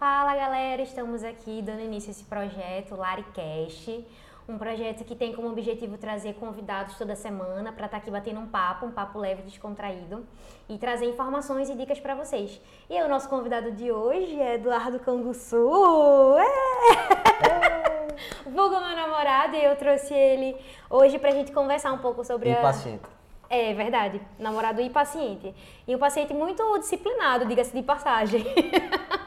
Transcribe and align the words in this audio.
Fala 0.00 0.34
galera, 0.34 0.80
estamos 0.80 1.22
aqui 1.22 1.60
dando 1.60 1.82
início 1.82 2.08
a 2.08 2.12
esse 2.12 2.24
projeto 2.24 2.96
LariCast, 2.96 4.02
um 4.48 4.56
projeto 4.56 5.04
que 5.04 5.14
tem 5.14 5.34
como 5.34 5.50
objetivo 5.50 5.98
trazer 5.98 6.36
convidados 6.36 6.96
toda 6.96 7.14
semana 7.14 7.70
para 7.70 7.84
estar 7.84 7.98
tá 7.98 8.00
aqui 8.02 8.10
batendo 8.10 8.40
um 8.40 8.46
papo, 8.46 8.86
um 8.86 8.90
papo 8.90 9.18
leve, 9.18 9.42
descontraído 9.42 10.26
e 10.70 10.78
trazer 10.78 11.04
informações 11.04 11.68
e 11.68 11.74
dicas 11.74 12.00
para 12.00 12.14
vocês. 12.14 12.58
E 12.88 12.98
o 13.02 13.10
nosso 13.10 13.28
convidado 13.28 13.72
de 13.72 13.92
hoje 13.92 14.40
é 14.40 14.54
Eduardo 14.54 15.00
Canguçu. 15.00 16.34
É! 16.38 18.08
Vulgo 18.48 18.80
meu 18.80 18.96
namorado 18.96 19.54
e 19.54 19.62
eu 19.62 19.76
trouxe 19.76 20.14
ele 20.14 20.56
hoje 20.88 21.18
para 21.18 21.28
a 21.28 21.34
gente 21.34 21.52
conversar 21.52 21.92
um 21.92 21.98
pouco 21.98 22.24
sobre 22.24 22.48
e 22.48 22.54
a... 22.54 22.62
paciente. 22.62 23.04
É 23.50 23.74
verdade, 23.74 24.18
namorado 24.38 24.80
e 24.80 24.88
paciente. 24.88 25.54
E 25.86 25.94
um 25.94 25.98
paciente 25.98 26.32
muito 26.32 26.78
disciplinado, 26.78 27.44
diga-se 27.44 27.76
de 27.76 27.82
passagem. 27.82 28.42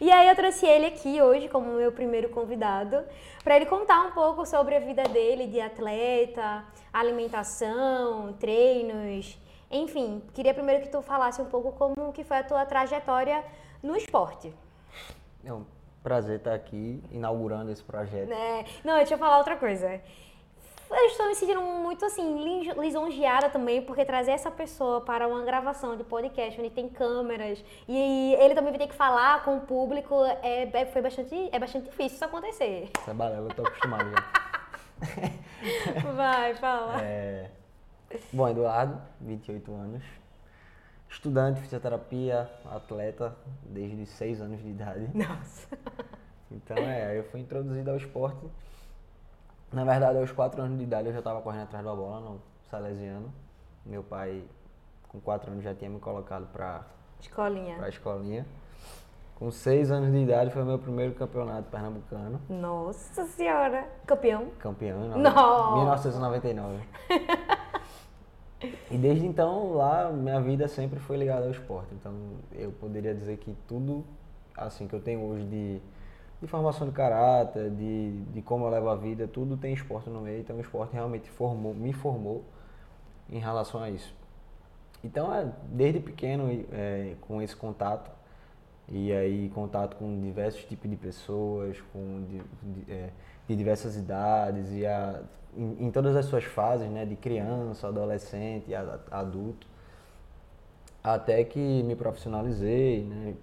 E 0.00 0.10
aí 0.10 0.28
eu 0.28 0.34
trouxe 0.34 0.64
ele 0.64 0.86
aqui 0.86 1.20
hoje 1.20 1.46
como 1.46 1.72
meu 1.72 1.92
primeiro 1.92 2.30
convidado 2.30 3.04
para 3.44 3.56
ele 3.56 3.66
contar 3.66 4.00
um 4.06 4.12
pouco 4.12 4.46
sobre 4.46 4.74
a 4.74 4.80
vida 4.80 5.02
dele 5.02 5.46
de 5.46 5.60
atleta, 5.60 6.64
alimentação, 6.90 8.32
treinos, 8.40 9.38
enfim. 9.70 10.22
Queria 10.32 10.54
primeiro 10.54 10.82
que 10.82 10.88
tu 10.88 11.02
falasse 11.02 11.42
um 11.42 11.44
pouco 11.44 11.72
como 11.72 12.14
que 12.14 12.24
foi 12.24 12.38
a 12.38 12.42
tua 12.42 12.64
trajetória 12.64 13.44
no 13.82 13.94
esporte. 13.94 14.54
É 15.44 15.52
um 15.52 15.66
prazer 16.02 16.38
estar 16.38 16.54
aqui 16.54 17.02
inaugurando 17.10 17.70
esse 17.70 17.84
projeto. 17.84 18.32
É. 18.32 18.64
Não, 18.82 18.96
deixa 18.96 19.12
eu 19.14 19.18
falar 19.18 19.36
outra 19.36 19.56
coisa 19.56 20.00
eu 20.90 21.06
estou 21.06 21.26
me 21.28 21.34
sentindo 21.34 21.62
muito 21.62 22.04
assim, 22.04 22.42
lisonjeada 22.76 23.48
também, 23.48 23.80
porque 23.82 24.04
trazer 24.04 24.32
essa 24.32 24.50
pessoa 24.50 25.00
para 25.00 25.28
uma 25.28 25.44
gravação 25.44 25.96
de 25.96 26.02
podcast 26.02 26.60
onde 26.60 26.70
tem 26.70 26.88
câmeras 26.88 27.64
e 27.88 28.34
ele 28.38 28.54
também 28.54 28.72
vai 28.72 28.78
ter 28.78 28.88
que 28.88 28.94
falar 28.94 29.44
com 29.44 29.56
o 29.56 29.60
público 29.60 30.14
é, 30.42 30.68
é, 30.72 30.86
foi 30.86 31.00
bastante, 31.00 31.48
é 31.52 31.58
bastante 31.58 31.84
difícil 31.84 32.16
isso 32.16 32.24
acontecer. 32.24 32.90
Isso 32.98 33.10
é 33.10 33.14
balela, 33.14 33.48
eu 33.48 33.54
tô 33.54 33.62
acostumado 33.62 34.10
já. 34.10 34.50
Vai, 36.12 36.54
fala. 36.54 37.00
É... 37.02 37.50
Bom, 38.32 38.48
Eduardo, 38.48 39.00
28 39.20 39.72
anos. 39.72 40.02
Estudante 41.08 41.56
de 41.56 41.62
fisioterapia, 41.62 42.50
atleta 42.64 43.36
desde 43.64 44.06
6 44.06 44.40
anos 44.40 44.60
de 44.60 44.68
idade. 44.68 45.10
Nossa. 45.14 45.68
Então 46.50 46.76
é, 46.76 47.16
eu 47.16 47.24
fui 47.24 47.40
introduzido 47.40 47.90
ao 47.90 47.96
esporte 47.96 48.44
na 49.72 49.84
verdade, 49.84 50.18
aos 50.18 50.32
4 50.32 50.62
anos 50.62 50.78
de 50.78 50.84
idade 50.84 51.08
eu 51.08 51.12
já 51.12 51.20
estava 51.20 51.40
correndo 51.40 51.62
atrás 51.62 51.84
da 51.84 51.94
bola 51.94 52.20
no 52.20 52.40
Salesiano. 52.64 53.32
Meu 53.86 54.02
pai, 54.02 54.44
com 55.08 55.20
4 55.20 55.52
anos, 55.52 55.64
já 55.64 55.74
tinha 55.74 55.88
me 55.88 56.00
colocado 56.00 56.46
para 56.52 56.84
escolinha. 57.20 57.76
Pra 57.76 57.88
escolinha. 57.88 58.46
Com 59.36 59.50
6 59.50 59.90
anos 59.90 60.12
de 60.12 60.18
idade 60.18 60.50
foi 60.50 60.62
o 60.62 60.66
meu 60.66 60.78
primeiro 60.78 61.14
campeonato 61.14 61.70
pernambucano. 61.70 62.40
Nossa 62.48 63.24
senhora! 63.24 63.88
Campeão? 64.06 64.48
Campeão, 64.58 65.08
não. 65.16 65.76
1999. 65.76 66.78
e 68.90 68.98
desde 68.98 69.26
então, 69.26 69.72
lá, 69.74 70.10
minha 70.10 70.40
vida 70.40 70.68
sempre 70.68 71.00
foi 71.00 71.16
ligada 71.16 71.46
ao 71.46 71.50
esporte. 71.52 71.94
Então, 71.94 72.12
eu 72.52 72.70
poderia 72.72 73.14
dizer 73.14 73.38
que 73.38 73.56
tudo 73.66 74.04
assim 74.54 74.86
que 74.86 74.94
eu 74.94 75.00
tenho 75.00 75.22
hoje 75.24 75.46
de 75.46 75.80
de 76.40 76.46
formação 76.46 76.86
de 76.86 76.92
caráter, 76.92 77.70
de, 77.70 78.20
de 78.32 78.42
como 78.42 78.64
eu 78.64 78.70
levo 78.70 78.88
a 78.88 78.96
vida, 78.96 79.28
tudo 79.28 79.56
tem 79.56 79.74
esporte 79.74 80.08
no 80.08 80.22
meio, 80.22 80.40
então 80.40 80.56
o 80.56 80.60
esporte 80.60 80.92
realmente 80.94 81.28
formou, 81.28 81.74
me 81.74 81.92
formou 81.92 82.44
em 83.28 83.38
relação 83.38 83.82
a 83.82 83.90
isso. 83.90 84.14
Então, 85.04 85.34
é, 85.34 85.50
desde 85.64 86.00
pequeno, 86.00 86.48
é, 86.72 87.14
com 87.20 87.40
esse 87.42 87.54
contato, 87.54 88.10
e 88.88 89.12
aí 89.12 89.50
contato 89.50 89.96
com 89.96 90.20
diversos 90.20 90.64
tipos 90.64 90.90
de 90.90 90.96
pessoas, 90.96 91.80
com 91.92 92.24
de, 92.24 92.38
de, 92.62 92.92
é, 92.92 93.10
de 93.46 93.56
diversas 93.56 93.96
idades, 93.96 94.72
e 94.72 94.86
a, 94.86 95.20
em, 95.56 95.86
em, 95.86 95.90
todas 95.90 96.16
as 96.16 96.24
suas 96.24 96.44
fases, 96.44 96.88
né, 96.90 97.04
de 97.04 97.16
criança, 97.16 97.88
adolescente, 97.88 98.74
adulto, 99.10 99.66
até 101.02 101.44
que 101.44 101.82
me 101.82 101.94
profissionalizei, 101.94 103.04
né, 103.04 103.34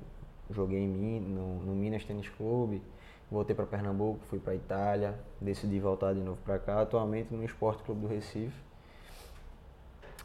joguei 0.51 0.79
em, 0.79 1.19
no, 1.19 1.59
no 1.63 1.73
Minas 1.73 2.03
Tênis 2.03 2.29
Clube, 2.29 2.81
voltei 3.29 3.55
para 3.55 3.65
Pernambuco, 3.65 4.19
fui 4.25 4.39
para 4.39 4.55
Itália, 4.55 5.15
decidi 5.41 5.79
voltar 5.79 6.13
de 6.13 6.21
novo 6.21 6.39
para 6.43 6.57
cá, 6.59 6.81
atualmente 6.81 7.33
no 7.33 7.43
Esporte 7.43 7.83
Clube 7.83 8.01
do 8.01 8.07
Recife. 8.07 8.67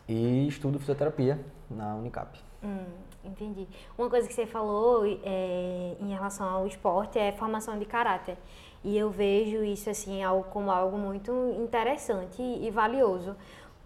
E 0.08 0.48
estudo 0.48 0.78
fisioterapia 0.78 1.38
na 1.70 1.94
Unicap. 1.94 2.38
Hum, 2.62 2.84
entendi. 3.24 3.66
Uma 3.96 4.08
coisa 4.08 4.26
que 4.28 4.34
você 4.34 4.46
falou 4.46 5.04
é, 5.06 5.96
em 6.00 6.10
relação 6.10 6.48
ao 6.48 6.66
esporte 6.66 7.18
é 7.18 7.32
formação 7.32 7.78
de 7.78 7.84
caráter. 7.84 8.36
E 8.84 8.98
eu 8.98 9.10
vejo 9.10 9.62
isso 9.62 9.88
assim 9.88 10.20
como 10.50 10.70
algo 10.70 10.98
muito 10.98 11.32
interessante 11.56 12.42
e 12.42 12.68
valioso 12.70 13.36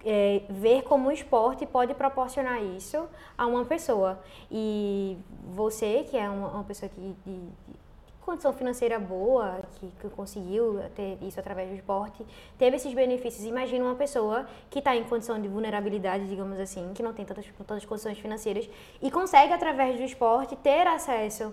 é, 0.07 0.43
ver 0.49 0.83
como 0.83 1.09
o 1.09 1.13
esporte 1.13 1.67
pode 1.67 1.93
proporcionar 1.93 2.63
isso 2.63 3.09
a 3.37 3.45
uma 3.45 3.65
pessoa. 3.65 4.23
E 4.49 5.19
você, 5.55 6.07
que 6.09 6.17
é 6.17 6.31
uma, 6.31 6.49
uma 6.49 6.65
pessoa 6.65 6.89
que, 6.89 7.01
de, 7.01 7.13
de, 7.27 7.77
condição 8.21 8.53
financeira 8.53 8.99
boa, 8.99 9.61
que, 9.77 9.89
que, 10.01 10.09
conseguiu 10.11 10.81
ter 10.97 11.17
isso 11.23 11.39
através 11.39 11.69
do 11.69 11.77
esporte, 11.77 12.25
teve 12.59 12.77
esses 12.77 12.93
benefícios. 12.93 13.45
Imagina 13.45 13.85
uma 13.85 13.95
pessoa 13.95 14.49
que 14.71 14.79
está 14.81 14.97
em 14.97 15.05
condição 15.05 15.41
de 15.41 15.47
vulnerabilidade, 15.47 16.27
digamos 16.27 16.59
assim, 16.59 16.93
que 16.93 17.03
não 17.03 17.13
tem 17.13 17.25
tantas, 17.25 17.47
tantas 17.67 17.85
condições 17.85 18.19
financeiras 18.19 18.69
e 19.01 19.11
consegue, 19.11 19.53
através 19.53 19.97
do 19.97 20.03
esporte, 20.03 20.57
ter 20.57 20.87
acesso 20.87 21.53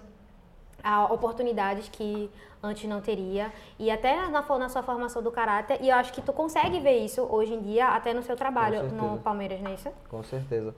oportunidades 1.10 1.88
que 1.90 2.30
antes 2.62 2.88
não 2.90 3.02
teria 3.02 3.52
e 3.78 3.90
até 3.90 4.28
na, 4.28 4.42
na 4.42 4.70
sua 4.70 4.84
formação 4.84 5.22
do 5.22 5.32
caráter 5.32 5.80
e 5.82 5.90
eu 5.90 5.96
acho 5.96 6.14
que 6.14 6.22
tu 6.22 6.32
consegue 6.32 6.80
ver 6.80 6.98
isso 7.00 7.22
hoje 7.22 7.54
em 7.54 7.62
dia 7.62 7.88
até 7.90 8.14
no 8.14 8.24
seu 8.24 8.36
trabalho 8.36 8.84
no 8.92 9.18
Palmeiras, 9.20 9.62
não 9.62 9.72
é 9.72 9.74
isso? 9.74 9.90
Com 10.10 10.24
certeza. 10.24 10.74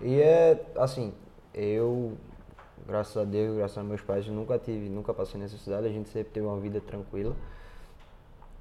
E 0.00 0.20
é 0.20 0.62
assim, 0.76 1.12
eu 1.54 2.16
graças 2.86 3.16
a 3.16 3.24
Deus, 3.24 3.56
graças 3.56 3.78
a 3.78 3.82
meus 3.82 4.00
pais, 4.00 4.26
nunca 4.26 4.58
tive, 4.58 4.88
nunca 4.88 5.14
passei 5.14 5.40
necessidade, 5.40 5.86
a 5.86 5.90
gente 5.90 6.08
sempre 6.08 6.32
teve 6.32 6.46
uma 6.46 6.58
vida 6.58 6.80
tranquila. 6.80 7.34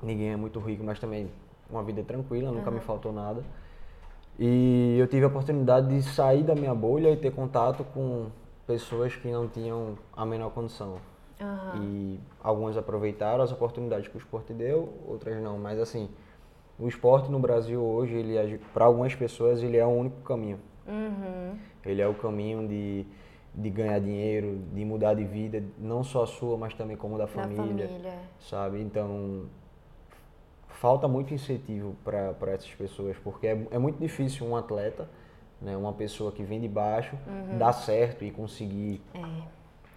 Ninguém 0.02 0.32
é 0.32 0.36
muito 0.36 0.59
rico, 0.59 0.84
mas 0.84 1.00
também 1.00 1.30
uma 1.70 1.84
vida 1.84 2.04
tranquila, 2.04 2.52
nunca 2.52 2.70
uhum. 2.70 2.76
me 2.76 2.82
faltou 2.82 3.12
nada. 3.12 3.44
E 4.38 4.98
eu 4.98 5.08
tive 5.08 5.26
a 5.26 5.28
oportunidade 5.28 5.88
de 5.90 6.02
sair 6.02 6.44
da 6.44 6.56
minha 6.56 6.74
bolha 6.74 7.12
e 7.12 7.18
ter 7.18 7.32
contato 7.32 7.84
com 7.94 8.28
pessoas 8.69 9.16
que 9.16 9.28
não 9.28 9.47
tinham 9.47 9.97
a 10.16 10.24
menor 10.24 10.52
condição. 10.52 10.97
Uhum. 11.41 11.84
E 11.84 12.19
algumas 12.40 12.78
aproveitaram 12.78 13.44
as 13.44 13.52
oportunidades 13.52 14.07
que 14.07 14.16
o 14.16 14.19
esporte 14.19 14.53
deu, 14.53 14.94
outras 15.07 15.41
não. 15.41 15.57
Mas 15.57 15.80
assim, 15.80 16.07
o 16.78 16.88
esporte 16.88 17.31
no 17.31 17.40
Brasil 17.40 17.81
hoje, 17.81 18.13
ele 18.13 18.59
para 18.72 18.85
algumas 18.85 19.16
pessoas, 19.16 19.63
ele 19.63 19.75
é 19.75 19.84
o 19.84 19.90
único 19.90 20.22
caminho. 20.22 20.59
Uhum. 20.88 21.58
Ele 21.84 22.00
é 22.00 22.08
o 22.08 22.13
caminho 22.13 22.68
de, 22.68 23.08
de 23.56 23.69
ganhar 23.72 24.00
dinheiro, 24.00 24.62
de 24.72 24.85
mudar 24.85 25.16
de 25.16 25.25
vida, 25.25 25.63
não 25.79 26.03
só 26.03 26.22
a 26.22 26.28
sua, 26.28 26.56
mas 26.56 26.75
também 26.75 26.96
como 26.96 27.18
da, 27.18 27.25
da 27.25 27.28
família, 27.28 27.88
família, 27.88 28.19
sabe? 28.40 28.79
Então, 28.81 29.46
falta 30.68 31.08
muito 31.08 31.34
incentivo 31.34 31.96
para 32.03 32.52
essas 32.52 32.72
pessoas, 32.75 33.18
porque 33.18 33.47
é, 33.47 33.68
é 33.72 33.79
muito 33.79 33.97
difícil 33.97 34.46
um 34.46 34.56
atleta 34.56 35.09
né? 35.62 35.75
Uma 35.75 35.94
pessoa 35.94 36.31
que 36.31 36.44
vem 36.44 36.59
de 36.59 36.68
baixo, 36.68 37.16
uhum. 37.28 37.58
dar 37.58 37.74
certo 37.74 38.24
e 38.24 38.31
conseguir 38.31 39.02
é. 39.14 39.50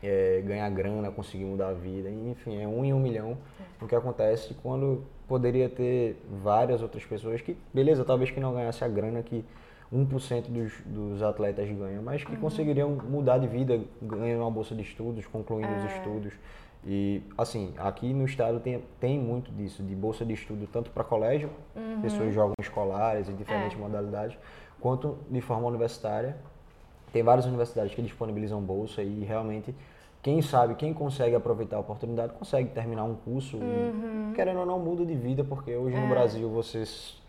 É, 0.03 0.43
ganhar 0.45 0.69
grana, 0.71 1.11
conseguir 1.11 1.45
mudar 1.45 1.69
a 1.69 1.75
vida. 1.75 2.11
Enfim, 2.11 2.61
é 2.61 2.67
um 2.67 2.85
em 2.85 2.93
um 2.93 3.01
milhão 3.01 3.37
é. 3.61 3.85
o 3.85 3.89
que 3.89 3.95
acontece 3.95 4.55
quando 4.63 5.05
poderia 5.29 5.69
ter 5.69 6.21
várias 6.43 6.83
outras 6.83 7.05
pessoas 7.05 7.41
que, 7.41 7.57
beleza, 7.73 8.05
talvez 8.05 8.31
que 8.31 8.41
não 8.41 8.53
ganhasse 8.53 8.85
a 8.85 8.89
grana 8.89 9.23
que 9.23 9.45
1% 9.93 10.49
dos, 10.49 10.73
dos 10.87 11.23
atletas 11.23 11.69
ganham, 11.71 12.03
mas 12.03 12.25
que 12.25 12.33
uhum. 12.33 12.41
conseguiriam 12.41 12.91
mudar 12.91 13.39
de 13.39 13.47
vida 13.47 13.81
ganhando 14.01 14.41
uma 14.41 14.51
bolsa 14.51 14.75
de 14.75 14.83
estudos, 14.83 15.27
concluindo 15.27 15.73
os 15.73 15.85
é. 15.85 15.97
estudos. 15.97 16.33
E, 16.85 17.23
assim, 17.39 17.75
aqui 17.79 18.13
no 18.13 18.25
estado 18.25 18.59
tem, 18.59 18.83
tem 18.99 19.19
muito 19.19 19.53
disso, 19.53 19.83
de 19.83 19.95
bolsa 19.95 20.25
de 20.25 20.33
estudo, 20.33 20.67
tanto 20.67 20.91
para 20.91 21.05
colégio, 21.05 21.51
uhum. 21.77 22.01
pessoas 22.01 22.35
jogam 22.35 22.55
escolares 22.61 23.29
em 23.29 23.37
diferentes 23.37 23.79
é. 23.79 23.81
modalidades, 23.81 24.37
quanto 24.83 25.17
de 25.31 25.41
forma 25.41 25.67
universitária. 25.69 26.37
Tem 27.13 27.23
várias 27.23 27.47
universidades 27.47 27.95
que 27.95 28.03
disponibilizam 28.03 28.61
bolsa 28.61 29.03
e 29.03 29.25
realmente 29.25 29.75
quem 30.23 30.43
sabe, 30.43 30.75
quem 30.75 30.93
consegue 30.93 31.35
aproveitar 31.35 31.77
a 31.77 31.81
oportunidade, 31.81 32.33
consegue 32.35 32.71
terminar 32.71 33.05
um 33.05 33.15
curso 33.15 33.57
uhum. 33.57 34.31
e, 34.31 34.35
querendo 34.35 34.61
ou 34.61 34.67
não, 34.67 34.79
muda 34.79 35.05
de 35.05 35.15
vida, 35.15 35.43
porque 35.43 35.75
hoje 35.75 35.97
é. 35.97 36.01
no 36.01 36.09
Brasil 36.09 36.49
vocês 36.49 37.22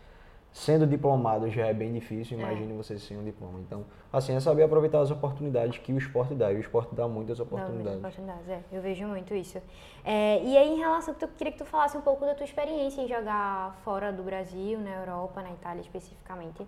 sendo 0.53 0.85
diplomado 0.85 1.49
já 1.49 1.65
é 1.65 1.73
bem 1.73 1.91
difícil, 1.91 2.37
imagine 2.37 2.71
é. 2.71 2.77
você 2.77 2.99
sem 2.99 3.17
um 3.17 3.23
diploma. 3.23 3.59
Então, 3.59 3.83
assim, 4.11 4.35
é 4.35 4.39
saber 4.39 4.61
aproveitar 4.61 4.99
as 5.01 5.09
oportunidades 5.09 5.79
que 5.79 5.91
o 5.91 5.97
esporte 5.97 6.35
dá. 6.35 6.53
E 6.53 6.57
o 6.57 6.59
esporte 6.59 6.93
dá 6.93 7.07
muitas 7.07 7.39
oportunidades. 7.39 7.83
Dá 7.83 7.91
muitas 7.91 8.19
oportunidades, 8.19 8.49
é. 8.49 8.61
Eu 8.71 8.81
vejo 8.81 9.07
muito 9.07 9.33
isso. 9.33 9.59
É, 10.05 10.41
e 10.43 10.55
aí, 10.55 10.75
em 10.75 10.77
relação, 10.77 11.15
eu 11.19 11.27
queria 11.29 11.51
que 11.51 11.57
tu 11.57 11.65
falasse 11.65 11.97
um 11.97 12.01
pouco 12.01 12.23
da 12.23 12.35
tua 12.35 12.45
experiência 12.45 13.01
em 13.01 13.07
jogar 13.07 13.75
fora 13.83 14.13
do 14.13 14.21
Brasil, 14.21 14.79
na 14.79 14.91
Europa, 14.91 15.41
na 15.41 15.51
Itália 15.51 15.81
especificamente. 15.81 16.65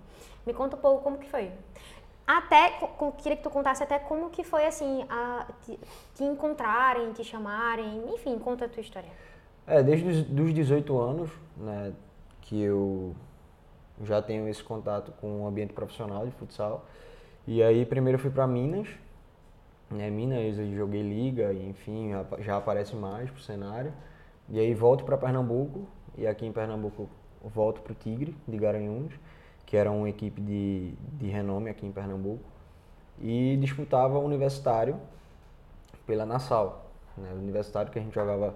Me 0.48 0.54
conta 0.54 0.76
um 0.76 0.80
pouco 0.80 1.04
como 1.04 1.20
que 1.20 1.30
foi. 1.30 1.52
Até, 2.26 2.72
queria 3.20 3.38
que 3.38 3.44
tu 3.44 3.52
contasse 3.52 3.84
até 3.84 4.00
como 4.00 4.32
que 4.32 4.44
foi 4.44 4.66
assim, 4.66 5.06
a, 5.08 5.46
te, 5.64 5.80
te 6.16 6.24
encontrarem, 6.24 7.14
te 7.14 7.24
chamarem, 7.24 8.04
enfim, 8.16 8.40
conta 8.40 8.66
a 8.66 8.68
tua 8.68 8.82
história. 8.82 9.12
É, 9.68 9.84
desde 9.84 10.08
os 10.08 10.54
18 10.54 11.00
anos, 11.00 11.30
né, 11.56 11.94
que 12.42 12.60
eu 12.60 13.16
já 14.04 14.22
tenho 14.22 14.48
esse 14.48 14.64
contato 14.64 15.12
com 15.20 15.44
o 15.44 15.48
ambiente 15.48 15.74
profissional 15.74 16.26
de 16.26 16.32
futsal. 16.32 16.86
E 17.48 17.62
aí 17.62 17.86
primeiro 17.86 18.18
fui 18.18 18.32
para 18.32 18.46
Minas, 18.48 18.88
né, 19.90 20.10
Minas 20.10 20.58
eu 20.58 20.76
joguei 20.76 21.02
liga, 21.02 21.54
enfim, 21.54 22.12
já 22.40 22.58
aparece 22.58 22.96
mais 22.96 23.30
pro 23.30 23.42
cenário. 23.42 23.94
E 24.50 24.60
aí 24.60 24.74
volto 24.74 25.04
para 25.04 25.18
Pernambuco, 25.18 25.88
e 26.18 26.28
aqui 26.28 26.46
em 26.46 26.52
Pernambuco 26.52 27.10
volto 27.44 27.82
pro 27.82 27.94
Tigre, 27.94 28.36
de 28.48 28.58
Garanhuns, 28.58 29.14
que 29.66 29.76
era 29.78 29.92
uma 29.92 30.10
equipe 30.10 30.40
de, 30.42 30.94
de 31.14 31.28
renome 31.28 31.70
aqui 31.70 31.86
em 31.86 31.92
Pernambuco. 31.92 32.44
E 33.20 33.58
disputava 33.58 34.18
o 34.18 34.24
universitário 34.24 35.00
pela 36.06 36.26
Nassau. 36.26 36.92
Né, 37.18 37.30
o 37.34 37.38
universitário 37.38 37.92
que 37.92 37.98
a 37.98 38.02
gente 38.02 38.14
jogava 38.14 38.54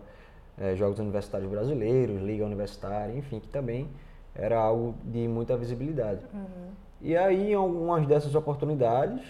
é, 0.58 0.76
jogos 0.76 1.00
universitários 1.00 1.50
brasileiros, 1.50 2.22
liga 2.22 2.46
universitária, 2.46 3.16
enfim, 3.16 3.40
que 3.40 3.48
também 3.48 3.88
era 4.36 4.58
algo 4.58 4.96
de 5.04 5.28
muita 5.28 5.58
visibilidade. 5.58 6.22
Uhum. 6.34 6.70
E 7.02 7.16
aí, 7.16 7.52
em 7.52 7.56
algumas 7.56 8.06
dessas 8.06 8.36
oportunidades, 8.36 9.22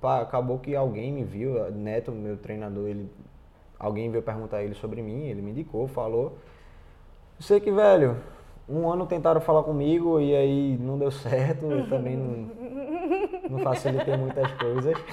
pá, 0.00 0.20
acabou 0.20 0.58
que 0.58 0.74
alguém 0.74 1.12
me 1.12 1.24
viu, 1.24 1.70
Neto, 1.70 2.12
meu 2.12 2.36
treinador, 2.36 2.88
ele, 2.88 3.10
alguém 3.78 4.10
veio 4.10 4.22
perguntar 4.22 4.62
ele 4.62 4.74
sobre 4.74 5.00
mim, 5.00 5.26
ele 5.26 5.40
me 5.40 5.50
indicou, 5.50 5.86
falou. 5.86 6.38
Sei 7.38 7.60
que, 7.60 7.70
velho, 7.70 8.16
um 8.68 8.90
ano 8.90 9.06
tentaram 9.06 9.40
falar 9.40 9.62
comigo 9.62 10.20
e 10.20 10.34
aí 10.34 10.78
não 10.78 10.98
deu 10.98 11.10
certo, 11.10 11.66
eu 11.66 11.88
também 11.88 12.16
não, 12.16 12.50
não 13.50 13.58
facilitei 13.60 14.16
muitas 14.16 14.50
coisas. 14.52 14.94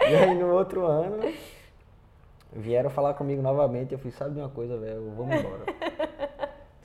E 0.00 0.16
aí 0.16 0.34
no 0.34 0.52
outro 0.52 0.84
ano 0.84 1.32
vieram 2.52 2.90
falar 2.90 3.14
comigo 3.14 3.40
novamente, 3.40 3.92
eu 3.92 3.98
falei, 3.98 4.12
sabe 4.12 4.34
de 4.34 4.40
uma 4.40 4.48
coisa, 4.48 4.76
velho, 4.76 5.12
vamos 5.16 5.36
embora. 5.36 5.64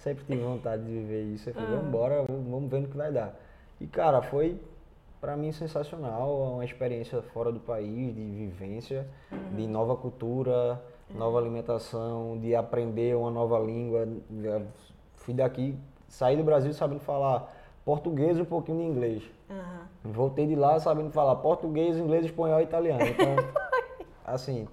Sempre 0.07 0.23
tive 0.23 0.41
vontade 0.41 0.85
de 0.85 0.89
viver 0.89 1.23
isso. 1.33 1.49
Eu 1.49 1.53
falei, 1.53 1.69
vamos 1.69 1.87
embora, 1.87 2.23
vamos 2.29 2.71
ver 2.71 2.79
no 2.79 2.87
que 2.87 2.95
vai 2.95 3.11
dar. 3.11 3.35
E, 3.77 3.85
cara, 3.85 4.21
foi 4.21 4.57
para 5.19 5.35
mim 5.35 5.51
sensacional, 5.51 6.53
uma 6.53 6.63
experiência 6.63 7.21
fora 7.21 7.51
do 7.51 7.59
país, 7.59 8.15
de 8.15 8.21
vivência, 8.21 9.05
uhum. 9.29 9.55
de 9.57 9.67
nova 9.67 9.97
cultura, 9.97 10.81
uhum. 11.09 11.17
nova 11.17 11.39
alimentação, 11.39 12.37
de 12.39 12.55
aprender 12.55 13.17
uma 13.17 13.29
nova 13.29 13.59
língua. 13.59 14.07
Fui 15.15 15.33
daqui, 15.33 15.77
saí 16.07 16.37
do 16.37 16.43
Brasil 16.43 16.71
sabendo 16.71 17.01
falar 17.01 17.53
português 17.83 18.37
e 18.37 18.41
um 18.41 18.45
pouquinho 18.45 18.77
de 18.77 18.85
inglês. 18.85 19.23
Uhum. 19.49 20.11
Voltei 20.13 20.47
de 20.47 20.55
lá 20.55 20.79
sabendo 20.79 21.11
falar 21.11 21.35
português, 21.35 21.97
inglês, 21.97 22.23
espanhol 22.23 22.61
e 22.61 22.63
italiano. 22.63 23.03
Então, 23.03 23.35
assim, 24.23 24.69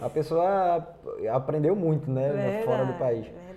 a 0.00 0.08
pessoa 0.08 0.88
aprendeu 1.30 1.76
muito, 1.76 2.10
né, 2.10 2.30
verdade, 2.30 2.64
fora 2.64 2.86
do 2.86 2.94
país. 2.94 3.26
Verdade. 3.26 3.47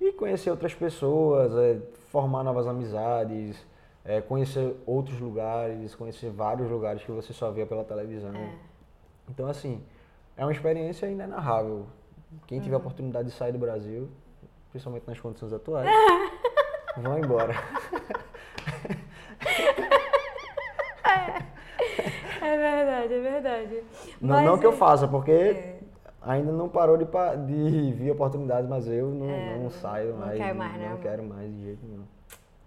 E 0.00 0.12
conhecer 0.12 0.50
outras 0.50 0.74
pessoas, 0.74 1.52
é, 1.56 1.78
formar 2.10 2.44
novas 2.44 2.66
amizades, 2.66 3.56
é, 4.04 4.20
conhecer 4.20 4.74
outros 4.86 5.20
lugares, 5.20 5.94
conhecer 5.94 6.30
vários 6.30 6.70
lugares 6.70 7.02
que 7.02 7.10
você 7.10 7.32
só 7.32 7.50
via 7.50 7.66
pela 7.66 7.84
televisão. 7.84 8.34
É. 8.34 8.54
Então, 9.28 9.46
assim, 9.46 9.82
é 10.36 10.44
uma 10.44 10.52
experiência 10.52 11.06
inenarrável. 11.06 11.86
Quem 12.46 12.60
tiver 12.60 12.74
a 12.74 12.78
uhum. 12.78 12.84
oportunidade 12.84 13.28
de 13.28 13.34
sair 13.34 13.52
do 13.52 13.58
Brasil, 13.58 14.08
principalmente 14.70 15.06
nas 15.06 15.18
condições 15.20 15.52
atuais, 15.52 15.88
vão 16.96 17.18
embora. 17.18 17.54
É, 22.40 22.46
é 22.46 22.56
verdade, 22.56 23.14
é 23.14 23.20
verdade. 23.20 23.84
Não, 24.20 24.44
não 24.44 24.58
que 24.58 24.66
eu 24.66 24.72
é 24.72 24.76
faça, 24.76 25.08
porque 25.08 25.30
é 25.30 25.77
ainda 26.22 26.52
não 26.52 26.68
parou 26.68 26.96
de, 26.96 27.04
de 27.04 27.92
vir 27.96 28.10
oportunidades, 28.10 28.68
mas 28.68 28.88
eu 28.88 29.10
não, 29.10 29.30
é, 29.30 29.58
não 29.58 29.70
saio 29.70 30.12
não 30.12 30.18
mais. 30.18 30.38
Quero 30.38 30.58
mais 30.58 30.80
não, 30.80 30.90
não 30.90 30.98
quero 30.98 31.22
mais 31.22 31.52
de 31.52 31.62
jeito 31.62 31.86
nenhum. 31.86 32.04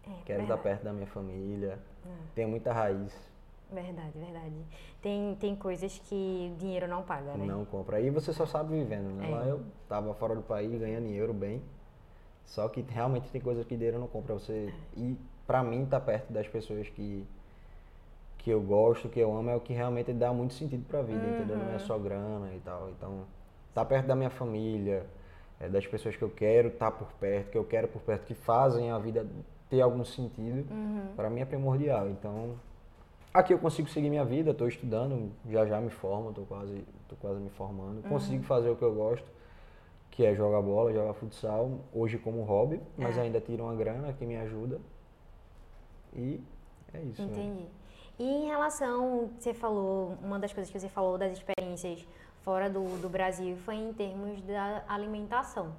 É, 0.08 0.24
quero 0.26 0.42
estar 0.44 0.58
perto 0.58 0.84
da 0.84 0.94
minha 0.94 1.08
família. 1.08 1.80
É. 2.06 2.10
Tenho 2.36 2.50
muita 2.50 2.74
raiz. 2.74 3.32
Verdade, 3.72 4.12
verdade. 4.16 4.56
Tem, 5.02 5.36
tem 5.40 5.56
coisas 5.56 5.98
que 6.00 6.54
dinheiro 6.60 6.88
não 6.88 7.04
paga, 7.04 7.34
né? 7.36 7.46
Não 7.46 7.64
compra. 7.64 7.98
Aí 7.98 8.10
você 8.10 8.34
só 8.34 8.46
sabe 8.46 8.78
vivendo, 8.78 9.16
né? 9.16 9.30
É. 9.30 9.34
Lá 9.34 9.46
eu 9.46 9.62
tava 9.88 10.14
fora 10.14 10.36
do 10.36 10.42
país 10.42 10.78
ganhando 10.78 11.06
dinheiro 11.06 11.34
bem. 11.34 11.62
Só 12.46 12.68
que 12.68 12.82
realmente 12.82 13.30
tem 13.30 13.40
coisas 13.40 13.66
que 13.66 13.76
dinheiro 13.76 13.98
não 13.98 14.08
compra. 14.08 14.34
Você 14.34 14.74
é. 14.98 15.00
e 15.00 15.18
pra 15.48 15.64
mim 15.64 15.84
estar 15.84 16.00
tá 16.00 16.06
perto 16.06 16.34
das 16.34 16.48
pessoas 16.48 16.90
que 16.90 17.26
que 18.42 18.50
eu 18.50 18.60
gosto, 18.60 19.08
que 19.08 19.20
eu 19.20 19.32
amo, 19.38 19.52
é 19.52 19.56
o 19.56 19.60
que 19.60 19.72
realmente 19.72 20.12
dá 20.12 20.34
muito 20.34 20.56
sentido 20.56 20.84
pra 20.88 21.04
vida, 21.04 21.24
uhum. 21.24 21.36
entendeu? 21.36 21.58
Não 21.58 21.70
é 21.70 21.74
uhum. 21.74 21.80
só 21.80 21.98
grana 22.00 22.50
e 22.56 22.60
tal. 22.60 22.90
Então, 22.90 23.26
estar 23.72 23.82
tá 23.82 23.86
perto 23.86 24.06
da 24.06 24.16
minha 24.16 24.30
família, 24.30 25.06
é, 25.60 25.68
das 25.68 25.88
pessoas 25.88 26.16
que 26.16 26.22
eu 26.22 26.30
quero 26.30 26.68
estar 26.68 26.92
tá 26.92 26.98
por 26.98 27.12
perto, 27.14 27.52
que 27.52 27.58
eu 27.58 27.64
quero 27.64 27.88
por 27.88 28.02
perto, 28.02 28.26
que 28.26 28.34
fazem 28.34 28.92
a 28.92 29.00
vida 29.00 29.26
ter 29.70 29.82
algum 29.82 30.04
sentido, 30.04 30.70
uhum. 30.72 31.14
para 31.16 31.30
mim 31.30 31.40
é 31.40 31.46
primordial. 31.46 32.10
Então, 32.10 32.56
aqui 33.34 33.54
eu 33.54 33.60
consigo 33.60 33.88
seguir 33.90 34.10
minha 34.10 34.26
vida, 34.26 34.52
estou 34.52 34.68
estudando, 34.68 35.32
já 35.50 35.66
já 35.66 35.80
me 35.80 35.90
formo, 35.90 36.30
estou 36.30 36.46
quase, 36.46 36.84
tô 37.08 37.16
quase 37.16 37.40
me 37.40 37.50
formando, 37.52 38.04
uhum. 38.04 38.10
consigo 38.10 38.44
fazer 38.44 38.70
o 38.70 38.76
que 38.76 38.84
eu 38.84 38.94
gosto, 38.94 39.26
que 40.12 40.26
é 40.26 40.36
jogar 40.36 40.62
bola, 40.62 40.92
jogar 40.92 41.14
futsal, 41.14 41.80
hoje 41.94 42.18
como 42.18 42.44
hobby, 42.44 42.82
mas 42.98 43.18
é. 43.18 43.22
ainda 43.22 43.40
tiro 43.40 43.64
uma 43.64 43.76
grana 43.76 44.12
que 44.12 44.26
me 44.26 44.36
ajuda. 44.36 44.80
E 46.14 46.42
é 46.94 47.00
isso. 47.00 47.22
Né? 47.22 47.32
Entendi. 47.32 47.62
Né? 47.62 47.68
E 48.20 48.24
em 48.24 48.46
relação, 48.48 49.30
você 49.40 49.54
falou, 49.54 50.18
uma 50.22 50.38
das 50.38 50.52
coisas 50.54 50.72
que 50.72 50.80
você 50.80 50.90
falou 50.90 51.18
das 51.18 51.32
experiências 51.32 52.06
fora 52.44 52.70
do, 52.70 52.84
do 53.02 53.10
Brasil 53.10 53.56
foi 53.58 53.76
em 53.76 53.94
termos 53.94 54.42
da 54.42 54.84
alimentação. 54.88 55.74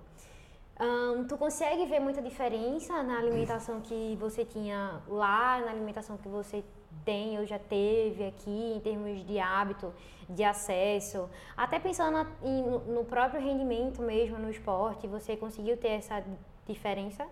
Tu 1.28 1.36
consegue 1.36 1.86
ver 1.86 2.00
muita 2.00 2.20
diferença 2.20 3.02
na 3.02 3.18
alimentação 3.18 3.80
que 3.80 4.16
você 4.18 4.44
tinha 4.44 5.00
lá, 5.06 5.60
na 5.60 5.70
alimentação 5.70 6.16
que 6.16 6.28
você 6.28 6.64
tem 7.04 7.38
ou 7.38 7.46
já 7.46 7.58
teve 7.58 8.26
aqui, 8.26 8.74
em 8.76 8.80
termos 8.80 9.24
de 9.24 9.38
hábito, 9.38 9.92
de 10.28 10.42
acesso, 10.42 11.28
até 11.56 11.78
pensando 11.78 12.26
em, 12.42 12.62
no 12.62 13.04
próprio 13.04 13.40
rendimento 13.40 14.02
mesmo 14.02 14.38
no 14.38 14.50
esporte, 14.50 15.06
você 15.06 15.36
conseguiu 15.36 15.76
ter 15.76 15.88
essa 15.88 16.24
diferença? 16.66 17.26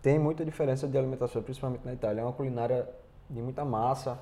Tem 0.00 0.18
muita 0.18 0.44
diferença 0.44 0.88
de 0.88 0.96
alimentação, 0.96 1.42
principalmente 1.42 1.84
na 1.84 1.92
Itália. 1.92 2.22
É 2.22 2.24
uma 2.24 2.32
culinária 2.32 2.88
de 3.28 3.42
muita 3.42 3.64
massa, 3.64 4.18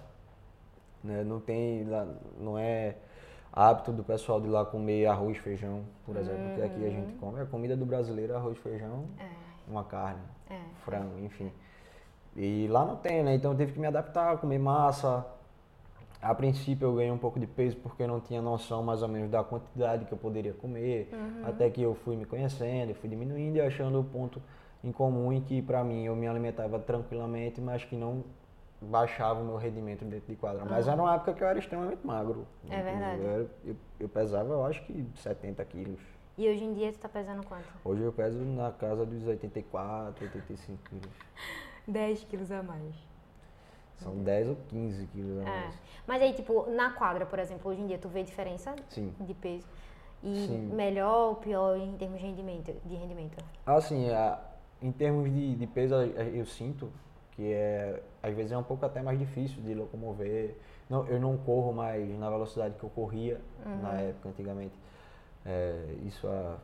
né? 1.03 1.23
não 1.23 1.39
tem, 1.39 1.87
não 2.41 2.59
é 2.59 2.97
hábito 3.53 3.93
do 3.93 4.05
pessoal 4.05 4.41
de 4.41 4.49
lá 4.49 4.65
comer 4.65 5.07
arroz 5.07 5.37
feijão, 5.39 5.83
por 6.05 6.17
exemplo, 6.17 6.43
uhum. 6.43 6.55
que 6.55 6.63
aqui 6.63 6.87
a 6.87 6.91
gente 6.91 7.13
uhum. 7.13 7.19
come. 7.19 7.41
A 7.41 7.47
comida 7.47 7.77
do 7.77 7.85
brasileiro 7.85 8.33
é 8.33 8.37
arroz 8.37 8.59
feijão, 8.59 9.07
é. 9.19 9.27
uma 9.67 9.85
carne, 9.85 10.21
é. 10.51 10.59
frango, 10.85 11.19
enfim. 11.21 11.51
E 12.37 12.69
lá 12.69 12.85
não 12.85 12.97
tem, 12.97 13.23
né? 13.23 13.35
Então 13.35 13.53
eu 13.53 13.57
tive 13.57 13.73
que 13.73 13.81
me 13.81 13.87
adaptar, 13.87 14.39
comer 14.39 14.59
massa. 14.59 15.27
A 16.21 16.35
princípio 16.35 16.87
eu 16.87 16.95
ganhei 16.95 17.13
um 17.13 17.19
pouco 17.19 17.39
de 17.39 17.47
peso 17.47 17.77
porque 17.77 18.03
eu 18.03 18.09
não 18.09 18.21
tinha 18.21 18.43
noção 18.43 18.83
mais 18.83 19.03
ou 19.03 19.09
menos 19.09 19.31
da 19.31 19.43
quantidade 19.43 20.05
que 20.05 20.13
eu 20.13 20.19
poderia 20.19 20.53
comer. 20.53 21.09
Uhum. 21.13 21.49
Até 21.49 21.71
que 21.71 21.83
eu 21.83 21.95
fui 21.95 22.17
me 22.17 22.25
conhecendo, 22.25 22.95
fui 22.95 23.09
diminuindo 23.09 23.57
e 23.57 23.61
achando 23.61 24.01
o 24.01 24.05
ponto 24.05 24.43
em 24.83 24.93
comum 24.93 25.33
em 25.33 25.41
que 25.41 25.61
para 25.63 25.83
mim 25.83 26.05
eu 26.05 26.15
me 26.15 26.27
alimentava 26.27 26.79
tranquilamente, 26.79 27.61
mas 27.61 27.85
que 27.85 27.97
não 27.97 28.25
baixava 28.81 29.41
o 29.41 29.45
meu 29.45 29.57
rendimento 29.57 30.05
dentro 30.05 30.29
de 30.29 30.37
quadra. 30.37 30.65
Mas 30.65 30.87
era 30.87 31.01
uma 31.01 31.15
época 31.15 31.35
que 31.35 31.43
eu 31.43 31.49
era 31.49 31.59
extremamente 31.59 32.07
magro. 32.07 32.47
É 32.71 32.83
verdade. 32.83 33.21
Eu, 33.21 33.31
era, 33.31 33.51
eu, 33.65 33.77
eu, 34.01 34.09
pesava, 34.09 34.53
eu 34.53 34.65
acho 34.65 34.83
que 34.85 35.07
70 35.17 35.65
quilos. 35.65 36.01
E 36.37 36.49
hoje 36.49 36.65
em 36.65 36.73
dia 36.73 36.93
tu 36.93 36.99
tá 36.99 37.09
pesando 37.09 37.45
quanto? 37.47 37.67
Hoje 37.85 38.03
eu 38.03 38.13
peso 38.13 38.39
na 38.39 38.71
casa 38.71 39.05
dos 39.05 39.27
84, 39.27 40.25
85 40.25 40.79
quilos. 40.89 41.11
10 41.87 42.25
quilos 42.25 42.53
a 42.53 42.63
mais. 42.63 42.95
São 43.97 44.15
10 44.23 44.51
ou 44.51 44.57
15 44.69 45.07
quilos 45.07 45.39
a 45.39 45.43
é. 45.43 45.45
mais. 45.45 45.75
Mas 46.07 46.23
aí, 46.23 46.33
tipo, 46.33 46.71
na 46.71 46.93
quadra, 46.93 47.27
por 47.27 47.39
exemplo, 47.39 47.71
hoje 47.71 47.81
em 47.81 47.87
dia 47.87 47.99
tu 47.99 48.09
vê 48.09 48.23
diferença 48.23 48.75
Sim. 48.89 49.13
de 49.19 49.35
peso? 49.35 49.67
E 50.23 50.47
Sim. 50.47 50.71
melhor 50.75 51.31
ou 51.31 51.35
pior 51.37 51.77
em 51.77 51.97
termos 51.97 52.21
de 52.21 52.27
rendimento? 52.27 52.73
De 52.85 52.95
rendimento? 52.95 53.43
Assim, 53.67 54.11
a, 54.11 54.41
em 54.81 54.93
termos 54.93 55.33
de, 55.33 55.57
de 55.57 55.67
peso, 55.67 55.95
eu 55.95 56.47
sinto 56.47 56.91
que 57.39 57.53
é 57.53 58.03
às 58.21 58.35
vezes 58.35 58.51
é 58.51 58.59
um 58.59 58.65
pouco 58.65 58.85
até 58.85 59.01
mais 59.01 59.17
difícil 59.17 59.63
de 59.63 59.73
locomover. 59.73 60.57
Não, 60.91 61.07
eu 61.07 61.21
não 61.21 61.37
corro 61.37 61.73
mais 61.73 62.19
na 62.19 62.29
velocidade 62.29 62.75
que 62.77 62.83
eu 62.83 62.91
corria 62.91 63.41
uhum. 63.65 63.81
na 63.81 63.93
época, 64.01 64.29
antigamente. 64.29 64.75
É, 65.47 65.95
isso 66.05 66.27
há 66.27 66.57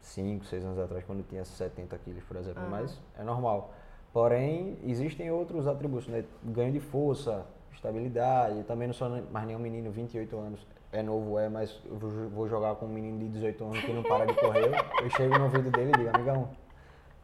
5, 0.00 0.46
6 0.46 0.64
anos 0.64 0.78
atrás, 0.78 1.04
quando 1.04 1.18
eu 1.18 1.26
tinha 1.28 1.44
70 1.44 1.98
quilos, 1.98 2.24
por 2.24 2.38
exemplo. 2.38 2.62
Uhum. 2.62 2.70
Mas 2.70 2.98
é 3.18 3.22
normal. 3.22 3.74
Porém, 4.14 4.78
existem 4.84 5.30
outros 5.30 5.66
atributos, 5.66 6.08
né? 6.08 6.24
Ganho 6.42 6.72
de 6.72 6.80
força, 6.80 7.44
estabilidade. 7.74 8.56
Eu 8.56 8.64
também 8.64 8.88
não 8.88 8.94
sou 8.94 9.10
mais 9.30 9.46
nenhum 9.46 9.58
menino, 9.58 9.90
28 9.90 10.38
anos. 10.38 10.66
É 10.90 11.02
novo, 11.02 11.38
é, 11.38 11.50
mas 11.50 11.82
eu 11.84 11.98
vou 12.30 12.48
jogar 12.48 12.76
com 12.76 12.86
um 12.86 12.88
menino 12.88 13.18
de 13.18 13.28
18 13.28 13.62
anos 13.62 13.80
que 13.80 13.92
não 13.92 14.02
para 14.02 14.24
de 14.24 14.34
correr. 14.34 14.70
Eu 15.02 15.10
chego 15.10 15.36
no 15.36 15.44
ouvido 15.44 15.70
dele 15.70 15.90
e 15.94 15.98
digo, 15.98 16.10
amigão, 16.14 16.48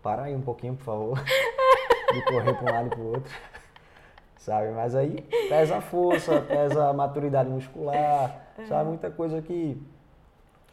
para 0.02 0.24
aí 0.24 0.34
um 0.34 0.42
pouquinho, 0.42 0.76
por 0.76 0.84
favor. 0.84 1.18
de 2.12 2.22
correr 2.24 2.54
para 2.54 2.70
um 2.70 2.74
lado 2.74 2.86
e 2.86 2.90
para 2.90 3.00
o 3.00 3.06
outro. 3.08 3.32
sabe? 4.40 4.70
Mas 4.72 4.94
aí 4.94 5.22
pesa 5.48 5.76
a 5.76 5.80
força, 5.80 6.40
pesa 6.40 6.88
a 6.88 6.92
maturidade 6.92 7.48
muscular, 7.48 8.52
sabe? 8.66 8.88
Muita 8.88 9.10
coisa 9.10 9.40
que 9.40 9.80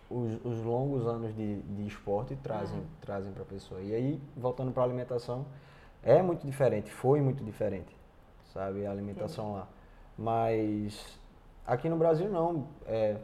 os, 0.09 0.43
os 0.45 0.63
longos 0.63 1.05
anos 1.05 1.35
de, 1.35 1.61
de 1.61 1.87
esporte 1.87 2.35
trazem, 2.37 2.79
uhum. 2.79 2.85
trazem 3.01 3.31
para 3.33 3.43
a 3.43 3.45
pessoa. 3.45 3.81
E 3.81 3.93
aí, 3.93 4.21
voltando 4.35 4.71
para 4.71 4.83
a 4.83 4.85
alimentação, 4.85 5.45
é 6.01 6.21
muito 6.21 6.45
diferente, 6.45 6.89
foi 6.89 7.19
muito 7.21 7.43
diferente, 7.43 7.95
sabe? 8.53 8.85
A 8.85 8.91
alimentação 8.91 9.53
lá. 9.53 9.67
Mas 10.17 11.19
aqui 11.65 11.89
no 11.89 11.97
Brasil 11.97 12.29
não. 12.29 12.67
É, 12.85 13.17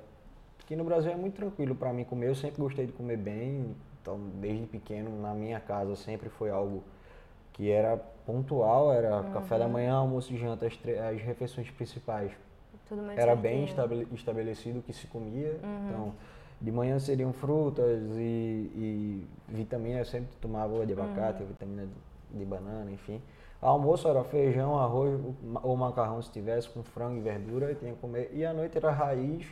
aqui 0.60 0.76
no 0.76 0.84
Brasil 0.84 1.12
é 1.12 1.16
muito 1.16 1.36
tranquilo 1.36 1.74
para 1.74 1.94
mim 1.94 2.04
comer. 2.04 2.28
Eu 2.28 2.36
sempre 2.36 2.62
gostei 2.62 2.86
de 2.86 2.92
comer 2.92 3.18
bem. 3.18 3.76
Então, 4.02 4.20
desde 4.42 4.66
pequeno, 4.68 5.22
na 5.22 5.34
minha 5.34 5.62
casa, 5.62 5.96
sempre 5.96 6.28
foi 6.28 6.50
algo 6.50 6.84
que 7.54 7.70
era 7.70 7.98
pontual, 8.26 8.92
era 8.92 9.22
uhum. 9.22 9.32
café 9.32 9.58
da 9.60 9.68
manhã, 9.68 9.94
almoço 9.94 10.34
e 10.34 10.38
janta, 10.38 10.66
as, 10.66 10.74
as 10.74 11.22
refeições 11.22 11.70
principais. 11.70 12.32
era 13.16 13.36
certinho. 13.36 13.38
bem 13.38 14.10
estabelecido 14.14 14.80
o 14.80 14.82
que 14.82 14.92
se 14.92 15.08
comia. 15.08 15.60
Uhum. 15.64 15.88
Então, 15.88 16.14
de 16.60 16.72
manhã 16.72 16.98
seriam 16.98 17.32
frutas 17.32 18.02
e, 18.18 18.72
e 18.76 19.28
vitamina, 19.50 20.00
eu 20.00 20.06
sempre 20.06 20.36
tomava 20.42 20.86
de 20.86 20.94
abacate, 20.94 21.44
uhum. 21.44 21.50
vitamina 21.50 21.86
de, 21.86 22.40
de, 22.40 22.46
banana, 22.46 22.90
enfim. 22.92 23.22
Almoço 23.62 24.08
era 24.08 24.24
feijão, 24.24 24.78
arroz 24.78 25.20
ou 25.62 25.78
macarrão 25.78 26.22
se 26.22 26.32
tivesse, 26.32 26.70
com 26.70 26.84
frango 26.84 27.18
e 27.18 27.22
verdura, 27.22 27.68
eu 27.68 27.76
tinha 27.76 27.94
que 27.94 28.00
comer. 28.00 28.30
E 28.34 28.46
à 28.46 28.54
noite 28.54 28.78
era 28.78 28.92
raiz 28.92 29.46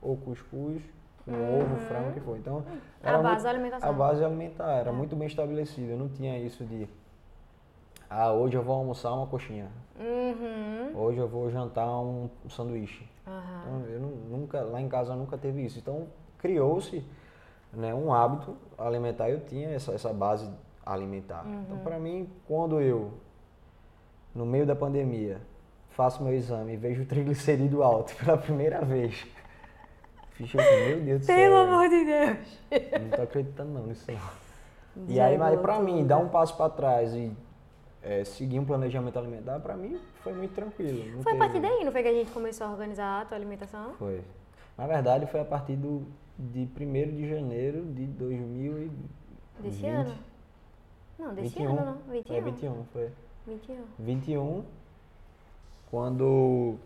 ou 0.00 0.16
cuscuz, 0.16 0.82
com 1.24 1.32
uhum. 1.32 1.60
ovo, 1.60 1.76
frango, 1.86 2.12
que 2.12 2.20
foi. 2.20 2.38
Então, 2.38 2.64
a 3.02 3.18
base 3.18 3.34
muito, 3.34 3.46
alimentação. 3.46 3.88
A 3.88 3.92
base 3.92 4.24
alimentar 4.24 4.72
era 4.72 4.90
é. 4.90 4.92
muito 4.92 5.16
bem 5.16 5.26
estabelecida, 5.26 5.96
não 5.96 6.08
tinha 6.08 6.38
isso 6.38 6.64
de 6.64 6.88
ah, 8.08 8.32
hoje 8.32 8.56
eu 8.56 8.62
vou 8.62 8.76
almoçar 8.76 9.12
uma 9.12 9.26
coxinha. 9.26 9.68
Uhum. 9.98 10.92
Hoje 10.94 11.18
eu 11.18 11.28
vou 11.28 11.50
jantar 11.50 11.88
um 11.88 12.30
sanduíche. 12.48 13.06
Uhum. 13.26 13.82
Então, 13.82 13.92
eu 13.92 14.00
nunca, 14.00 14.60
lá 14.62 14.80
em 14.80 14.88
casa 14.88 15.14
nunca 15.16 15.36
teve 15.36 15.64
isso. 15.64 15.78
Então 15.78 16.06
criou-se 16.38 17.04
né, 17.72 17.94
um 17.94 18.12
hábito 18.12 18.56
alimentar. 18.78 19.28
Eu 19.28 19.40
tinha 19.40 19.70
essa, 19.70 19.92
essa 19.92 20.12
base 20.12 20.48
alimentar. 20.84 21.44
Uhum. 21.44 21.62
Então 21.62 21.78
para 21.78 21.98
mim, 21.98 22.30
quando 22.46 22.80
eu, 22.80 23.12
no 24.34 24.46
meio 24.46 24.64
da 24.66 24.76
pandemia, 24.76 25.40
faço 25.90 26.22
meu 26.22 26.34
exame 26.34 26.74
e 26.74 26.76
vejo 26.76 27.02
o 27.02 27.06
triglicerídeo 27.06 27.82
alto 27.84 28.14
pela 28.16 28.36
primeira 28.36 28.84
vez. 28.84 29.26
Ficha, 30.32 30.58
meu 30.58 31.00
Deus 31.00 31.20
do 31.20 31.24
céu. 31.24 31.36
Pelo 31.36 31.56
amor 31.56 31.88
de 31.88 32.04
Deus. 32.04 32.60
Não 33.02 33.10
tô 33.10 33.22
acreditando 33.22 33.70
não 33.72 33.86
nisso. 33.86 34.06
E 35.08 35.20
aí, 35.20 35.36
mas 35.36 35.60
pra 35.60 35.78
mim, 35.78 36.06
dar 36.06 36.16
um 36.16 36.28
passo 36.28 36.56
para 36.56 36.70
trás 36.70 37.12
e 37.12 37.30
é, 38.06 38.22
seguir 38.24 38.60
um 38.60 38.64
planejamento 38.64 39.18
alimentar, 39.18 39.58
para 39.58 39.76
mim 39.76 39.98
foi 40.22 40.32
muito 40.32 40.54
tranquilo. 40.54 41.22
Foi 41.24 41.32
a 41.32 41.36
partir 41.36 41.58
daí, 41.60 41.84
não 41.84 41.90
foi 41.90 42.02
que 42.02 42.08
a 42.08 42.12
gente 42.12 42.30
começou 42.30 42.68
a 42.68 42.70
organizar 42.70 43.22
a 43.22 43.24
tua 43.24 43.36
alimentação? 43.36 43.94
Foi. 43.94 44.22
Na 44.78 44.86
verdade, 44.86 45.26
foi 45.26 45.40
a 45.40 45.44
partir 45.44 45.74
do, 45.74 46.06
de 46.38 46.68
1 46.80 47.16
de 47.16 47.28
janeiro 47.28 47.84
de 47.86 48.06
2020. 48.06 48.92
Desse 49.58 49.86
ano? 49.86 50.14
Não, 51.18 51.34
desse 51.34 51.58
21. 51.58 51.68
ano 51.68 51.84
não. 51.84 52.12
21. 52.12 52.34
É, 52.36 52.40
21, 52.40 52.84
foi. 52.92 53.10
21. 53.46 53.76
21, 53.98 54.64
quando. 55.90 56.76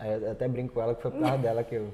Eu 0.00 0.30
até 0.30 0.46
brinco 0.46 0.74
com 0.74 0.82
ela 0.82 0.94
que 0.94 1.02
foi 1.02 1.10
por 1.10 1.20
causa 1.20 1.38
dela 1.38 1.64
que 1.64 1.74
eu 1.74 1.92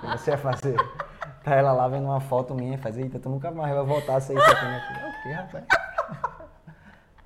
comecei 0.00 0.32
a 0.32 0.38
fazer. 0.38 0.76
Tá 1.42 1.54
ela 1.54 1.72
lá 1.72 1.88
vendo 1.88 2.04
uma 2.04 2.20
foto 2.20 2.54
minha 2.54 2.74
e 2.74 2.76
faz, 2.76 2.98
eita, 2.98 3.18
tu 3.18 3.30
nunca 3.30 3.50
mais 3.50 3.74
vai 3.74 3.82
voltar 3.82 4.16
a 4.16 4.20
ser 4.20 4.36
isso 4.36 4.44
aqui, 4.44 4.62
né? 4.62 4.82
O 5.08 5.22
que, 5.22 5.32
rapaz? 5.32 5.64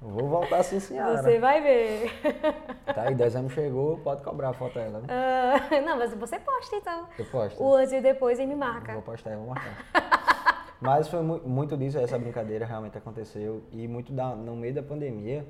Vou 0.04 0.28
voltar 0.28 0.62
sim, 0.62 0.78
senhora. 0.78 1.22
Você 1.22 1.38
vai 1.38 1.62
ver. 1.62 2.12
Tá 2.84 3.04
aí, 3.04 3.14
dezembro 3.14 3.52
chegou, 3.54 3.98
pode 3.98 4.22
cobrar 4.22 4.50
a 4.50 4.52
foto 4.52 4.74
dela. 4.74 5.00
Uh, 5.00 5.84
não, 5.84 5.96
mas 5.96 6.12
você 6.12 6.38
posta 6.38 6.76
então. 6.76 7.08
Eu 7.18 7.24
posto. 7.24 7.62
O 7.62 7.74
antes 7.74 7.92
e 7.92 8.00
depois 8.02 8.38
e 8.38 8.46
me 8.46 8.54
marca. 8.54 8.92
Eu 8.92 8.96
vou 8.96 9.02
postar, 9.02 9.30
eu 9.30 9.38
vou 9.38 9.48
marcar. 9.48 10.76
mas 10.78 11.08
foi 11.08 11.22
mu 11.22 11.40
muito 11.46 11.74
disso, 11.76 11.98
essa 11.98 12.18
brincadeira 12.18 12.66
realmente 12.66 12.98
aconteceu. 12.98 13.62
E 13.72 13.88
muito 13.88 14.12
da, 14.12 14.36
no 14.36 14.54
meio 14.54 14.74
da 14.74 14.82
pandemia, 14.82 15.46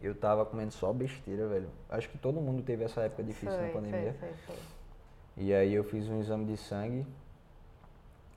eu 0.00 0.14
tava 0.14 0.46
comendo 0.46 0.72
só 0.72 0.90
besteira, 0.90 1.46
velho. 1.46 1.68
Acho 1.90 2.08
que 2.08 2.16
todo 2.16 2.40
mundo 2.40 2.62
teve 2.62 2.84
essa 2.84 3.02
época 3.02 3.22
difícil 3.22 3.58
foi, 3.58 3.66
na 3.66 3.72
pandemia. 3.72 4.16
Foi, 4.18 4.28
foi, 4.30 4.56
foi. 4.56 4.56
E 5.36 5.52
aí 5.52 5.74
eu 5.74 5.84
fiz 5.84 6.08
um 6.08 6.18
exame 6.18 6.46
de 6.46 6.56
sangue. 6.56 7.06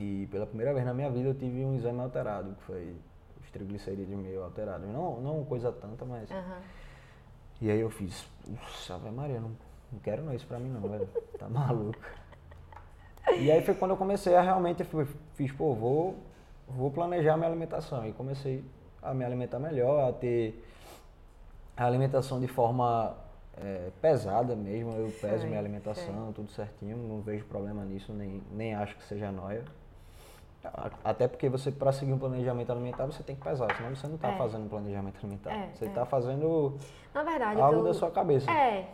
E 0.02 0.28
pela 0.30 0.46
primeira 0.46 0.74
vez 0.74 0.86
na 0.86 0.94
minha 0.94 1.10
vida 1.10 1.30
eu 1.30 1.34
tive 1.34 1.64
um 1.64 1.76
exame 1.76 2.02
alterado, 2.02 2.54
que 2.56 2.64
foi 2.64 2.94
os 3.48 3.52
triglicerídeos 3.52 4.20
meio 4.20 4.44
alterados. 4.44 4.88
Não, 4.88 5.22
não 5.22 5.46
coisa 5.46 5.72
tanta, 5.72 6.06
mas. 6.06 6.30
Uhum. 6.30 6.62
E 7.62 7.72
aí 7.72 7.80
eu 7.80 7.90
fiz, 7.90 8.28
Ave 8.90 9.10
Maria, 9.10 9.40
não, 9.40 9.52
não 9.92 10.00
quero 10.00 10.22
não 10.22 10.34
isso 10.34 10.46
pra 10.46 10.60
mim 10.60 10.70
não, 10.70 10.82
velho. 10.82 11.08
Tá 11.40 11.48
maluco. 11.50 11.98
E 13.40 13.52
aí 13.52 13.64
foi 13.64 13.74
quando 13.74 13.92
eu 13.92 13.98
comecei 13.98 14.36
a 14.36 14.42
realmente, 14.42 14.86
eu 14.94 15.08
fiz, 15.36 15.52
pô, 15.52 15.74
vou, 15.74 16.18
vou 16.68 16.92
planejar 16.92 17.36
minha 17.36 17.50
alimentação. 17.50 18.06
E 18.06 18.14
comecei 18.14 18.64
a 19.02 19.14
me 19.14 19.26
alimentar 19.26 19.60
melhor, 19.60 20.10
a 20.10 20.14
ter 20.14 20.64
a 21.76 21.86
alimentação 21.86 22.40
de 22.40 22.48
forma 22.48 23.16
é, 23.58 23.90
pesada 24.02 24.56
mesmo. 24.56 24.92
Eu 24.94 25.12
peso 25.20 25.48
minha 25.48 25.60
alimentação, 25.60 26.32
tudo 26.34 26.50
certinho, 26.52 26.96
não 26.98 27.22
vejo 27.22 27.46
problema 27.46 27.84
nisso, 27.84 28.14
nem, 28.14 28.42
nem 28.52 28.76
acho 28.76 28.96
que 28.96 29.04
seja 29.04 29.32
nóia. 29.32 29.64
Até 31.04 31.28
porque 31.28 31.50
você, 31.50 31.72
para 31.72 31.92
seguir 31.92 32.14
um 32.14 32.20
planejamento 32.20 32.72
alimentar, 32.72 33.06
você 33.06 33.24
tem 33.24 33.36
que 33.36 33.44
pesar, 33.44 33.74
senão 33.76 33.96
você 33.96 34.08
não 34.08 34.16
está 34.16 34.30
é. 34.30 34.38
fazendo 34.38 34.66
um 34.66 34.70
planejamento 34.70 35.18
alimentar. 35.18 35.52
É, 35.52 35.70
você 35.74 35.86
está 35.86 36.02
é. 36.02 36.06
fazendo 36.06 36.78
verdade, 37.24 37.62
algo 37.62 37.80
eu, 37.80 37.84
da 37.84 37.94
sua 37.94 38.12
cabeça. 38.12 38.50
É. 38.52 38.88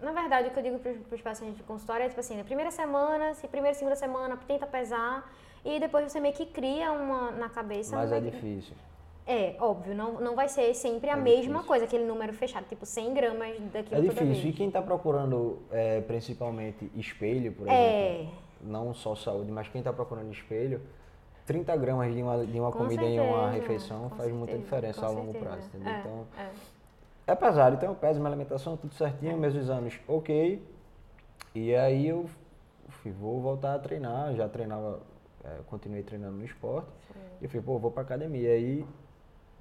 Na 0.00 0.12
verdade, 0.12 0.48
o 0.48 0.50
que 0.50 0.58
eu 0.58 0.62
digo 0.62 0.78
para 0.78 1.14
os 1.14 1.22
pacientes 1.22 1.56
de 1.56 1.62
consultório 1.62 2.04
é 2.04 2.08
tipo 2.08 2.20
assim, 2.20 2.36
na 2.36 2.44
primeira 2.44 2.70
semana, 2.70 3.34
se 3.34 3.46
primeira, 3.48 3.74
segunda 3.74 3.96
semana, 3.96 4.38
tenta 4.46 4.66
pesar 4.66 5.30
e 5.64 5.78
depois 5.78 6.10
você 6.10 6.20
meio 6.20 6.34
que 6.34 6.46
cria 6.46 6.90
uma 6.92 7.30
na 7.32 7.48
cabeça. 7.48 7.96
Mas 7.96 8.10
é 8.10 8.20
difícil. 8.20 8.74
É, 9.26 9.54
óbvio, 9.60 9.94
não, 9.94 10.14
não 10.14 10.34
vai 10.34 10.48
ser 10.48 10.74
sempre 10.74 11.10
a 11.10 11.12
é 11.12 11.16
mesma 11.16 11.40
difícil. 11.40 11.64
coisa, 11.64 11.84
aquele 11.84 12.04
número 12.04 12.32
fechado, 12.32 12.66
tipo 12.68 12.84
100 12.86 13.14
gramas 13.14 13.60
daquilo 13.72 14.00
É 14.00 14.08
difícil. 14.08 14.50
E 14.50 14.52
quem 14.52 14.68
está 14.68 14.82
procurando 14.82 15.58
é, 15.70 16.00
principalmente 16.00 16.90
espelho, 16.96 17.52
por 17.52 17.68
é. 17.68 18.14
exemplo, 18.14 18.34
não 18.62 18.94
só 18.94 19.14
saúde, 19.14 19.52
mas 19.52 19.68
quem 19.68 19.80
está 19.80 19.92
procurando 19.92 20.32
espelho, 20.32 20.80
30 21.50 21.76
gramas 21.78 22.14
de 22.14 22.22
uma, 22.22 22.46
de 22.46 22.60
uma 22.60 22.70
comida 22.70 23.02
certeza, 23.02 23.24
em 23.24 23.28
uma 23.28 23.50
refeição 23.50 24.08
faz 24.10 24.18
certeza, 24.18 24.38
muita 24.38 24.56
diferença 24.56 25.04
a 25.04 25.08
longo 25.08 25.34
prazo, 25.36 25.66
entendeu? 25.66 25.92
É, 25.92 25.98
então, 25.98 26.26
é. 26.38 27.32
é 27.32 27.34
pesado. 27.34 27.74
Então 27.74 27.88
eu 27.88 27.94
peso 27.96 28.20
minha 28.20 28.28
alimentação, 28.30 28.76
tudo 28.76 28.94
certinho, 28.94 29.36
meus 29.36 29.56
exames 29.56 29.98
ok. 30.06 30.64
E 31.52 31.74
aí 31.74 32.06
eu 32.06 32.30
fui, 32.88 33.10
vou 33.10 33.40
voltar 33.40 33.74
a 33.74 33.78
treinar, 33.80 34.32
já 34.36 34.48
treinava, 34.48 35.00
é, 35.42 35.58
continuei 35.66 36.04
treinando 36.04 36.36
no 36.36 36.44
esporte. 36.44 36.86
Sim. 37.12 37.18
E 37.40 37.44
eu 37.46 37.50
falei, 37.50 37.66
pô, 37.66 37.78
vou 37.80 37.90
pra 37.90 38.02
academia. 38.02 38.50
Aí 38.50 38.86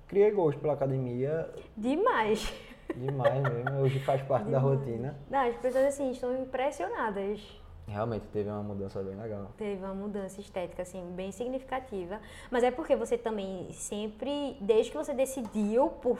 criei 0.07 0.29
gosto 0.29 0.59
pela 0.59 0.73
academia. 0.73 1.49
Demais. 1.75 2.53
Demais 2.95 3.41
mesmo, 3.41 3.79
hoje 3.79 3.97
faz 4.01 4.21
parte 4.29 4.45
Demais. 4.45 4.63
da 4.63 4.69
rotina. 4.69 5.15
Não, 5.27 5.39
as 5.39 5.55
pessoas 5.55 5.85
assim 5.85 6.11
estão 6.11 6.39
impressionadas 6.39 7.41
Realmente 7.89 8.27
teve 8.27 8.49
uma 8.49 8.61
mudança 8.61 9.01
bem 9.01 9.15
legal. 9.15 9.51
Teve 9.57 9.83
uma 9.83 9.93
mudança 9.93 10.39
estética, 10.39 10.83
assim, 10.83 11.03
bem 11.11 11.31
significativa. 11.31 12.19
Mas 12.51 12.63
é 12.63 12.71
porque 12.71 12.95
você 12.95 13.17
também 13.17 13.67
sempre, 13.71 14.57
desde 14.61 14.91
que 14.91 14.97
você 14.97 15.13
decidiu 15.13 15.89
por 15.89 16.19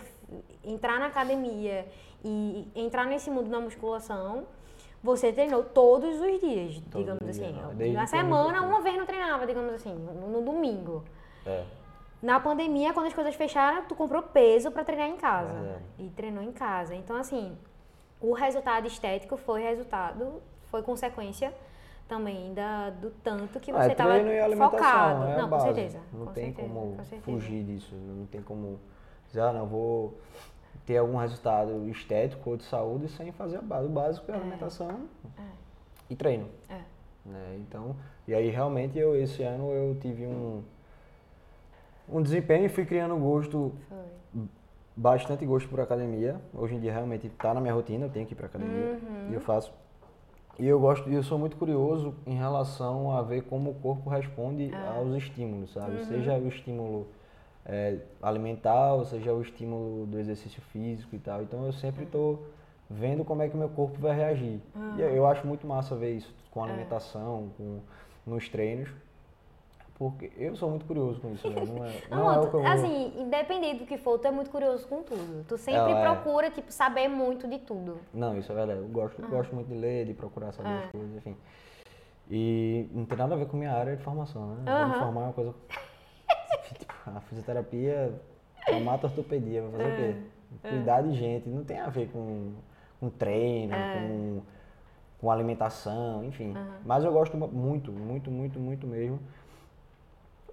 entrar 0.64 1.00
na 1.00 1.06
academia 1.06 1.88
e 2.24 2.68
entrar 2.76 3.06
nesse 3.06 3.30
mundo 3.30 3.50
da 3.50 3.60
musculação, 3.60 4.46
você 5.02 5.32
treinou 5.32 5.64
todos 5.64 6.20
os 6.20 6.40
dias, 6.40 6.82
todos 6.92 7.00
digamos 7.00 7.24
os 7.24 7.30
assim. 7.30 7.56
Dias, 7.78 7.94
na 7.94 8.08
semana, 8.08 8.62
uma 8.62 8.82
vez 8.82 8.98
não 8.98 9.06
treinava, 9.06 9.46
digamos 9.46 9.74
assim, 9.74 9.94
no, 9.94 10.28
no 10.28 10.42
domingo. 10.42 11.06
É. 11.46 11.64
Na 12.22 12.40
pandemia, 12.40 12.94
quando 12.94 13.08
as 13.08 13.14
coisas 13.14 13.34
fecharam, 13.36 13.86
tu 13.86 13.96
comprou 13.96 14.22
peso 14.22 14.72
para 14.72 14.84
treinar 14.84 15.08
em 15.08 15.16
casa. 15.16 15.52
É. 15.52 16.04
E 16.04 16.10
treinou 16.10 16.44
em 16.44 16.52
casa. 16.52 16.94
Então, 16.94 17.16
assim, 17.16 17.58
o 18.20 18.34
resultado 18.34 18.88
estético 18.88 19.38
foi 19.38 19.62
resultado 19.62 20.42
foi 20.70 20.82
consequência 20.82 21.54
também 22.08 22.54
da, 22.54 22.90
do 22.90 23.12
tanto 23.24 23.60
que 23.60 23.72
ah, 23.72 23.84
você 23.84 23.92
estava 23.92 24.14
ah, 24.16 24.58
focado. 24.58 25.26
É 25.26 25.38
não, 25.38 25.50
com 25.50 25.60
certeza. 25.60 26.00
Não 26.12 26.26
com 26.26 26.34
tem 26.34 26.46
certeza, 26.46 26.68
como 26.68 26.98
fugir 27.22 27.64
disso. 27.64 27.96
Não 27.96 28.26
tem 28.26 28.42
como 28.42 28.80
dizer, 29.28 29.42
ah, 29.42 29.54
não, 29.54 29.68
vou 29.68 30.18
ter 30.86 30.98
algum 30.98 31.18
resultado 31.18 31.88
estético 31.88 32.50
ou 32.50 32.58
de 32.58 32.64
saúde 32.64 33.08
sem 33.10 33.32
fazer 33.32 33.58
a 33.58 33.62
base. 33.62 33.86
O 33.86 33.90
básico 33.90 34.32
é, 34.32 34.34
é 34.34 34.38
alimentação 34.38 35.08
é. 35.38 35.44
e 36.10 36.16
treino. 36.16 36.50
É. 36.68 36.82
Né? 37.26 37.60
Então, 37.60 37.96
e 38.28 38.34
aí 38.34 38.50
realmente 38.50 38.98
eu 38.98 39.16
esse 39.16 39.44
ano 39.44 39.72
eu 39.72 39.96
tive 40.02 40.26
um 40.26 40.64
um 42.12 42.24
desempenho 42.24 42.66
e 42.66 42.70
fui 42.70 42.86
criando 42.86 43.16
gosto 43.18 43.72
Foi. 43.88 44.42
bastante 44.96 45.46
gosto 45.46 45.70
por 45.70 45.80
academia. 45.80 46.42
Hoje 46.54 46.76
em 46.76 46.80
dia 46.80 46.92
realmente 46.92 47.28
está 47.28 47.54
na 47.54 47.62
minha 47.62 47.74
rotina, 47.74 48.06
eu 48.06 48.10
tenho 48.10 48.26
que 48.26 48.34
ir 48.34 48.36
para 48.36 48.48
academia 48.48 49.00
uhum. 49.04 49.30
e 49.30 49.34
eu 49.36 49.42
faço 49.42 49.72
e 50.60 50.68
eu 50.68 50.80
gosto, 50.80 51.10
eu 51.10 51.24
sou 51.24 51.39
muito 51.39 51.56
curioso 51.56 52.13
em 52.28 52.36
relação 52.36 53.12
a 53.12 53.22
ver 53.22 53.44
como 53.44 53.72
o 53.72 53.75
corpo 53.75 54.10
responde 54.10 54.72
ah. 54.74 54.96
aos 54.98 55.16
estímulos, 55.16 55.72
sabe? 55.72 55.98
Uhum. 55.98 56.06
Seja 56.06 56.38
o 56.38 56.48
estímulo 56.48 57.08
é, 57.66 58.00
alimentar, 58.22 58.94
ou 58.94 59.06
seja, 59.06 59.34
o 59.34 59.42
estímulo 59.42 60.06
do 60.06 60.20
exercício 60.20 60.62
físico 60.74 61.16
e 61.16 61.20
tal. 61.20 61.42
Então 61.42 61.66
eu 61.66 61.72
sempre 61.72 62.04
estou 62.04 62.48
vendo 62.89 63.24
como 63.24 63.42
é 63.42 63.48
que 63.48 63.56
o 63.56 63.58
meu 63.58 63.70
corpo 63.70 63.98
vai 64.00 64.16
reagir. 64.16 64.60
E 64.98 65.01
eu 65.01 65.25
acho 65.28 65.48
muito 65.48 65.66
massa 65.66 65.96
ver 65.96 66.18
isso 66.18 66.34
com 66.51 66.63
a 66.63 66.68
alimentação, 66.68 67.51
com, 67.56 67.80
nos 68.25 68.50
treinos. 68.50 68.89
Porque 70.00 70.32
eu 70.38 70.56
sou 70.56 70.70
muito 70.70 70.86
curioso 70.86 71.20
com 71.20 71.34
isso, 71.34 71.50
né? 71.50 71.62
Não 71.65 71.86
é, 71.86 71.91
não, 72.10 72.18
Não, 72.18 72.34
é 72.34 72.39
o 72.39 72.50
que 72.50 72.56
eu 72.56 72.65
assim, 72.65 73.22
independente 73.22 73.79
do 73.79 73.86
que 73.86 73.98
for, 73.98 74.18
tu 74.18 74.27
é 74.29 74.32
muito 74.32 74.50
curioso 74.50 74.88
com 74.88 75.03
tudo. 75.03 75.44
Tu 75.46 75.58
sempre 75.58 75.91
É, 75.91 75.91
é. 75.91 76.01
procura, 76.01 76.50
tipo, 76.50 76.72
saber 76.72 77.10
muito 77.10 77.50
de 77.50 77.60
tudo. 77.60 78.00
Não, 78.13 78.38
isso 78.38 78.50
é 78.50 78.56
verdade. 78.56 78.79
Eu 78.79 78.88
gosto, 78.88 79.22
gosto 79.27 79.53
muito 79.53 79.68
de 79.68 79.75
ler, 79.75 80.06
de 80.06 80.13
procurar 80.13 80.53
saber 80.53 80.70
as 80.70 80.91
coisas, 80.91 81.18
enfim. 81.18 81.36
E 82.32 82.88
não 82.94 83.03
tem 83.06 83.18
nada 83.18 83.36
a 83.36 83.38
ver 83.38 83.48
com 83.48 83.58
minha 83.58 83.74
área 83.74 83.98
de 83.98 84.01
formação, 84.01 84.56
né? 84.56 84.63
Vou 84.65 84.88
me 84.88 84.94
formar 84.94 85.22
é 85.22 85.24
uma 85.25 85.34
coisa. 85.34 85.53
tipo, 86.79 86.94
a 87.06 87.20
fisioterapia 87.20 88.13
mata 88.82 89.08
ortopedia, 89.08 89.63
vai 89.63 89.72
fazer 89.72 89.91
o 89.91 89.96
quê? 89.98 90.70
Cuidar 90.70 91.01
de 91.01 91.13
gente, 91.13 91.50
não 91.50 91.65
tem 91.65 91.77
a 91.77 91.89
ver 91.89 92.10
com, 92.10 92.53
com 93.01 93.10
treino, 93.10 93.74
com, 93.74 94.41
com 95.20 95.32
alimentação, 95.32 96.24
enfim. 96.24 96.53
Mas 96.86 97.03
eu 97.03 97.12
gosto 97.12 97.36
muito, 97.36 97.91
muito, 97.91 98.32
muito, 98.32 98.60
muito 98.60 98.88
mesmo. 98.88 99.20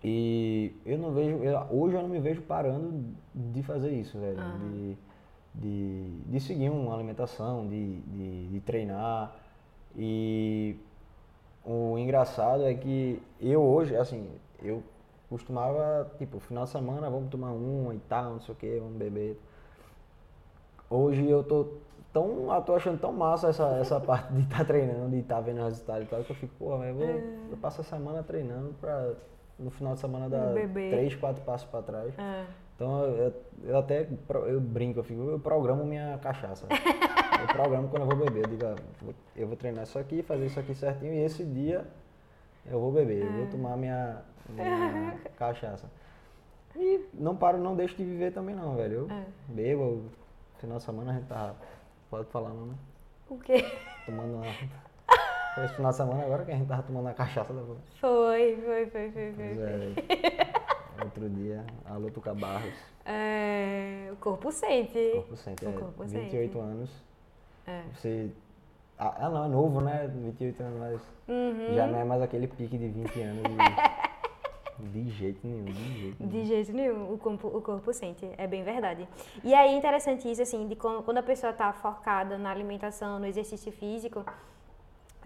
E 0.05 0.75
eu 0.85 0.99
não 0.99 1.13
vejo, 1.13 1.37
eu- 1.43 1.67
hoje 1.71 1.97
eu 1.97 2.03
não 2.03 2.09
me 2.09 2.21
vejo 2.21 2.43
parando 2.43 3.05
de 3.35 3.63
fazer 3.63 3.91
isso, 3.93 4.19
velho. 4.19 4.37
De, 4.61 4.97
de, 5.55 6.11
de 6.27 6.41
seguir 6.41 6.71
uma 6.71 6.95
alimentação, 6.95 7.67
de, 7.67 8.01
de, 8.03 8.49
de 8.49 8.61
treinar. 8.61 9.35
E 9.97 10.77
o 11.65 11.99
engraçado 11.99 12.65
é 12.65 12.75
que 12.75 13.21
eu 13.41 13.63
hoje, 13.63 13.97
assim, 13.97 14.29
eu 14.63 14.83
costumava, 15.29 16.11
tipo, 16.19 16.39
final 16.41 16.65
de 16.65 16.71
semana 16.71 17.11
vamos 17.11 17.31
tomar 17.31 17.51
uma 17.53 17.95
e 17.95 17.99
tal, 18.09 18.33
não 18.35 18.41
sei 18.41 18.55
o 18.55 18.59
que, 18.59 18.79
vamos 18.79 18.97
beber. 18.97 19.41
Hoje 20.89 21.29
eu 21.29 21.43
tô 21.43 21.67
tão, 22.13 22.53
eu 22.55 22.63
tô 22.63 22.75
achando 22.75 22.99
tão 23.01 23.13
massa 23.13 23.49
essa, 23.49 23.77
essa 23.79 23.99
parte 24.01 24.33
de 24.33 24.43
estar 24.43 24.65
treinando, 24.65 25.11
de 25.11 25.19
estar 25.21 25.41
vendo 25.41 25.63
resultado 25.63 26.03
e 26.03 26.07
tal, 26.07 26.23
que 26.23 26.31
eu 26.31 26.37
fico, 26.37 26.55
pô, 26.59 26.77
mas 26.79 26.89
eu 26.89 26.95
vou, 26.95 27.25
eu 27.51 27.57
passo 27.57 27.81
a 27.81 27.85
semana 27.85 28.23
treinando 28.23 28.75
pra 28.81 29.15
no 29.59 29.71
final 29.71 29.95
de 29.95 30.01
semana 30.01 30.29
Beber. 30.29 30.91
três, 30.91 31.15
quatro 31.15 31.43
passos 31.45 31.69
pra 31.69 31.83
trás. 31.83 32.19
É. 32.19 32.45
Então 32.75 33.05
eu, 33.05 33.35
eu 33.65 33.79
até 33.79 34.07
eu 34.47 34.61
brinco, 34.61 34.99
eu, 34.99 35.05
fico, 35.05 35.23
eu 35.23 35.41
programo 35.41 35.85
minha 35.85 36.19
cachaça. 36.19 36.67
eu 37.41 37.47
programo 37.49 37.89
quando 37.89 38.03
eu 38.03 38.09
vou 38.09 38.27
beber. 38.27 38.45
Eu 38.45 38.51
digo, 38.51 38.67
ah, 38.67 39.15
eu 39.35 39.47
vou 39.47 39.57
treinar 39.57 39.85
isso 39.85 39.99
aqui, 39.99 40.23
fazer 40.23 40.47
isso 40.47 40.61
aqui 40.61 40.75
certinho 40.75 41.15
e 41.15 41.25
esse 41.25 41.43
dia 41.45 41.87
eu 42.67 42.81
vou 42.81 42.93
beber, 42.93 43.25
eu 43.25 43.33
vou 43.33 43.47
tomar 43.47 43.77
minha, 43.77 44.23
minha 44.49 45.19
cachaça. 45.37 45.91
E 46.75 47.09
não 47.15 47.35
paro, 47.35 47.59
não 47.59 47.75
deixo 47.75 47.97
de 47.97 48.05
viver 48.05 48.33
também 48.33 48.55
não, 48.55 48.77
velho. 48.77 49.09
Eu 49.09 49.09
bebo, 49.49 50.05
final 50.59 50.77
de 50.77 50.83
semana 50.83 51.13
a 51.13 51.15
gente 51.15 51.27
tá. 51.27 51.55
Pode 52.11 52.29
falar 52.29 52.51
não, 52.51 52.67
né? 52.67 52.75
O 53.29 53.39
quê? 53.39 53.65
Tomando 54.05 54.35
uma. 54.35 54.45
Foi 55.57 55.65
esse 55.65 55.75
final 55.75 55.91
de 55.91 55.97
semana 55.97 56.23
agora 56.23 56.45
que 56.45 56.51
a 56.53 56.55
gente 56.55 56.69
tava 56.69 56.83
tomando 56.83 57.09
a 57.09 57.15
cachaça 57.15 57.51
da 57.55 57.63
Foi, 57.99 58.57
foi, 58.63 58.87
foi, 58.91 59.11
foi, 59.11 59.33
foi. 59.33 59.33
Pois 59.33 59.59
é. 59.59 60.53
Outro 61.03 61.31
dia, 61.31 61.65
alô 61.87 62.11
Tuca 62.11 62.35
Barros. 62.35 62.75
É, 63.07 64.11
o 64.13 64.17
corpo 64.17 64.53
sente. 64.53 65.13
Corpo 65.15 65.35
sente, 65.37 65.65
O 65.65 65.69
é, 65.71 65.73
corpo 65.73 66.05
28 66.05 66.53
sente. 66.53 66.59
anos. 66.59 66.91
É. 67.67 67.83
Você. 67.95 68.31
Ah, 68.99 69.15
ah, 69.19 69.29
não, 69.31 69.45
é 69.47 69.49
novo, 69.49 69.81
né? 69.81 70.07
28 70.15 70.63
anos, 70.63 70.79
mas 70.79 71.01
Uhum. 71.27 71.75
já 71.75 71.87
não 71.87 72.01
é 72.01 72.05
mais 72.05 72.21
aquele 72.21 72.47
pique 72.49 72.77
de 72.77 72.89
20 72.89 73.21
anos. 73.23 73.43
De, 74.79 74.89
de 75.05 75.11
jeito 75.11 75.41
nenhum, 75.47 75.65
de 75.65 76.01
jeito 76.01 76.17
nenhum. 76.21 76.31
De 76.33 76.45
jeito 76.45 76.73
nenhum, 76.75 77.13
o 77.15 77.19
corpo, 77.19 77.49
o 77.49 77.63
corpo 77.63 77.93
sente, 77.95 78.31
é 78.37 78.47
bem 78.47 78.63
verdade. 78.63 79.09
E 79.43 79.55
aí 79.55 79.73
é 79.75 79.77
interessante 79.79 80.31
isso, 80.31 80.43
assim, 80.43 80.69
de 80.69 80.77
quando, 80.77 81.03
quando 81.03 81.17
a 81.19 81.23
pessoa 81.23 81.51
está 81.51 81.73
focada 81.73 82.37
na 82.37 82.51
alimentação, 82.51 83.19
no 83.19 83.25
exercício 83.27 83.73
físico, 83.73 84.23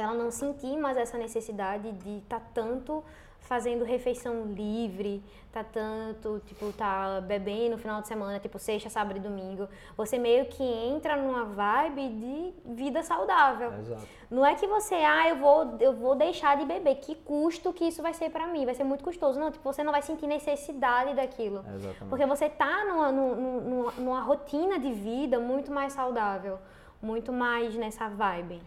ela 0.03 0.15
não 0.15 0.31
sentir 0.31 0.77
mais 0.77 0.97
essa 0.97 1.17
necessidade 1.19 1.93
de 1.93 2.19
estar 2.19 2.41
tanto 2.55 3.03
fazendo 3.41 3.85
refeição 3.85 4.45
livre, 4.45 5.25
tá 5.51 5.65
tanto, 5.65 6.41
tipo, 6.47 6.71
tá 6.75 7.21
bebendo 7.23 7.71
no 7.71 7.79
final 7.79 8.01
de 8.01 8.07
semana, 8.07 8.39
tipo, 8.39 8.59
sexta, 8.61 8.89
sábado 8.91 9.17
e 9.17 9.21
domingo. 9.21 9.67
Você 9.97 10.19
meio 10.19 10.45
que 10.47 10.63
entra 10.63 11.17
numa 11.17 11.45
vibe 11.47 12.09
de 12.11 12.55
vida 12.75 13.03
saudável. 13.03 13.73
Exato. 13.81 14.07
Não 14.31 14.47
é 14.47 14.55
que 14.55 14.67
você, 14.69 14.95
ah, 14.95 15.29
eu 15.31 15.37
vou, 15.37 15.77
eu 15.81 15.93
vou 15.95 16.15
deixar 16.15 16.57
de 16.59 16.65
beber. 16.67 16.97
Que 16.97 17.15
custo 17.17 17.73
que 17.73 17.87
isso 17.87 18.01
vai 18.03 18.13
ser 18.15 18.31
pra 18.31 18.47
mim? 18.47 18.65
Vai 18.67 18.75
ser 18.75 18.85
muito 18.85 19.03
custoso. 19.03 19.41
Não, 19.41 19.51
tipo, 19.51 19.65
você 19.73 19.83
não 19.83 19.91
vai 19.91 20.03
sentir 20.03 20.27
necessidade 20.29 21.15
daquilo. 21.15 21.65
Exatamente. 21.75 22.05
Porque 22.11 22.27
você 22.27 22.49
tá 22.49 22.85
numa, 22.85 23.11
numa- 23.11 23.93
numa 23.99 24.21
rotina 24.21 24.79
de 24.79 24.93
vida 24.93 25.41
muito 25.41 25.73
mais 25.73 25.95
saudável. 25.95 26.59
Muito 27.03 27.33
mais 27.33 27.75
nessa 27.75 28.09
vibe. 28.09 28.63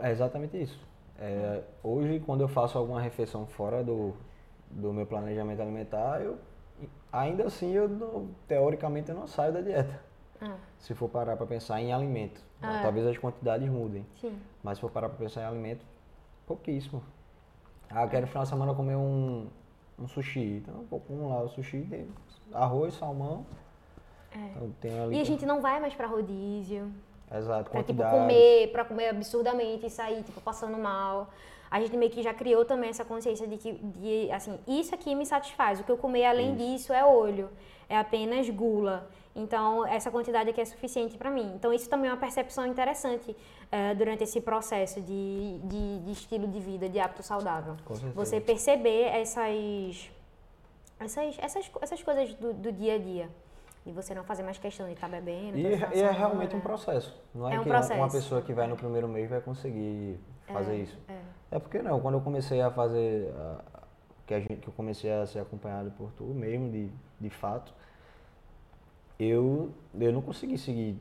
É 0.00 0.10
exatamente 0.10 0.60
isso. 0.60 0.78
É, 1.18 1.62
hoje, 1.82 2.20
quando 2.20 2.42
eu 2.42 2.48
faço 2.48 2.78
alguma 2.78 3.00
refeição 3.00 3.46
fora 3.46 3.82
do, 3.82 4.14
do 4.70 4.92
meu 4.92 5.06
planejamento 5.06 5.60
alimentar, 5.60 6.20
eu 6.20 6.38
ainda 7.12 7.44
assim, 7.46 7.72
eu 7.72 7.88
não- 7.88 8.28
teoricamente, 8.46 9.10
eu 9.10 9.16
não 9.16 9.26
saio 9.26 9.52
da 9.52 9.60
dieta. 9.60 10.00
Ah, 10.40 10.56
Se 10.78 10.94
for 10.94 11.08
parar 11.08 11.36
para 11.36 11.46
pensar 11.46 11.80
em 11.80 11.92
alimento. 11.92 12.40
Ah, 12.62 12.78
é. 12.78 12.82
Talvez 12.82 13.06
as 13.06 13.18
quantidades 13.18 13.68
mudem. 13.68 14.06
sim. 14.20 14.38
Mas 14.62 14.78
se 14.78 14.80
for 14.82 14.90
parar 14.90 15.08
para 15.08 15.18
pensar 15.18 15.42
em 15.42 15.46
alimento, 15.46 15.84
pouquíssimo. 16.46 17.02
Ah, 17.90 18.04
eu 18.04 18.08
quero 18.08 18.22
no 18.22 18.28
final 18.28 18.44
de 18.44 18.48
semana 18.50 18.74
comer 18.74 18.94
um, 18.96 19.48
um 19.98 20.06
sushi. 20.06 20.62
Então, 20.62 20.84
vamos 21.08 21.28
lá, 21.30 21.42
o 21.42 21.48
sushi 21.48 21.84
tem 21.90 22.08
arroz, 22.52 22.94
salmão. 22.94 23.44
Então. 24.32 24.90
É. 25.10 25.14
E 25.14 25.20
a 25.20 25.24
gente 25.24 25.44
não 25.46 25.60
vai 25.60 25.80
mais 25.80 25.94
pra 25.94 26.06
rodízio. 26.06 26.92
Exato, 27.32 27.70
Pra, 27.70 27.82
tipo, 27.82 27.94
quantidade. 27.98 28.16
comer, 28.16 28.68
pra 28.72 28.84
comer 28.84 29.08
absurdamente 29.08 29.86
e 29.86 29.90
sair, 29.90 30.22
tipo, 30.22 30.40
passando 30.40 30.76
mal. 30.78 31.28
A 31.70 31.80
gente 31.80 31.96
meio 31.96 32.10
que 32.10 32.22
já 32.22 32.32
criou 32.32 32.64
também 32.64 32.88
essa 32.88 33.04
consciência 33.04 33.46
de 33.46 33.58
que, 33.58 33.72
de, 33.74 34.30
assim, 34.32 34.58
isso 34.66 34.94
aqui 34.94 35.14
me 35.14 35.26
satisfaz. 35.26 35.78
O 35.80 35.84
que 35.84 35.92
eu 35.92 35.98
comer 35.98 36.24
além 36.24 36.56
disso 36.56 36.92
é 36.92 37.04
olho. 37.04 37.50
É 37.88 37.96
apenas 37.98 38.48
gula. 38.48 39.08
Então, 39.36 39.86
essa 39.86 40.10
quantidade 40.10 40.48
aqui 40.50 40.60
é 40.60 40.64
suficiente 40.64 41.16
pra 41.18 41.30
mim. 41.30 41.52
Então, 41.54 41.72
isso 41.72 41.88
também 41.88 42.08
é 42.08 42.12
uma 42.12 42.18
percepção 42.18 42.66
interessante 42.66 43.36
eh, 43.70 43.94
durante 43.94 44.24
esse 44.24 44.40
processo 44.40 45.00
de, 45.00 45.58
de, 45.62 45.98
de 46.00 46.12
estilo 46.12 46.48
de 46.48 46.58
vida, 46.58 46.88
de 46.88 46.98
hábito 46.98 47.22
saudável. 47.22 47.76
Você 48.14 48.40
perceber 48.40 49.02
essas, 49.04 50.10
essas, 50.98 51.38
essas, 51.38 51.70
essas 51.82 52.02
coisas 52.02 52.34
do, 52.34 52.52
do 52.54 52.72
dia 52.72 52.94
a 52.94 52.98
dia. 52.98 53.28
E 53.86 53.92
você 53.92 54.14
não 54.14 54.22
fazer 54.24 54.42
mais 54.42 54.58
questão 54.58 54.86
de 54.86 54.92
estar 54.92 55.08
bebendo. 55.08 55.56
E, 55.58 55.62
de 55.62 55.96
e 55.96 56.00
é 56.02 56.10
realmente 56.10 56.54
um 56.54 56.60
processo. 56.60 57.16
Não 57.34 57.48
é, 57.48 57.54
É 57.54 57.60
um 57.60 57.62
que 57.62 57.68
uma- 57.70 57.78
uma 57.78 57.86
processo. 57.86 58.12
pessoa 58.12 58.42
que 58.42 58.52
vai 58.52 58.66
no 58.66 58.76
primeiro 58.76 59.08
mês 59.08 59.28
vai 59.30 59.40
conseguir 59.40 60.18
fazer 60.46 60.76
isso. 60.76 60.98
é. 61.08 61.18
É 61.50 61.58
porque 61.58 61.80
não, 61.80 61.98
quando 62.00 62.14
eu 62.16 62.20
comecei 62.20 62.60
a 62.60 62.70
fazer, 62.70 63.32
a- 63.34 63.64
que, 64.26 64.34
a 64.34 64.40
gente, 64.40 64.56
que 64.56 64.68
eu 64.68 64.72
comecei 64.74 65.10
a 65.10 65.24
ser 65.26 65.38
acompanhado 65.38 65.90
por 65.92 66.10
tu 66.12 66.24
mesmo, 66.24 66.70
de, 66.70 66.90
de 67.18 67.30
fato, 67.30 67.72
eu, 69.18 69.70
eu 69.98 70.12
não 70.12 70.20
consegui 70.22 70.58
seguir 70.58 71.00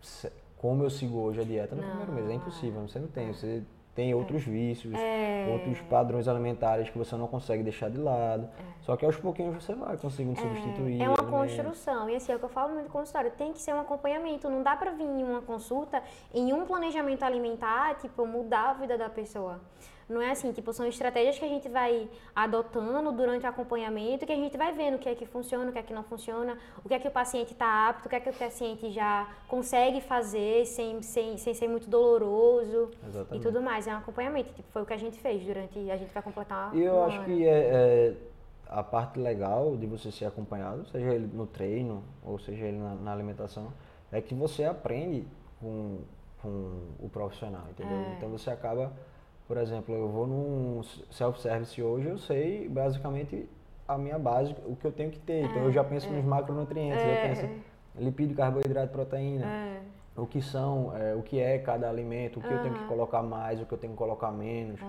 se- 0.00 0.32
como 0.56 0.82
eu 0.82 0.90
sigo 0.90 1.18
hoje 1.18 1.40
a 1.40 1.44
dieta 1.44 1.74
no 1.76 1.82
Não, 1.82 1.88
primeiro 1.88 2.12
mês. 2.12 2.30
É 2.30 2.34
impossível, 2.34 2.80
você 2.88 2.98
não 2.98 3.08
tem. 3.08 3.32
Você 3.32 3.62
tem 3.94 4.10
É. 4.10 4.14
outros 4.16 4.42
vícios, 4.42 4.92
outros 5.52 5.80
padrões 5.82 6.26
alimentares 6.28 6.90
que 6.90 6.98
você 6.98 7.14
não 7.16 7.26
consegue 7.26 7.62
deixar 7.62 7.88
de 7.90 7.98
lado. 7.98 8.48
Só 8.80 8.96
que 8.96 9.04
aos 9.06 9.16
pouquinhos 9.16 9.54
você 9.62 9.74
vai 9.74 9.96
conseguindo 9.96 10.38
substituir. 10.38 11.00
É 11.00 11.08
uma 11.08 11.18
alimentos. 11.18 11.30
construção. 11.56 12.10
E 12.10 12.16
assim, 12.16 12.32
é 12.32 12.36
o 12.36 12.38
que 12.38 12.44
eu 12.44 12.48
falo 12.48 12.74
muito 12.74 12.90
com 12.90 12.98
consultório. 12.98 13.30
Tem 13.30 13.52
que 13.52 13.60
ser 13.60 13.72
um 13.74 13.80
acompanhamento. 13.80 14.50
Não 14.50 14.62
dá 14.62 14.76
pra 14.76 14.90
vir 14.90 15.04
em 15.04 15.22
uma 15.24 15.40
consulta, 15.42 16.02
em 16.34 16.52
um 16.52 16.64
planejamento 16.66 17.22
alimentar, 17.22 17.94
tipo, 17.96 18.26
mudar 18.26 18.70
a 18.70 18.72
vida 18.74 18.98
da 18.98 19.08
pessoa. 19.08 19.60
Não 20.08 20.20
é 20.20 20.30
assim, 20.30 20.52
tipo, 20.52 20.72
são 20.72 20.86
estratégias 20.86 21.38
que 21.38 21.44
a 21.44 21.48
gente 21.48 21.68
vai 21.68 22.08
adotando 22.34 23.10
durante 23.12 23.44
o 23.44 23.48
acompanhamento, 23.48 24.26
que 24.26 24.32
a 24.32 24.36
gente 24.36 24.56
vai 24.56 24.72
vendo 24.72 24.96
o 24.96 24.98
que 24.98 25.08
é 25.08 25.14
que 25.14 25.26
funciona, 25.26 25.70
o 25.70 25.72
que 25.72 25.78
é 25.78 25.82
que 25.82 25.94
não 25.94 26.02
funciona, 26.02 26.58
o 26.84 26.88
que 26.88 26.94
é 26.94 26.98
que 26.98 27.08
o 27.08 27.10
paciente 27.10 27.52
está 27.52 27.88
apto, 27.88 28.06
o 28.06 28.08
que 28.08 28.16
é 28.16 28.20
que 28.20 28.30
o 28.30 28.34
paciente 28.34 28.90
já 28.90 29.28
consegue 29.48 30.00
fazer 30.00 30.66
sem, 30.66 31.02
sem, 31.02 31.36
sem 31.38 31.54
ser 31.54 31.68
muito 31.68 31.88
doloroso 31.88 32.90
e 33.02 33.08
Exatamente. 33.08 33.42
tudo 33.42 33.62
mais. 33.62 33.86
É 33.86 33.94
um 33.94 33.98
acompanhamento. 33.98 34.52
Tipo, 34.52 34.68
foi 34.70 34.82
o 34.82 34.86
que 34.86 34.92
a 34.92 34.98
gente 34.98 35.18
fez 35.18 35.44
durante. 35.44 35.90
A 35.90 35.96
gente 35.96 36.12
vai 36.12 36.22
completar. 36.22 36.74
E 36.74 36.82
eu 36.82 37.02
acho 37.04 37.16
ano. 37.16 37.24
que 37.24 37.46
é, 37.46 37.50
é 37.50 38.14
a 38.68 38.82
parte 38.82 39.18
legal 39.18 39.76
de 39.76 39.86
você 39.86 40.10
ser 40.10 40.26
acompanhado, 40.26 40.84
seja 40.86 41.14
ele 41.14 41.28
no 41.32 41.46
treino 41.46 42.02
ou 42.24 42.38
seja 42.38 42.64
ele 42.64 42.78
na, 42.78 42.94
na 42.94 43.12
alimentação, 43.12 43.72
é 44.10 44.20
que 44.20 44.34
você 44.34 44.64
aprende 44.64 45.26
com, 45.60 46.00
com 46.40 46.80
o 47.00 47.08
profissional, 47.08 47.64
entendeu? 47.70 47.96
É. 47.96 48.14
Então 48.16 48.28
você 48.30 48.50
acaba, 48.50 48.92
por 49.46 49.56
exemplo, 49.58 49.94
eu 49.94 50.08
vou 50.08 50.26
num 50.26 50.82
self-service 51.10 51.80
hoje, 51.82 52.08
eu 52.08 52.18
sei 52.18 52.68
basicamente 52.68 53.48
a 53.86 53.98
minha 53.98 54.18
base, 54.18 54.54
o 54.66 54.74
que 54.74 54.84
eu 54.86 54.92
tenho 54.92 55.10
que 55.10 55.18
ter. 55.18 55.44
Então 55.44 55.64
eu 55.64 55.72
já 55.72 55.84
penso 55.84 56.10
nos 56.10 56.24
macronutrientes, 56.24 57.02
eu 57.02 57.08
É, 57.10 57.28
penso 57.28 57.48
lipídio, 57.96 58.34
carboidrato, 58.36 58.90
proteína 58.92 59.46
É. 59.46 59.80
o 60.16 60.26
que 60.26 60.40
são, 60.40 60.96
é, 60.96 61.14
o 61.14 61.22
que 61.22 61.38
é 61.38 61.58
cada 61.58 61.88
alimento, 61.88 62.38
o 62.38 62.42
que 62.42 62.50
eu 62.52 62.62
tenho 62.62 62.74
que 62.74 62.84
colocar 62.86 63.22
mais, 63.22 63.60
o 63.60 63.66
que 63.66 63.72
eu 63.72 63.78
tenho 63.78 63.92
que 63.92 63.98
colocar 63.98 64.32
menos. 64.32 64.80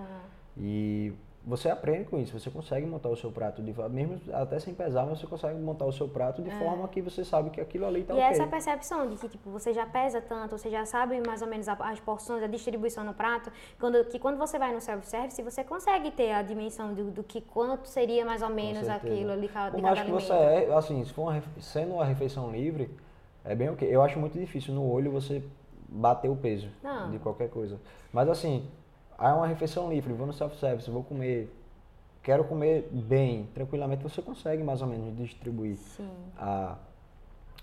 E 0.58 1.14
você 1.46 1.70
aprende 1.70 2.06
com 2.06 2.18
isso, 2.18 2.38
você 2.38 2.50
consegue 2.50 2.88
montar 2.88 3.10
o 3.10 3.16
seu 3.16 3.32
prato 3.32 3.62
de 3.62 3.72
mesmo 3.90 4.20
até 4.34 4.60
sem 4.60 4.74
pesar, 4.74 5.06
você 5.06 5.28
consegue 5.28 5.60
montar 5.60 5.86
o 5.86 5.92
seu 5.92 6.08
prato 6.08 6.42
de 6.42 6.50
é. 6.50 6.58
forma 6.58 6.88
que 6.88 7.02
você 7.02 7.24
sabe 7.24 7.52
que 7.52 7.62
aquilo 7.62 7.86
ali 7.86 8.02
está 8.02 8.16
ok. 8.16 8.26
E 8.26 8.28
essa 8.28 8.48
percepção 8.48 9.08
de 9.08 9.16
que 9.16 9.30
tipo, 9.30 9.52
você 9.52 9.72
já 9.72 9.86
pesa 9.86 10.20
tanto, 10.20 10.58
você 10.58 10.72
já 10.72 10.86
sabe 10.86 11.22
mais 11.26 11.44
ou 11.44 11.48
menos 11.48 11.70
as 11.70 12.00
porções, 12.00 12.42
a 12.42 12.48
distribuição 12.48 13.04
no 13.04 13.14
prato, 13.14 13.52
quando, 13.80 14.04
que 14.06 14.18
quando 14.18 14.38
você 14.38 14.58
vai 14.58 14.74
no 14.74 14.82
self-service, 14.82 15.40
você 15.44 15.64
consegue 15.64 16.10
ter 16.10 16.32
a 16.32 16.42
dimensão 16.42 16.96
do, 16.96 17.12
do, 17.12 17.24
que 17.24 17.42
quanto 17.42 17.88
seria 17.88 18.26
mais 18.26 18.42
ou 18.42 18.50
menos 18.50 18.90
aquilo 18.90 19.32
ali 19.32 19.48
de 19.48 19.72
Por 19.72 19.82
mais 19.82 20.02
que 20.02 20.12
você 20.12 20.34
é, 20.34 20.74
assim, 20.74 21.04
se 21.06 21.14
for 21.14 21.30
uma, 21.30 21.44
sendo 21.62 21.94
uma 21.94 22.06
refeição 22.06 22.52
livre, 22.52 22.90
é 23.44 23.54
bem 23.54 23.70
ok. 23.70 23.88
Eu 23.88 24.02
acho 24.02 24.20
muito 24.20 24.40
difícil 24.40 24.74
no 24.74 24.90
olho 24.90 25.12
você 25.12 25.44
bater 25.88 26.30
o 26.30 26.36
peso 26.36 26.70
Não. 26.82 27.12
de 27.12 27.20
qualquer 27.20 27.50
coisa. 27.50 27.80
Mas 28.12 28.28
assim, 28.28 28.68
ah, 29.18 29.30
é 29.30 29.34
uma 29.34 29.48
refeição 29.48 29.90
livre, 29.90 30.14
vou 30.14 30.28
no 30.28 30.34
self-service, 30.34 30.90
vou 30.90 31.04
comer, 31.04 31.50
quero 32.22 32.44
comer 32.44 32.90
bem, 32.92 33.48
tranquilamente, 33.54 34.04
você 34.04 34.22
consegue 34.22 34.64
mais 34.64 34.82
ou 34.82 34.88
menos 34.88 35.16
distribuir 35.16 35.78
a, 36.38 36.76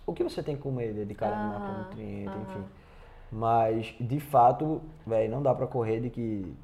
o 0.07 0.13
que 0.13 0.23
você 0.23 0.43
tem 0.43 0.57
que 0.57 0.63
comer 0.63 1.05
de 1.05 1.15
cada 1.15 1.37
uh 1.37 1.39
-huh, 1.39 1.59
macronutriente, 1.59 2.29
uh 2.29 2.33
-huh. 2.33 2.43
enfim. 2.43 2.65
Mas, 3.31 3.95
de 3.99 4.21
fato, 4.21 4.83
velho, 5.07 5.31
não 5.31 5.43
dá 5.43 5.55
pra 5.55 5.67
correr 5.67 6.01
de 6.01 6.11
que. 6.11 6.55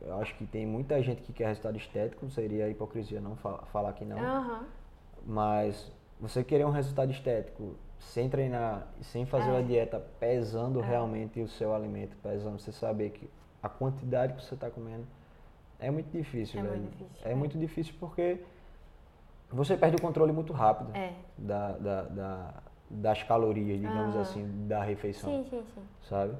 Eu 0.00 0.20
acho 0.20 0.34
que 0.36 0.46
tem 0.46 0.66
muita 0.66 1.02
gente 1.02 1.22
que 1.22 1.32
quer 1.32 1.48
resultado 1.48 1.76
estético, 1.76 2.28
seria 2.30 2.68
hipocrisia 2.68 3.20
não 3.20 3.36
falar 3.36 3.92
que 3.94 4.04
não. 4.04 4.18
Uh 4.18 4.20
-huh. 4.20 4.62
Mas 5.26 5.90
você 6.20 6.44
querer 6.44 6.66
um 6.66 6.70
resultado 6.70 7.10
estético 7.10 7.74
sem 7.98 8.28
treinar, 8.28 8.86
sem 9.00 9.24
fazer 9.24 9.48
é. 9.48 9.52
uma 9.52 9.62
dieta 9.62 9.98
pesando 10.20 10.80
é. 10.80 10.86
realmente 10.86 11.40
o 11.40 11.48
seu 11.48 11.74
alimento, 11.74 12.16
pesando, 12.22 12.58
você 12.58 12.70
saber 12.70 13.10
que 13.10 13.28
a 13.64 13.68
quantidade 13.68 14.34
que 14.34 14.44
você 14.44 14.54
está 14.54 14.68
comendo. 14.70 15.06
É 15.80 15.90
muito 15.90 16.10
difícil, 16.10 16.60
é 16.60 16.62
velho. 16.62 16.82
Muito 16.82 16.96
difícil, 16.98 17.26
é, 17.26 17.32
é, 17.32 17.34
muito 17.34 17.58
difícil 17.58 17.94
porque 17.98 18.40
você 19.50 19.76
perde 19.76 19.96
o 19.96 20.00
controle 20.00 20.32
muito 20.32 20.52
rápido 20.52 20.94
é. 20.94 21.14
da, 21.36 21.72
da, 21.72 22.02
da, 22.02 22.54
das 22.90 23.22
calorias, 23.22 23.80
digamos 23.80 24.16
assim, 24.16 24.66
da 24.68 24.82
refeição. 24.82 25.30
Sim, 25.30 25.44
sim, 25.48 25.64
sim. 25.74 25.82
Sabe? 26.02 26.34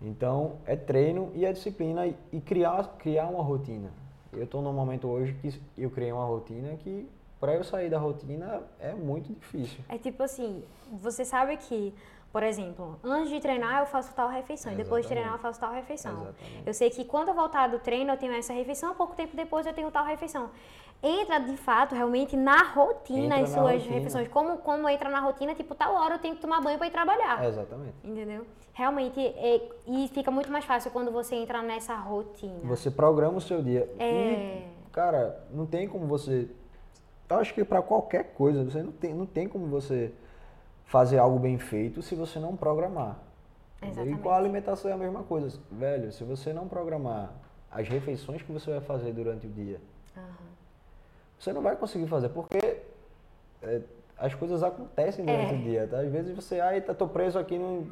Então, 0.00 0.58
é 0.64 0.76
treino 0.76 1.32
e 1.34 1.44
é 1.44 1.52
disciplina 1.52 2.06
e, 2.06 2.16
e 2.32 2.40
criar, 2.40 2.96
criar 2.98 3.26
uma 3.26 3.42
rotina. 3.42 3.90
Eu 4.32 4.44
estou 4.44 4.62
num 4.62 4.72
momento 4.72 5.08
hoje 5.08 5.34
que 5.34 5.60
eu 5.76 5.90
criei 5.90 6.12
uma 6.12 6.24
rotina 6.24 6.76
que 6.76 7.08
para 7.40 7.54
eu 7.54 7.64
sair 7.64 7.90
da 7.90 7.98
rotina 7.98 8.62
é 8.78 8.92
muito 8.92 9.32
difícil. 9.32 9.80
É 9.88 9.98
tipo 9.98 10.22
assim, 10.22 10.62
você 10.92 11.24
sabe 11.24 11.56
que 11.56 11.92
por 12.32 12.42
exemplo, 12.42 12.98
antes 13.02 13.30
de 13.30 13.40
treinar 13.40 13.80
eu 13.80 13.86
faço 13.86 14.14
tal 14.14 14.28
refeição, 14.28 14.70
Exatamente. 14.70 14.84
depois 14.84 15.04
de 15.04 15.08
treinar 15.10 15.32
eu 15.32 15.38
faço 15.38 15.58
tal 15.58 15.72
refeição. 15.72 16.12
Exatamente. 16.12 16.62
Eu 16.66 16.74
sei 16.74 16.90
que 16.90 17.04
quando 17.04 17.28
eu 17.28 17.34
voltar 17.34 17.68
do 17.68 17.78
treino 17.78 18.12
eu 18.12 18.16
tenho 18.18 18.32
essa 18.34 18.52
refeição, 18.52 18.94
pouco 18.94 19.16
tempo 19.16 19.34
depois 19.34 19.66
eu 19.66 19.72
tenho 19.72 19.90
tal 19.90 20.04
refeição. 20.04 20.50
Entra 21.02 21.38
de 21.38 21.56
fato 21.56 21.94
realmente 21.94 22.36
na 22.36 22.62
rotina 22.64 23.36
entra 23.36 23.42
as 23.44 23.50
suas 23.50 23.72
rotina. 23.72 23.94
refeições. 23.94 24.28
Como, 24.28 24.58
como 24.58 24.88
entra 24.88 25.08
na 25.08 25.20
rotina, 25.20 25.54
tipo, 25.54 25.74
tal 25.74 25.94
hora 25.94 26.16
eu 26.16 26.18
tenho 26.18 26.34
que 26.34 26.40
tomar 26.40 26.60
banho 26.60 26.76
para 26.76 26.88
ir 26.88 26.90
trabalhar. 26.90 27.44
Exatamente. 27.44 27.94
Entendeu? 28.04 28.44
Realmente, 28.72 29.20
é, 29.20 29.68
e 29.86 30.08
fica 30.08 30.30
muito 30.30 30.50
mais 30.50 30.64
fácil 30.64 30.90
quando 30.90 31.10
você 31.10 31.34
entra 31.36 31.62
nessa 31.62 31.94
rotina. 31.94 32.58
Você 32.64 32.90
programa 32.90 33.38
o 33.38 33.40
seu 33.40 33.62
dia. 33.62 33.88
É. 33.98 34.04
E, 34.04 34.90
cara, 34.92 35.44
não 35.50 35.66
tem 35.66 35.88
como 35.88 36.06
você. 36.06 36.48
Eu 37.30 37.36
acho 37.38 37.54
que 37.54 37.64
para 37.64 37.80
qualquer 37.80 38.34
coisa, 38.34 38.64
você 38.64 38.82
não 38.82 38.92
tem, 38.92 39.14
não 39.14 39.26
tem 39.26 39.48
como 39.48 39.66
você 39.66 40.12
fazer 40.88 41.18
algo 41.18 41.38
bem 41.38 41.58
feito 41.58 42.02
se 42.02 42.14
você 42.14 42.38
não 42.38 42.56
programar. 42.56 43.18
Exatamente. 43.80 44.18
E 44.18 44.22
com 44.22 44.30
a 44.30 44.36
alimentação 44.36 44.90
é 44.90 44.94
a 44.94 44.96
mesma 44.96 45.22
coisa. 45.22 45.60
Velho, 45.70 46.10
se 46.10 46.24
você 46.24 46.52
não 46.52 46.66
programar 46.66 47.30
as 47.70 47.86
refeições 47.86 48.42
que 48.42 48.50
você 48.50 48.70
vai 48.70 48.80
fazer 48.80 49.12
durante 49.12 49.46
o 49.46 49.50
dia, 49.50 49.80
uhum. 50.16 50.22
você 51.38 51.52
não 51.52 51.60
vai 51.60 51.76
conseguir 51.76 52.06
fazer, 52.06 52.30
porque 52.30 52.80
é, 53.62 53.82
as 54.16 54.34
coisas 54.34 54.62
acontecem 54.62 55.24
durante 55.24 55.54
é. 55.54 55.56
o 55.56 55.62
dia. 55.62 55.86
Tá? 55.86 56.00
Às 56.00 56.10
vezes 56.10 56.34
você, 56.34 56.58
ai, 56.58 56.80
tá, 56.80 56.94
tô 56.94 57.06
preso 57.06 57.38
aqui, 57.38 57.58
não, 57.58 57.86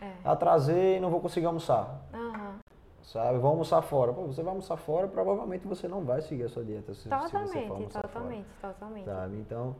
é. 0.00 0.12
atrasei, 0.22 1.00
não 1.00 1.10
vou 1.10 1.20
conseguir 1.20 1.46
almoçar. 1.46 2.02
Uhum. 2.12 2.54
Sabe, 3.02 3.38
vou 3.38 3.50
almoçar 3.50 3.80
fora. 3.80 4.12
Pô, 4.12 4.26
você 4.26 4.42
vai 4.42 4.50
almoçar 4.50 4.76
fora, 4.76 5.08
provavelmente 5.08 5.66
você 5.66 5.88
não 5.88 6.04
vai 6.04 6.20
seguir 6.20 6.44
a 6.44 6.48
sua 6.50 6.62
dieta. 6.62 6.92
Se, 6.92 7.08
totalmente, 7.08 7.30
se 7.30 7.54
você 7.54 7.66
for 7.66 7.74
almoçar 7.76 8.02
totalmente, 8.02 8.46
fora. 8.60 8.74
totalmente. 8.74 9.04
Sabe? 9.06 9.36
Então, 9.36 9.74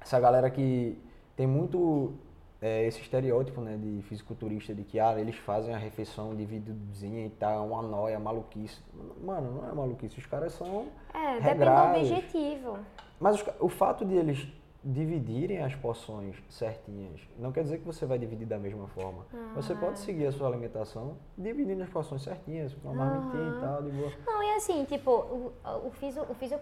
essa 0.00 0.18
galera 0.18 0.50
que 0.50 1.00
tem 1.36 1.46
muito 1.46 2.12
é, 2.60 2.86
esse 2.86 3.00
estereótipo 3.00 3.60
né, 3.60 3.76
de 3.76 4.02
fisiculturista 4.02 4.74
de 4.74 4.84
que 4.84 4.98
ah, 4.98 5.18
eles 5.18 5.36
fazem 5.36 5.74
a 5.74 5.78
refeição 5.78 6.34
de 6.34 6.44
videozinha 6.44 7.26
e 7.26 7.30
tal, 7.30 7.66
uma 7.66 7.82
noia, 7.82 8.18
maluquice. 8.18 8.80
Mano, 9.22 9.60
não 9.60 9.68
é 9.68 9.74
maluquice, 9.74 10.18
os 10.18 10.26
caras 10.26 10.52
são. 10.52 10.86
É, 11.12 11.38
regrados. 11.38 12.08
depende 12.08 12.08
do 12.08 12.14
objetivo. 12.14 12.78
Mas 13.20 13.36
os, 13.36 13.44
o 13.60 13.68
fato 13.68 14.04
de 14.04 14.14
eles 14.14 14.46
dividirem 14.84 15.62
as 15.62 15.74
porções 15.74 16.36
certinhas. 16.50 17.18
Não 17.38 17.50
quer 17.50 17.62
dizer 17.62 17.78
que 17.78 17.86
você 17.86 18.04
vai 18.04 18.18
dividir 18.18 18.46
da 18.46 18.58
mesma 18.58 18.86
forma. 18.88 19.24
Ah. 19.32 19.52
Você 19.56 19.74
pode 19.74 19.98
seguir 19.98 20.26
a 20.26 20.32
sua 20.32 20.46
alimentação 20.46 21.16
dividindo 21.38 21.82
as 21.82 21.88
porções 21.88 22.22
certinhas, 22.22 22.74
com 22.74 22.90
uma 22.90 23.04
marmitinha 23.04 23.56
e 23.56 23.60
tal, 23.60 23.82
de 23.82 23.90
boa. 23.90 24.12
Não, 24.26 24.42
e 24.42 24.54
assim, 24.56 24.84
tipo, 24.84 25.10
o, 25.10 25.52
o, 25.86 25.90
fisio, 25.90 26.22
o 26.28 26.34
fisio, 26.34 26.60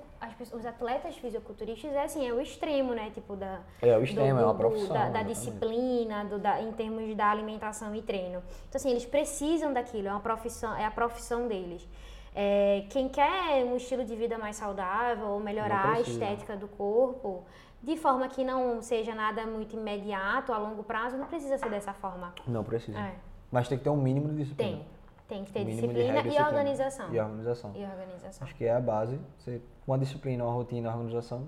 os 0.52 0.64
atletas 0.64 1.16
fisiculturistas 1.16 1.92
é 1.92 2.04
assim, 2.04 2.28
é 2.28 2.32
o 2.32 2.40
extremo, 2.40 2.94
né? 2.94 3.10
Tipo, 3.10 3.34
da... 3.34 3.60
É, 3.80 3.98
o 3.98 4.04
extremo, 4.04 4.38
do, 4.38 4.42
é 4.42 4.44
uma 4.44 4.54
profissão. 4.54 4.94
Da, 4.94 5.08
da 5.08 5.22
disciplina, 5.24 6.24
do, 6.24 6.38
da, 6.38 6.62
em 6.62 6.70
termos 6.72 7.16
da 7.16 7.28
alimentação 7.28 7.92
e 7.94 8.02
treino. 8.02 8.40
Então, 8.68 8.76
assim, 8.76 8.90
eles 8.90 9.04
precisam 9.04 9.72
daquilo, 9.72 10.06
é 10.06 10.12
uma 10.12 10.20
profissão, 10.20 10.76
é 10.76 10.84
a 10.84 10.90
profissão 10.92 11.48
deles. 11.48 11.88
É, 12.34 12.86
quem 12.88 13.08
quer 13.08 13.62
um 13.64 13.76
estilo 13.76 14.04
de 14.04 14.16
vida 14.16 14.38
mais 14.38 14.56
saudável 14.56 15.26
ou 15.28 15.40
melhorar 15.40 15.96
a 15.96 16.00
estética 16.00 16.56
do 16.56 16.66
corpo, 16.66 17.44
de 17.82 17.96
forma 17.96 18.28
que 18.28 18.44
não 18.44 18.80
seja 18.80 19.14
nada 19.14 19.44
muito 19.46 19.76
imediato, 19.76 20.52
a 20.52 20.58
longo 20.58 20.84
prazo, 20.84 21.16
não 21.16 21.26
precisa 21.26 21.58
ser 21.58 21.68
dessa 21.68 21.92
forma. 21.92 22.32
Não 22.46 22.62
precisa. 22.62 22.98
É. 22.98 23.14
Mas 23.50 23.68
tem 23.68 23.76
que 23.76 23.84
ter 23.84 23.90
um 23.90 23.96
mínimo 23.96 24.28
de 24.28 24.36
disciplina. 24.36 24.78
Tem. 24.78 24.86
Tem 25.28 25.44
que 25.44 25.52
ter 25.52 25.64
disciplina 25.64 26.20
e 26.20 26.38
organização. 26.40 27.12
E 27.12 27.18
organização. 27.18 27.72
E 27.74 27.84
organização. 27.84 28.46
Acho 28.46 28.54
que 28.54 28.64
é 28.64 28.74
a 28.74 28.80
base. 28.80 29.18
Você, 29.38 29.62
com 29.86 29.94
a 29.94 29.96
disciplina, 29.96 30.44
uma 30.44 30.52
rotina, 30.52 30.90
uma 30.90 30.98
organização. 30.98 31.46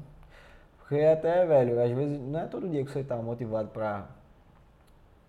Porque 0.78 1.00
até, 1.00 1.44
velho, 1.46 1.82
às 1.82 1.90
vezes 1.90 2.20
não 2.20 2.40
é 2.40 2.46
todo 2.46 2.68
dia 2.68 2.84
que 2.84 2.90
você 2.90 3.00
está 3.00 3.16
motivado 3.16 3.68
para 3.68 4.06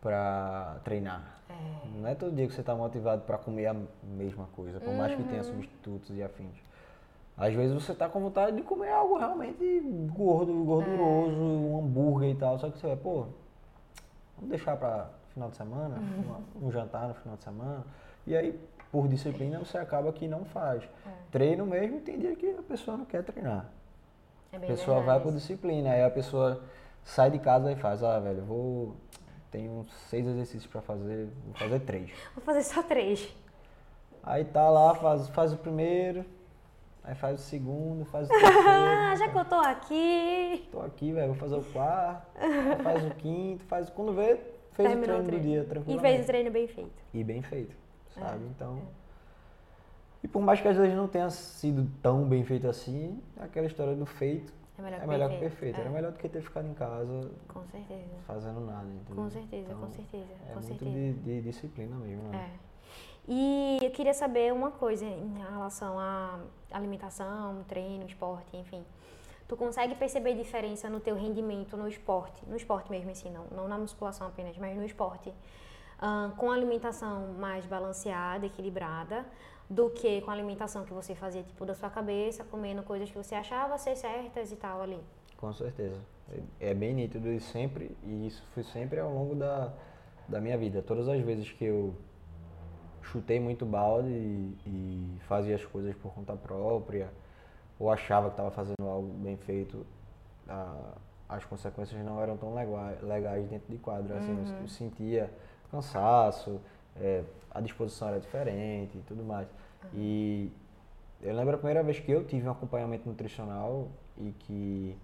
para 0.01 0.77
treinar. 0.83 1.39
É. 1.49 1.87
Não 1.97 2.07
é 2.07 2.13
todo 2.13 2.35
dia 2.35 2.45
que 2.47 2.53
você 2.53 2.61
está 2.61 2.75
motivado 2.75 3.23
para 3.23 3.39
comer 3.39 3.65
a 3.65 3.75
mesma 4.03 4.45
coisa, 4.55 4.79
por 4.79 4.89
uhum. 4.89 4.97
mais 4.97 5.15
que 5.15 5.23
tenha 5.23 5.37
uhum. 5.37 5.43
substitutos 5.43 6.15
e 6.15 6.21
afins. 6.21 6.55
Às 7.37 7.53
vezes 7.53 7.73
você 7.73 7.91
está 7.91 8.07
com 8.07 8.21
vontade 8.21 8.55
de 8.55 8.61
comer 8.63 8.91
algo 8.91 9.17
realmente 9.17 9.81
gordo, 10.15 10.53
gorduroso, 10.63 11.35
é. 11.35 11.43
um 11.43 11.79
hambúrguer 11.79 12.29
e 12.29 12.35
tal, 12.35 12.57
só 12.57 12.69
que 12.69 12.77
você 12.77 12.87
vai, 12.87 12.95
pô, 12.95 13.25
vamos 14.37 14.49
deixar 14.49 14.77
para 14.77 15.09
final 15.33 15.49
de 15.49 15.57
semana, 15.57 15.97
uhum. 15.97 16.67
um 16.67 16.71
jantar 16.71 17.09
no 17.09 17.13
final 17.13 17.35
de 17.35 17.43
semana. 17.43 17.83
E 18.25 18.35
aí, 18.35 18.57
por 18.89 19.09
disciplina, 19.09 19.59
você 19.59 19.77
acaba 19.77 20.13
que 20.13 20.27
não 20.27 20.45
faz. 20.45 20.83
É. 20.83 21.09
Treino 21.29 21.65
mesmo, 21.65 21.99
tem 21.99 22.17
dia 22.17 22.35
que 22.35 22.51
a 22.51 22.63
pessoa 22.63 22.95
não 22.95 23.05
quer 23.05 23.21
treinar. 23.21 23.69
É 24.53 24.57
a 24.57 24.59
pessoa 24.61 25.01
vai 25.01 25.19
por 25.19 25.33
disciplina, 25.33 25.91
aí 25.91 26.03
a 26.03 26.09
pessoa 26.09 26.61
sai 27.03 27.29
de 27.29 27.39
casa 27.39 27.69
e 27.71 27.75
faz, 27.75 28.01
ah, 28.01 28.19
velho, 28.19 28.43
vou. 28.43 28.95
Tenho 29.51 29.85
seis 30.09 30.25
exercícios 30.25 30.67
para 30.67 30.81
fazer, 30.81 31.29
vou 31.45 31.53
fazer 31.53 31.79
três. 31.81 32.11
Vou 32.33 32.43
fazer 32.43 32.63
só 32.63 32.81
três. 32.81 33.33
Aí 34.23 34.43
tá 34.43 34.69
lá, 34.69 34.95
faz, 34.95 35.29
faz 35.29 35.53
o 35.53 35.57
primeiro, 35.57 36.25
Aí 37.05 37.13
faz 37.13 37.39
o 37.39 37.43
segundo, 37.43 38.03
faz 38.05 38.27
o 38.27 38.29
terceiro. 38.33 39.17
Já 39.17 39.29
que 39.29 39.37
eu 39.37 39.45
tô 39.45 39.55
aqui. 39.55 40.67
Tô 40.71 40.81
aqui, 40.81 41.11
velho, 41.13 41.27
vou 41.27 41.35
fazer 41.35 41.55
o 41.55 41.63
quarto. 41.63 42.27
faz 42.83 43.05
o 43.05 43.11
quinto, 43.11 43.63
faz. 43.65 43.89
Quando 43.89 44.13
vê, 44.13 44.39
fez 44.71 44.89
Terminou 44.89 45.19
o 45.19 45.23
treino, 45.23 45.23
o 45.23 45.25
treino 45.25 45.37
do 45.37 45.47
dia, 45.47 45.63
tranquilo. 45.63 45.99
E 45.99 46.01
fez 46.01 46.23
o 46.23 46.25
treino 46.25 46.51
bem 46.51 46.67
feito. 46.67 47.03
E 47.13 47.23
bem 47.23 47.41
feito, 47.41 47.75
sabe? 48.09 48.43
É, 48.43 48.47
então. 48.47 48.77
É. 48.77 49.05
E 50.23 50.27
por 50.27 50.41
mais 50.41 50.59
que 50.59 50.67
às 50.67 50.75
vezes 50.75 50.95
não 50.95 51.07
tenha 51.07 51.29
sido 51.29 51.87
tão 52.01 52.27
bem 52.27 52.43
feito 52.43 52.67
assim, 52.67 53.21
aquela 53.37 53.67
história 53.67 53.95
do 53.95 54.07
feito 54.07 54.51
é 54.77 54.81
melhor, 54.81 55.01
é 55.01 55.07
melhor 55.07 55.29
que 55.29 55.37
perfeito. 55.37 55.77
É. 55.77 55.81
Era 55.81 55.89
melhor 55.89 56.11
do 56.11 56.17
que 56.17 56.27
ter 56.27 56.41
ficado 56.41 56.67
em 56.67 56.73
casa. 56.73 57.31
Com 57.47 57.63
certeza. 57.67 58.15
Fazendo 58.25 58.59
nada, 58.61 58.87
entendeu? 58.87 59.23
Com 59.23 59.29
certeza, 59.29 59.67
então, 59.67 59.79
com 59.79 59.89
certeza. 59.89 60.33
É 60.33 60.47
com 60.47 60.59
muito 60.59 60.67
certeza. 60.67 60.91
De, 60.91 61.13
de 61.13 61.41
disciplina 61.41 61.95
mesmo, 61.97 62.23
né? 62.29 62.49
É. 62.51 62.74
E 63.27 63.79
eu 63.81 63.89
queria 63.91 64.13
saber 64.13 64.53
uma 64.53 64.71
coisa 64.71 65.05
em 65.05 65.33
relação 65.49 65.99
à 65.99 66.39
alimentação, 66.71 67.63
treino, 67.67 68.05
esporte, 68.05 68.55
enfim. 68.55 68.83
Tu 69.47 69.55
consegue 69.55 69.95
perceber 69.95 70.35
diferença 70.35 70.89
no 70.89 70.99
teu 70.99 71.15
rendimento 71.15 71.77
no 71.77 71.87
esporte, 71.87 72.43
no 72.47 72.55
esporte 72.55 72.89
mesmo 72.89 73.11
assim, 73.11 73.31
não, 73.31 73.45
não 73.51 73.67
na 73.67 73.77
musculação 73.77 74.27
apenas, 74.27 74.57
mas 74.57 74.75
no 74.75 74.83
esporte, 74.83 75.31
com 76.37 76.51
alimentação 76.51 77.33
mais 77.33 77.65
balanceada, 77.65 78.45
equilibrada, 78.45 79.25
do 79.69 79.89
que 79.89 80.21
com 80.21 80.29
a 80.29 80.33
alimentação 80.33 80.83
que 80.83 80.93
você 80.93 81.15
fazia 81.15 81.43
tipo 81.43 81.65
da 81.65 81.73
sua 81.73 81.89
cabeça, 81.89 82.43
comendo 82.43 82.83
coisas 82.83 83.09
que 83.09 83.17
você 83.17 83.33
achava 83.33 83.77
ser 83.77 83.95
certas 83.95 84.51
e 84.51 84.55
tal 84.55 84.81
ali? 84.81 84.99
Com 85.37 85.51
certeza. 85.53 85.99
É, 86.59 86.71
é 86.71 86.73
bem 86.73 86.93
nítido 86.93 87.31
e 87.31 87.39
sempre, 87.39 87.95
e 88.03 88.27
isso 88.27 88.43
foi 88.53 88.63
sempre 88.63 88.99
ao 88.99 89.11
longo 89.11 89.35
da, 89.35 89.73
da 90.27 90.39
minha 90.39 90.57
vida. 90.57 90.81
Todas 90.81 91.07
as 91.07 91.19
vezes 91.21 91.51
que 91.51 91.65
eu 91.65 91.95
chutei 93.11 93.39
muito 93.39 93.65
balde 93.65 94.09
e, 94.09 94.57
e 94.65 95.19
fazia 95.27 95.55
as 95.55 95.65
coisas 95.65 95.95
por 95.95 96.13
conta 96.13 96.33
própria, 96.33 97.09
ou 97.79 97.91
achava 97.91 98.27
que 98.27 98.33
estava 98.33 98.51
fazendo 98.51 98.87
algo 98.87 99.13
bem 99.13 99.37
feito, 99.37 99.85
a, 100.47 100.93
as 101.27 101.43
consequências 101.45 102.03
não 102.03 102.21
eram 102.21 102.37
tão 102.37 102.53
legais, 102.53 103.01
legais 103.01 103.47
dentro 103.47 103.71
de 103.71 103.77
quadro. 103.77 104.15
Assim, 104.15 104.31
eu, 104.31 104.61
eu 104.61 104.67
sentia 104.67 105.29
cansaço, 105.71 106.59
é, 106.95 107.23
a 107.51 107.61
disposição 107.61 108.09
era 108.09 108.19
diferente 108.19 108.97
e 108.97 109.01
tudo 109.07 109.23
mais. 109.23 109.47
E 109.93 110.51
eu 111.21 111.35
lembro 111.35 111.55
a 111.55 111.57
primeira 111.57 111.83
vez 111.83 111.99
que 111.99 112.11
eu 112.11 112.23
tive 112.25 112.47
um 112.47 112.51
acompanhamento 112.51 113.07
nutricional 113.07 113.87
e 114.17 114.31
que 114.39 114.97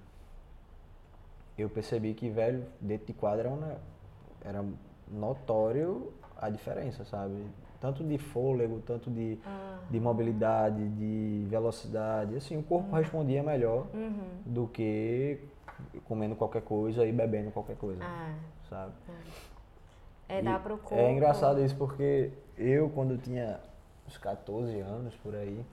eu 1.57 1.69
percebi 1.69 2.13
que, 2.13 2.29
velho, 2.29 2.65
dentro 2.79 3.07
de 3.07 3.13
quadra 3.13 3.49
era, 3.49 3.81
era 4.43 4.65
notório 5.07 6.11
a 6.37 6.49
diferença, 6.49 7.03
sabe? 7.05 7.45
Tanto 7.81 8.03
de 8.03 8.17
fôlego, 8.19 8.79
tanto 8.85 9.09
de, 9.09 9.39
de 9.89 9.99
mobilidade, 9.99 10.87
de 10.89 11.45
velocidade. 11.49 12.35
Assim, 12.35 12.55
o 12.57 12.63
corpo 12.63 12.95
respondia 12.95 13.41
melhor 13.43 13.87
do 14.45 14.67
que 14.67 15.39
comendo 16.05 16.35
qualquer 16.35 16.61
coisa 16.61 17.03
e 17.05 17.11
bebendo 17.11 17.49
qualquer 17.51 17.75
coisa, 17.75 18.03
Ah, 18.03 18.33
sabe? 18.69 18.93
é 20.29 20.41
dar 20.43 20.61
pro 20.61 20.77
corpo. 20.77 20.93
É 20.95 21.11
engraçado 21.11 21.59
isso 21.65 21.75
porque 21.75 22.31
eu, 22.55 22.87
quando 22.91 23.17
tinha 23.17 23.59
uns 24.07 24.15
14 24.17 24.79
anos 24.79 25.15
por 25.15 25.33
aí, 25.35 25.65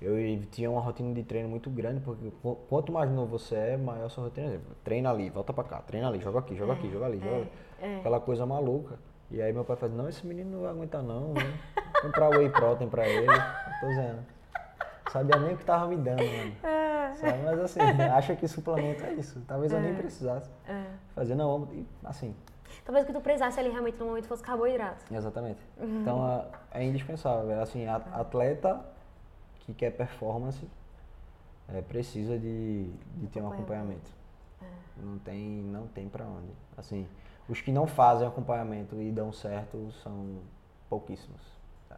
eu 0.00 0.14
tinha 0.52 0.70
uma 0.70 0.80
rotina 0.80 1.12
de 1.12 1.22
treino 1.24 1.48
muito 1.48 1.68
grande, 1.68 2.00
porque 2.00 2.30
qu- 2.42 2.56
quanto 2.68 2.90
mais 2.92 3.10
novo 3.10 3.38
você 3.38 3.54
é, 3.54 3.76
maior 3.76 4.08
sua 4.08 4.24
rotina. 4.24 4.60
Treina 4.84 5.10
ali, 5.10 5.28
volta 5.28 5.52
pra 5.52 5.64
cá, 5.64 5.78
treina 5.82 6.08
ali, 6.08 6.20
joga 6.20 6.38
aqui, 6.38 6.54
joga 6.56 6.72
aqui, 6.72 6.88
joga 6.90 7.06
ali, 7.06 7.18
joga 7.20 7.36
ali. 7.36 7.48
é. 7.82 7.98
Aquela 7.98 8.18
coisa 8.20 8.46
maluca. 8.46 8.98
E 9.30 9.42
aí 9.42 9.52
meu 9.52 9.64
pai 9.64 9.76
faz, 9.76 9.92
não, 9.92 10.08
esse 10.08 10.26
menino 10.26 10.50
não 10.52 10.60
vai 10.62 10.70
aguentar 10.70 11.02
não, 11.02 11.34
né? 11.34 11.42
Comprar 12.00 12.30
whey 12.30 12.48
protein 12.50 12.88
pra 12.88 13.06
ele. 13.06 13.26
Eu 13.30 13.80
tô 13.80 13.88
dizendo. 13.88 14.24
Sabia 15.10 15.38
nem 15.40 15.54
o 15.54 15.56
que 15.56 15.64
tava 15.64 15.86
me 15.86 15.96
dando, 15.96 16.22
mano. 16.24 16.54
É. 16.62 17.14
Sabe? 17.14 17.38
Mas 17.44 17.58
assim, 17.60 17.80
acha 18.14 18.36
que 18.36 18.46
suplemento 18.48 19.04
é 19.04 19.12
isso. 19.14 19.40
Talvez 19.46 19.72
eu 19.72 19.80
nem 19.80 19.94
precisasse 19.94 20.48
É. 20.66 20.84
fazer, 21.14 21.34
não, 21.34 21.68
assim, 22.04 22.34
Talvez 22.84 23.04
o 23.04 23.06
que 23.06 23.12
tu 23.12 23.20
precisasse 23.20 23.58
ali 23.58 23.70
realmente 23.70 23.98
no 23.98 24.06
momento 24.06 24.26
fosse 24.28 24.42
carboidrato. 24.42 25.04
Exatamente. 25.12 25.58
Uhum. 25.78 26.00
Então 26.02 26.46
é 26.70 26.84
indispensável. 26.84 27.60
Assim, 27.60 27.86
a- 27.86 27.96
atleta 28.14 28.80
que 29.60 29.74
quer 29.74 29.90
performance 29.90 30.66
é, 31.74 31.82
precisa 31.82 32.38
de, 32.38 32.90
de 33.16 33.26
ter 33.28 33.42
um 33.42 33.50
acompanhamento. 33.52 34.10
É. 34.62 34.66
Não 35.02 35.18
tem, 35.18 35.38
não 35.62 35.86
tem 35.88 36.08
para 36.08 36.24
onde. 36.24 36.50
Assim, 36.76 37.06
os 37.48 37.60
que 37.60 37.72
não 37.72 37.86
fazem 37.86 38.26
acompanhamento 38.26 39.00
e 39.00 39.10
dão 39.10 39.32
certo 39.32 39.90
são 40.02 40.38
pouquíssimos. 40.88 41.40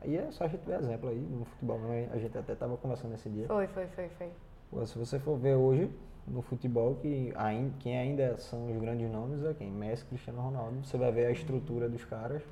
E 0.04 0.16
é 0.16 0.30
só 0.30 0.44
a 0.44 0.48
gente 0.48 0.64
ver 0.64 0.78
exemplo 0.80 1.10
aí 1.10 1.18
no 1.20 1.44
futebol. 1.44 1.78
né? 1.80 2.08
A 2.12 2.18
gente 2.18 2.36
até 2.38 2.52
estava 2.54 2.76
conversando 2.76 3.14
esse 3.14 3.28
dia. 3.28 3.46
Foi, 3.46 3.66
foi, 3.66 3.86
foi, 3.88 4.08
foi. 4.08 4.86
Se 4.86 4.96
você 4.98 5.18
for 5.18 5.36
ver 5.36 5.56
hoje 5.56 5.90
no 6.26 6.40
futebol, 6.40 6.94
que 6.96 7.32
ainda, 7.36 7.74
quem 7.80 7.98
ainda 7.98 8.36
são 8.38 8.70
os 8.70 8.78
grandes 8.80 9.10
nomes 9.10 9.44
é 9.44 9.52
quem? 9.52 9.70
Messi, 9.70 10.04
Cristiano 10.06 10.40
Ronaldo. 10.40 10.84
Você 10.84 10.96
vai 10.96 11.10
ver 11.12 11.26
a 11.26 11.30
estrutura 11.30 11.88
dos 11.88 12.04
caras. 12.04 12.42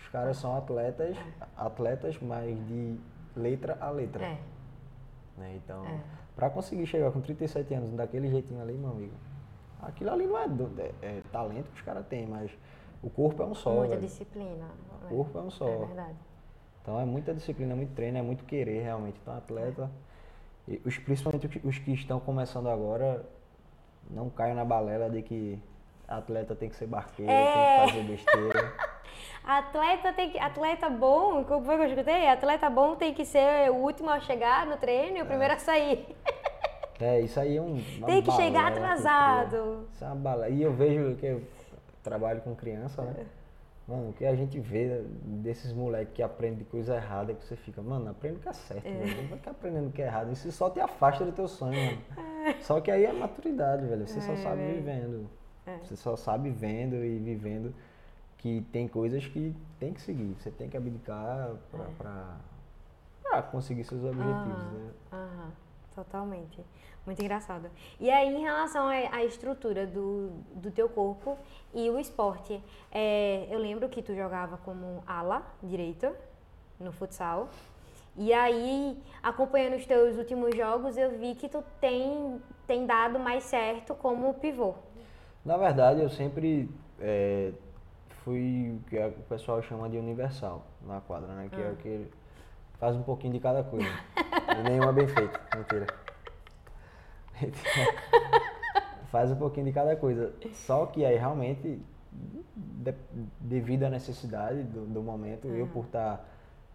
Os 0.00 0.08
caras 0.08 0.38
são 0.38 0.56
atletas, 0.56 1.16
atletas, 1.56 2.18
mas 2.22 2.56
de 2.66 2.96
letra 3.36 3.76
a 3.80 3.90
letra. 3.90 4.24
É. 4.24 4.38
né? 5.36 5.54
Então, 5.56 5.84
É. 5.84 6.00
para 6.34 6.48
conseguir 6.50 6.86
chegar 6.86 7.10
com 7.12 7.20
37 7.20 7.74
anos 7.74 7.92
daquele 7.92 8.28
jeitinho 8.30 8.60
ali, 8.62 8.72
meu 8.72 8.90
amigo, 8.90 9.12
aquilo 9.82 10.10
ali 10.10 10.26
não 10.26 10.38
é, 10.38 10.44
é- 10.78 10.92
é 11.02 11.22
talento 11.32 11.66
que 11.70 11.76
os 11.76 11.82
caras 11.82 12.06
têm, 12.06 12.26
mas 12.26 12.50
o 13.02 13.10
corpo 13.10 13.42
é 13.42 13.46
um 13.46 13.54
só. 13.54 13.70
Muita 13.72 13.96
velho. 13.96 14.00
disciplina. 14.06 14.68
O 15.04 15.08
corpo 15.08 15.38
é 15.38 15.42
um 15.42 15.50
só. 15.50 15.68
É 15.68 15.76
verdade. 15.78 16.16
Então 16.82 16.98
é 17.00 17.04
muita 17.04 17.34
disciplina, 17.34 17.72
é 17.72 17.76
muito 17.76 17.94
treino, 17.94 18.18
é 18.18 18.22
muito 18.22 18.44
querer 18.44 18.82
realmente. 18.82 19.18
Então 19.20 19.34
atleta, 19.36 19.90
e 20.66 20.80
os, 20.84 20.96
principalmente 20.98 21.60
os 21.64 21.78
que- 21.78 21.92
estão 21.92 22.18
começando 22.20 22.68
agora, 22.68 23.24
não 24.10 24.28
caiam 24.30 24.54
na 24.56 24.64
balela 24.64 25.08
de 25.10 25.22
que 25.22 25.62
atleta 26.08 26.54
tem 26.56 26.68
que 26.68 26.76
ser 26.76 26.86
barqueiro, 26.86 27.30
É. 27.30 27.52
tem 27.52 27.86
que 27.86 27.92
fazer 27.92 28.06
besteira. 28.06 28.72
Atleta 29.44 30.12
tem 30.12 30.30
que. 30.30 30.38
Atleta 30.38 30.88
bom, 30.88 31.42
como 31.44 31.64
foi 31.64 31.76
que 31.76 31.82
eu 31.82 31.86
escutei? 31.88 32.28
Atleta 32.28 32.68
bom 32.70 32.94
tem 32.94 33.12
que 33.14 33.24
ser 33.24 33.70
o 33.70 33.74
último 33.76 34.10
a 34.10 34.20
chegar 34.20 34.66
no 34.66 34.76
treino 34.76 35.16
e 35.18 35.22
o 35.22 35.26
primeiro 35.26 35.54
a 35.54 35.58
sair. 35.58 36.06
É, 37.00 37.20
isso 37.20 37.40
aí 37.40 37.56
é 37.56 37.62
um. 37.62 37.82
Tem 38.04 38.22
que 38.22 38.30
chegar 38.32 38.70
que 38.72 38.78
atrasado. 38.78 39.88
Isso 39.92 40.04
é 40.04 40.06
uma 40.08 40.16
balela. 40.16 40.48
E 40.50 40.62
eu 40.62 40.72
vejo 40.72 41.16
que 41.16 41.26
eu 41.26 41.42
trabalho 42.02 42.40
com 42.42 42.54
criança, 42.54 43.02
né? 43.02 43.26
Mano, 43.88 44.10
o 44.10 44.12
que 44.12 44.24
a 44.24 44.36
gente 44.36 44.60
vê 44.60 45.02
desses 45.24 45.72
moleques 45.72 46.14
que 46.14 46.22
aprendem 46.22 46.64
coisa 46.70 46.94
errada, 46.94 47.34
que 47.34 47.44
você 47.44 47.56
fica, 47.56 47.82
mano, 47.82 48.08
aprende 48.10 48.36
o 48.36 48.38
que 48.40 48.48
é 48.48 48.52
certo, 48.52 48.84
velho. 48.84 49.16
Não 49.22 49.28
vai 49.28 49.38
ficar 49.38 49.50
aprendendo 49.50 49.88
o 49.88 49.92
que 49.92 50.00
é 50.02 50.06
errado. 50.06 50.30
Isso 50.32 50.52
só 50.52 50.70
te 50.70 50.78
afasta 50.78 51.24
do 51.24 51.32
teu 51.32 51.48
sonho, 51.48 51.74
mano. 51.74 51.98
Só 52.60 52.80
que 52.80 52.90
aí 52.90 53.04
é 53.04 53.12
maturidade, 53.12 53.84
velho. 53.86 54.06
Você 54.06 54.20
só 54.20 54.32
É, 54.32 54.36
sabe 54.36 54.56
velho. 54.62 54.74
vivendo. 54.76 55.30
É. 55.66 55.78
Você 55.78 55.96
só 55.96 56.14
sabe 56.16 56.50
vendo 56.50 56.96
e 56.96 57.18
vivendo 57.18 57.74
que 58.38 58.64
tem 58.72 58.86
coisas 58.86 59.26
que 59.26 59.54
tem 59.80 59.92
que 59.92 60.00
seguir. 60.00 60.34
Você 60.38 60.50
tem 60.50 60.68
que 60.68 60.76
abdicar 60.76 61.50
pra, 61.70 61.84
pra, 61.98 62.36
pra 63.22 63.42
conseguir 63.42 63.82
seus 63.84 64.04
objetivos, 64.04 64.36
Aham, 64.36 64.72
né? 64.78 64.90
aham, 65.12 65.50
totalmente. 65.94 66.64
Muito 67.04 67.20
engraçado. 67.22 67.70
E 67.98 68.10
aí, 68.10 68.34
em 68.34 68.42
relação 68.42 68.86
à 68.88 69.24
estrutura 69.24 69.86
do, 69.86 70.30
do 70.54 70.70
teu 70.70 70.88
corpo 70.88 71.36
e 71.74 71.88
o 71.88 71.98
esporte, 71.98 72.62
é, 72.92 73.46
eu 73.50 73.58
lembro 73.58 73.88
que 73.88 74.02
tu 74.02 74.14
jogava 74.14 74.58
como 74.58 75.02
ala 75.06 75.42
direita 75.62 76.14
no 76.78 76.92
futsal. 76.92 77.48
E 78.16 78.32
aí, 78.32 78.98
acompanhando 79.22 79.76
os 79.76 79.86
teus 79.86 80.16
últimos 80.18 80.54
jogos, 80.54 80.96
eu 80.96 81.18
vi 81.18 81.34
que 81.34 81.48
tu 81.48 81.64
tem, 81.80 82.40
tem 82.66 82.86
dado 82.86 83.18
mais 83.18 83.44
certo 83.44 83.94
como 83.94 84.34
pivô. 84.34 84.74
Na 85.44 85.56
verdade, 85.56 86.02
eu 86.02 86.10
sempre 86.10 86.68
é, 87.00 87.52
fui 88.24 88.76
o 88.76 88.88
que 88.88 88.98
o 88.98 89.22
pessoal 89.28 89.62
chama 89.62 89.88
de 89.88 89.96
universal 89.96 90.66
na 90.82 91.00
quadra, 91.00 91.32
né? 91.34 91.48
Que 91.50 91.60
é 91.60 91.70
o 91.70 91.76
que 91.76 92.10
faz 92.78 92.94
um 92.94 93.02
pouquinho 93.02 93.32
de 93.32 93.40
cada 93.40 93.62
coisa. 93.62 93.88
e 94.58 94.62
nenhuma 94.68 94.92
bem 94.92 95.06
feita. 95.08 95.40
Mentira. 95.56 95.86
faz 99.10 99.30
um 99.30 99.36
pouquinho 99.36 99.66
de 99.66 99.72
cada 99.72 99.96
coisa. 99.96 100.32
Só 100.52 100.86
que 100.86 101.04
aí 101.04 101.16
realmente, 101.16 101.80
de- 102.12 102.94
devido 103.40 103.84
à 103.84 103.90
necessidade 103.90 104.62
do, 104.64 104.84
do 104.86 105.02
momento, 105.02 105.46
eu 105.48 105.66
por 105.66 105.84
estar 105.86 106.24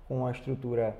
com 0.07 0.19
uma 0.19 0.31
estrutura 0.31 0.95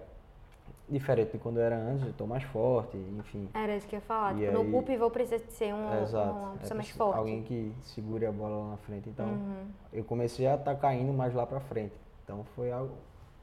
diferente 0.88 1.32
de 1.32 1.38
quando 1.40 1.58
eu 1.58 1.64
era 1.64 1.76
antes, 1.78 2.04
eu 2.04 2.12
estou 2.12 2.28
mais 2.28 2.44
forte, 2.44 2.96
enfim. 3.18 3.50
Era 3.54 3.76
isso 3.76 3.88
que 3.88 3.96
eu 3.96 3.98
ia 3.98 4.06
falar. 4.06 4.36
Tipo, 4.36 4.58
aí- 4.60 4.68
no 4.72 4.84
pivô 4.84 5.10
precisa 5.10 5.44
de 5.44 5.52
ser 5.52 5.74
um, 5.74 5.94
É, 5.94 6.04
Exato. 6.04 6.30
uma 6.32 6.54
É 6.54 6.58
pessoa 6.58 6.76
mais 6.78 6.88
preciso- 6.88 6.98
forte. 6.98 7.18
Alguém 7.18 7.42
que 7.44 7.74
segure 7.82 8.26
a 8.26 8.32
bola 8.32 8.58
lá 8.64 8.72
na 8.72 8.78
frente. 8.78 9.10
Então, 9.10 9.26
Uhum. 9.28 9.66
eu 9.92 10.04
comecei 10.04 10.46
a 10.48 10.56
estar 10.56 10.76
caindo 10.76 11.12
mais 11.12 11.34
lá 11.34 11.46
pra 11.46 11.60
frente. 11.60 11.96
Então, 12.24 12.44
foi 12.56 12.72
algo, 12.72 12.94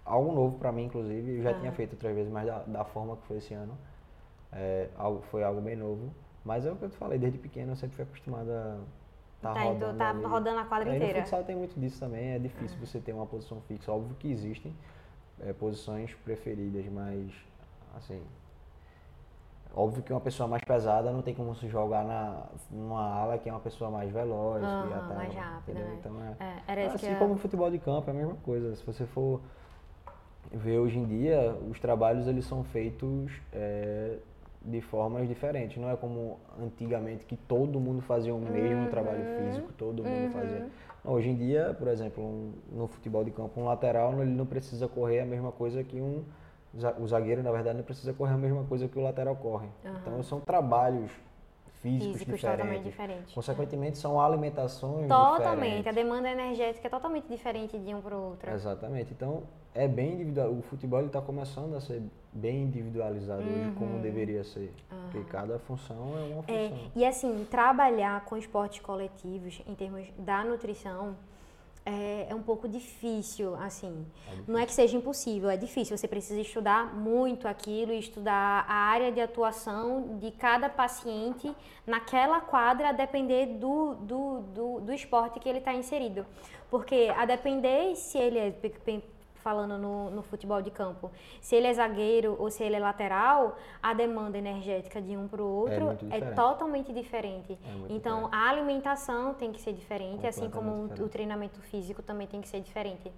algo 0.05 0.33
novo 0.33 0.59
pra 0.59 0.73
mim, 0.73 0.85
inclusive. 0.85 1.39
Eu 1.39 1.43
já 1.43 1.55
tinha 1.55 1.73
feito 1.73 1.93
outras 1.93 2.15
vezes, 2.15 2.33
mas 2.33 2.47
da, 2.47 2.59
da 2.61 2.85
forma 2.85 3.17
que 3.17 3.27
foi 3.27 3.39
esse 3.39 3.55
ano, 3.55 3.77
é, 4.53 4.89
algo, 4.97 5.23
foi 5.31 5.43
algo 5.45 5.61
bem 5.61 5.77
novo. 5.77 6.13
Mas 6.45 6.67
é 6.67 6.73
o 6.73 6.77
que 6.77 6.85
eu 6.85 6.91
te 6.91 6.97
falei, 6.97 7.19
desde 7.19 7.39
pequeno 7.39 7.73
eu 7.73 7.77
sempre 7.77 7.97
fui 7.97 8.05
acostumado 8.05 8.51
a 8.51 8.79
estar 9.37 9.55
Tá, 9.55 9.63
rodando 9.63 9.95
então 9.95 9.97
tá 9.99 10.09
ali. 10.11 10.25
rodando 10.25 10.59
a 10.61 10.65
quadra 10.65 10.91
Aí 10.91 10.97
inteira. 10.97 11.19
No 11.19 11.25
futsal 11.25 11.45
tem 11.45 11.57
muito 11.57 11.79
disso 11.79 12.01
também, 12.01 12.31
é 12.33 12.39
difícil 12.39 12.77
você 12.79 12.99
ter 13.01 13.13
uma 13.13 13.27
posição 13.27 13.61
fixa. 13.63 13.93
Óbvio 13.93 14.17
que 14.17 14.31
existem 14.31 14.75
é, 15.41 15.53
posições 15.53 16.13
preferidas, 16.25 16.85
mas 16.87 17.31
assim. 17.97 18.21
Óbvio 19.75 20.03
que 20.03 20.13
uma 20.13 20.21
pessoa 20.21 20.47
mais 20.47 20.63
pesada 20.65 21.11
não 21.11 21.23
tem 21.23 21.35
como 21.35 21.55
se 21.55 21.67
jogar 21.67 22.05
na, 22.05 22.45
numa 22.71 23.03
ala 23.15 23.39
que 23.39 23.49
é 23.49 23.53
uma 23.53 23.61
pessoa 23.61 23.91
mais 23.91 24.11
veloz, 24.13 24.63
que 24.71 24.89
já 24.91 25.01
tá, 25.01 25.15
mais 25.15 25.35
rápida, 25.35 25.79
né? 25.79 25.97
Então 25.99 26.13
é, 26.23 26.45
É, 26.45 26.63
era 26.83 26.93
assim 26.95 27.11
eu- 27.13 27.19
como 27.19 27.35
o 27.35 27.39
futebol 27.39 27.71
de 27.71 27.79
campo, 27.79 28.11
é 28.11 28.13
a 28.13 28.17
mesma 28.17 28.35
coisa. 28.45 28.75
Se 28.77 28.85
você 28.85 29.07
for 29.07 29.41
ver 30.51 30.79
hoje 30.79 30.99
em 30.99 31.05
dia, 31.05 31.57
os 31.71 31.79
trabalhos 31.79 32.27
eles 32.27 32.45
são 32.45 32.63
feitos 32.65 33.31
é, 33.53 34.17
de 34.63 34.81
formas 34.81 35.29
diferentes. 35.29 35.77
Não 35.81 35.91
é 35.91 35.97
como 35.97 36.39
antigamente 36.61 37.25
que 37.25 37.37
todo 37.37 37.79
mundo 37.81 38.01
fazia 38.03 38.35
o 38.35 38.41
mesmo 38.41 38.89
trabalho 38.89 39.25
físico, 39.37 39.73
todo 39.73 40.03
mundo 40.05 40.31
fazia. 40.33 40.67
Não, 41.05 41.13
hoje 41.13 41.31
em 41.31 41.35
dia, 41.37 41.75
por 41.79 41.89
exemplo, 41.89 42.23
um- 42.23 42.53
no 42.71 42.87
futebol 42.87 43.25
de 43.25 43.31
campo, 43.31 43.61
um 43.61 43.65
lateral 43.65 44.13
ele 44.23 44.31
não 44.31 44.47
precisa 44.47 44.87
correr 44.89 45.21
a 45.21 45.27
mesma 45.27 45.51
coisa 45.53 45.83
que 45.83 46.01
um 46.01 46.25
o 46.99 47.07
zagueiro, 47.07 47.43
na 47.43 47.53
verdade, 47.53 47.77
não 47.77 47.85
precisa 47.85 48.15
correr 48.15 48.33
a 48.33 48.39
mesma 48.39 48.65
coisa 48.65 48.89
que 48.89 48.99
o 48.99 49.03
lateral 49.03 49.37
corre. 49.37 49.69
Então 50.01 50.23
são 50.23 50.41
trabalhos 50.41 51.11
físicos, 51.83 52.13
Físicos 52.13 52.35
diferentes. 52.37 52.43
totalmente 52.63 52.85
diferentes. 52.85 53.35
Consequentemente, 53.35 53.99
são 53.99 54.19
alimentações 54.21 55.07
Totalmente. 55.09 55.55
diferentes. 55.83 55.87
A 55.89 55.93
demanda 55.93 56.31
energética 56.31 56.87
é 56.87 56.91
totalmente 56.91 57.27
diferente 57.29 57.79
de 57.79 57.95
um 57.95 58.01
para 58.01 58.17
o 58.17 58.23
outro. 58.31 58.51
Exatamente. 58.51 59.13
Então, 59.13 59.43
é 59.75 59.89
bem 59.89 60.15
individual. 60.15 60.51
O 60.51 60.63
futebol 60.63 61.05
está 61.05 61.21
começando 61.21 61.75
a 61.75 61.81
ser 61.81 62.03
bem 62.33 62.63
individualizado 62.65 63.43
hoje, 63.43 63.73
como 63.79 63.99
deveria 64.01 64.45
ser. 64.45 64.73
Porque 65.11 65.25
cada 65.31 65.59
função 65.61 66.15
é 66.19 66.35
uma 66.35 66.45
É, 66.49 66.69
função. 66.69 66.91
e 66.97 67.05
assim, 67.05 67.47
trabalhar 67.51 68.25
com 68.25 68.37
esportes 68.37 68.81
coletivos 68.81 69.61
em 69.67 69.75
termos 69.75 70.07
da 70.19 70.45
nutrição 70.45 71.17
é, 71.85 72.29
é 72.31 72.35
um 72.35 72.43
pouco 72.43 72.69
difícil, 72.69 73.57
assim. 73.57 74.07
É 74.31 74.37
Não 74.47 74.59
é 74.59 74.65
que 74.65 74.73
seja 74.73 74.97
impossível, 74.97 75.51
é 75.51 75.57
difícil. 75.57 75.97
Você 75.99 76.07
precisa 76.07 76.41
estudar 76.41 76.95
muito 76.95 77.49
aquilo 77.49 77.93
e 77.93 77.99
estudar 77.99 78.65
a 78.69 78.75
área 78.75 79.11
de 79.11 79.21
atuação 79.21 80.17
de 80.19 80.31
cada 80.31 80.69
paciente 80.69 81.53
naquela 81.87 82.41
quadra, 82.41 82.91
a 82.91 82.93
depender 82.93 83.47
do, 83.59 83.95
do, 83.97 84.41
do, 84.55 84.81
do 84.81 84.93
esporte 84.93 85.41
que 85.41 85.49
ele 85.49 85.59
está 85.59 85.75
inserido. 85.75 86.25
Porque 86.71 87.13
a 87.17 87.27
depender 87.27 87.97
se 87.97 88.17
ele 88.17 88.39
é 88.39 88.51
falando 89.43 89.77
no, 89.77 90.11
no 90.11 90.23
futebol 90.23 90.63
de 90.63 90.71
campo, 90.71 91.11
se 91.41 91.57
ele 91.57 91.67
é 91.67 91.75
zagueiro 91.75 92.37
ou 92.39 92.51
se 92.51 92.63
ele 92.63 92.77
é 92.77 92.79
lateral, 92.79 93.57
a 93.83 93.93
demanda 93.93 94.39
energética 94.39 95.03
de 95.03 95.17
um 95.17 95.27
para 95.29 95.43
o 95.43 95.47
outro 95.47 95.85
muito 95.87 96.05
é, 96.07 96.09
diferente. 96.09 96.35
totalmente 96.37 96.93
diferente. 96.93 97.53
É 97.53 97.93
então, 97.93 98.25
diferente. 98.25 98.29
a 98.35 98.49
alimentação 98.49 99.35
tem 99.35 99.53
que 99.53 99.61
ser 99.61 99.73
diferente, 99.73 100.27
assim 100.27 100.49
como 100.49 100.71
Completamente 100.71 100.83
o- 100.83 100.89
diferente. 100.95 101.11
treinamento 101.13 101.61
físico 101.61 102.03
também 102.03 102.27
tem 102.27 102.41
que 102.41 102.49
ser 102.49 102.61
diferente. 102.61 103.13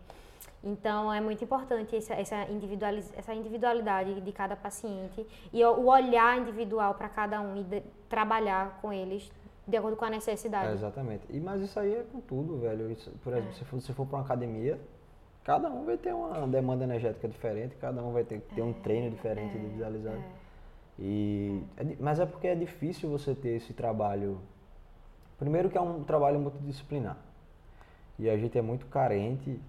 Então, 0.67 1.13
é 1.13 1.21
muito 1.21 1.45
importante 1.45 1.95
essa, 1.95 2.15
essa, 2.15 2.45
individualiz- 2.51 3.13
essa 3.15 3.35
individualidade 3.35 4.19
de 4.21 4.33
cada 4.33 4.57
paciente 4.57 5.27
e 5.53 5.63
o 5.63 5.87
olhar 5.87 6.39
individual 6.39 6.95
para 6.95 7.09
cada 7.09 7.41
um 7.43 7.55
e 7.57 7.63
de- 7.65 7.83
trabalhar 8.09 8.79
com 8.81 8.91
eles 8.91 9.31
de 9.67 9.77
acordo 9.77 9.97
com 9.97 10.05
a 10.05 10.09
É, 10.09 10.13
necessidade. 10.13 10.73
exatamente. 10.73 11.27
E, 11.31 11.39
mas 11.41 11.61
isso 11.61 11.79
aí 11.79 11.95
é 11.95 12.03
com 12.11 12.21
tudo, 12.21 12.59
velho. 12.59 12.91
Isso, 12.91 13.11
por 13.23 13.33
É. 13.35 13.39
exemplo, 13.39 13.55
se 13.57 13.65
for- 13.65 13.81
se 13.81 13.93
for 13.93 14.07
para 14.07 14.17
uma 14.17 14.25
academia, 14.25 14.79
cada 15.45 15.69
um 15.71 15.85
vai 15.85 15.97
ter 15.97 16.13
uma 16.15 16.47
demanda 16.49 16.85
energética 16.85 17.29
diferente, 17.29 17.77
cada 17.77 18.03
um 18.03 18.13
vai 18.13 18.25
ter 18.25 18.41
que 18.41 18.55
ter 18.55 18.63
um 18.63 18.73
treino 18.73 19.11
diferente 19.11 19.57
individualizado. 19.57 20.23
E, 20.99 21.63
é 21.77 21.85
di- 21.85 21.97
mas 22.01 22.19
é 22.21 22.27
porque 22.27 22.47
é 22.49 22.55
difícil 22.55 23.11
você 23.11 23.35
ter 23.35 23.51
esse 23.57 23.73
trabalho. 23.73 24.41
Primeiro 25.39 25.69
que 25.69 25.77
é 25.77 25.81
um 25.81 26.03
trabalho 26.05 26.39
multidisciplinar. 26.39 27.17
E 28.19 28.31
a 28.31 28.37
gente 28.37 28.57
é 28.57 28.63
muito 28.63 28.87
carente 28.87 29.61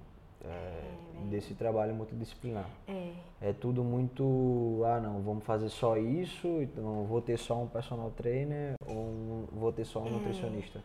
é, 0.43 0.81
desse 1.29 1.55
trabalho 1.55 1.93
multidisciplinar. 1.95 2.69
É, 2.88 3.49
É 3.49 3.53
tudo 3.53 3.83
muito, 3.83 4.81
ah 4.85 4.99
não, 4.99 5.21
vamos 5.21 5.43
fazer 5.43 5.69
só 5.69 5.97
isso, 5.97 6.47
então 6.61 7.03
vou 7.05 7.21
ter 7.21 7.38
só 7.38 7.61
um 7.61 7.67
personal 7.67 8.11
trainer 8.11 8.75
ou 8.88 8.95
um- 8.95 9.45
vou 9.51 9.71
ter 9.73 9.83
só 9.85 9.99
um 9.99 10.09
nutricionista. 10.09 10.79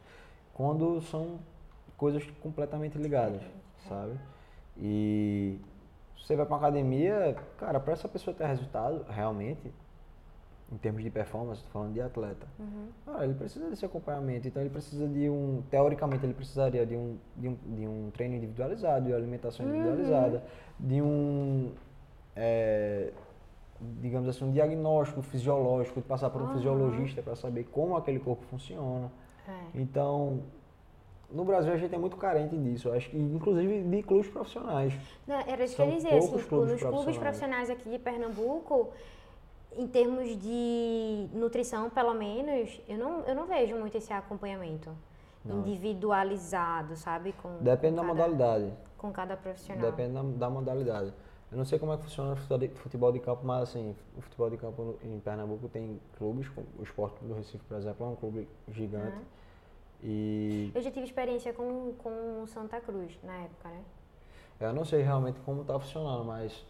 Quando 0.54 1.00
são 1.02 1.38
coisas 1.96 2.24
completamente 2.42 2.96
ligadas, 2.98 3.42
sabe? 3.88 4.14
E 4.80 5.60
você 6.16 6.34
vai 6.34 6.46
pra 6.46 6.56
uma 6.56 6.66
academia, 6.66 7.36
cara, 7.58 7.78
para 7.78 7.92
essa 7.92 8.08
pessoa 8.08 8.34
ter 8.34 8.46
resultado, 8.46 9.04
realmente, 9.08 9.72
em 10.72 10.76
termos 10.78 11.02
de 11.02 11.10
performance, 11.10 11.62
tô 11.64 11.68
falando 11.70 11.92
de 11.92 12.00
atleta, 12.00 12.46
ah, 13.06 13.24
ele 13.24 13.34
precisa 13.34 13.68
desse 13.68 13.84
acompanhamento, 13.84 14.46
então 14.46 14.62
ele 14.62 14.70
precisa 14.70 15.08
de 15.08 15.28
um, 15.28 15.62
teoricamente 15.68 16.24
ele 16.24 16.32
precisaria 16.32 16.86
de 16.86 16.96
um, 16.96 17.18
de 17.36 17.48
um, 17.48 17.54
de 17.54 17.86
um 17.88 18.10
treino 18.12 18.36
individualizado, 18.36 19.06
de 19.06 19.12
alimentação 19.12 19.66
individualizada, 19.66 20.44
de 20.78 21.02
um, 21.02 21.72
é, 22.36 23.12
digamos 24.00 24.28
assim, 24.28 24.44
um 24.44 24.52
diagnóstico 24.52 25.22
fisiológico, 25.22 26.00
de 26.00 26.06
passar 26.06 26.30
por 26.30 26.40
um 26.40 26.52
fisiologista 26.54 27.20
para 27.20 27.34
saber 27.34 27.64
como 27.64 27.96
aquele 27.96 28.20
corpo 28.20 28.44
funciona. 28.44 29.10
é. 29.48 29.52
Então, 29.74 30.40
no 31.32 31.44
Brasil 31.44 31.72
a 31.72 31.76
gente 31.76 31.94
é 31.94 31.98
muito 31.98 32.16
carente 32.16 32.56
disso, 32.56 32.88
eu 32.88 32.94
acho 32.94 33.10
que 33.10 33.16
inclusive 33.16 33.82
de 33.82 34.02
clubes 34.02 34.28
profissionais. 34.28 34.92
Não, 35.26 35.36
era 35.40 35.64
isso 35.64 35.76
que 35.76 35.82
eu 35.82 35.90
dizer, 35.90 36.14
assim, 36.14 36.28
clubes 36.28 36.72
nos 36.72 36.82
clubes 36.82 37.16
profissionais. 37.16 37.70
aqui 37.70 37.88
de 37.88 37.98
Pernambuco, 37.98 38.88
em 39.76 39.86
termos 39.86 40.36
de 40.38 41.28
nutrição, 41.32 41.88
pelo 41.90 42.14
menos, 42.14 42.80
eu 42.88 42.98
não, 42.98 43.20
eu 43.20 43.34
não 43.34 43.46
vejo 43.46 43.76
muito 43.76 43.96
esse 43.96 44.12
acompanhamento 44.12 44.90
individualizado, 45.44 46.96
sabe? 46.96 47.32
Com, 47.32 47.58
Depende 47.60 47.96
com 47.96 48.02
da 48.02 48.08
cada- 48.08 48.14
modalidade. 48.28 48.72
Com 48.98 49.12
cada 49.12 49.36
profissional. 49.36 49.90
Depende 49.90 50.14
da, 50.14 50.22
da 50.22 50.50
modalidade. 50.50 51.14
Eu 51.50 51.58
não 51.58 51.64
sei 51.64 51.78
como 51.78 51.92
é 51.92 51.96
que 51.96 52.04
funciona 52.04 52.32
o 52.32 52.36
futebol 52.76 53.10
de, 53.10 53.18
campo, 53.18 53.44
mas 53.44 53.62
assim, 53.62 53.96
o 54.16 54.20
futebol 54.20 54.48
de 54.50 54.56
campo 54.56 54.96
em 55.02 55.18
Pernambuco 55.18 55.68
tem 55.68 56.00
clubes, 56.16 56.46
o 56.78 56.82
Esporte 56.82 57.24
do 57.24 57.34
Recife, 57.34 57.64
por 57.64 57.76
exemplo, 57.76 58.06
é 58.06 58.08
um 58.10 58.14
clube 58.14 58.48
gigante. 58.68 59.16
Uhum. 59.16 59.39
E 60.02 60.70
Eu 60.74 60.80
já 60.80 60.90
tive 60.90 61.04
experiência 61.04 61.52
com, 61.52 61.92
com 61.98 62.42
o 62.42 62.46
Santa 62.46 62.80
Cruz 62.80 63.18
na 63.22 63.36
época, 63.36 63.68
né? 63.68 63.82
eu 64.60 64.74
não 64.74 64.84
sei 64.84 65.02
realmente 65.02 65.40
como 65.40 65.62
está 65.62 65.78
funcionando, 65.78 66.24
mas 66.24 66.64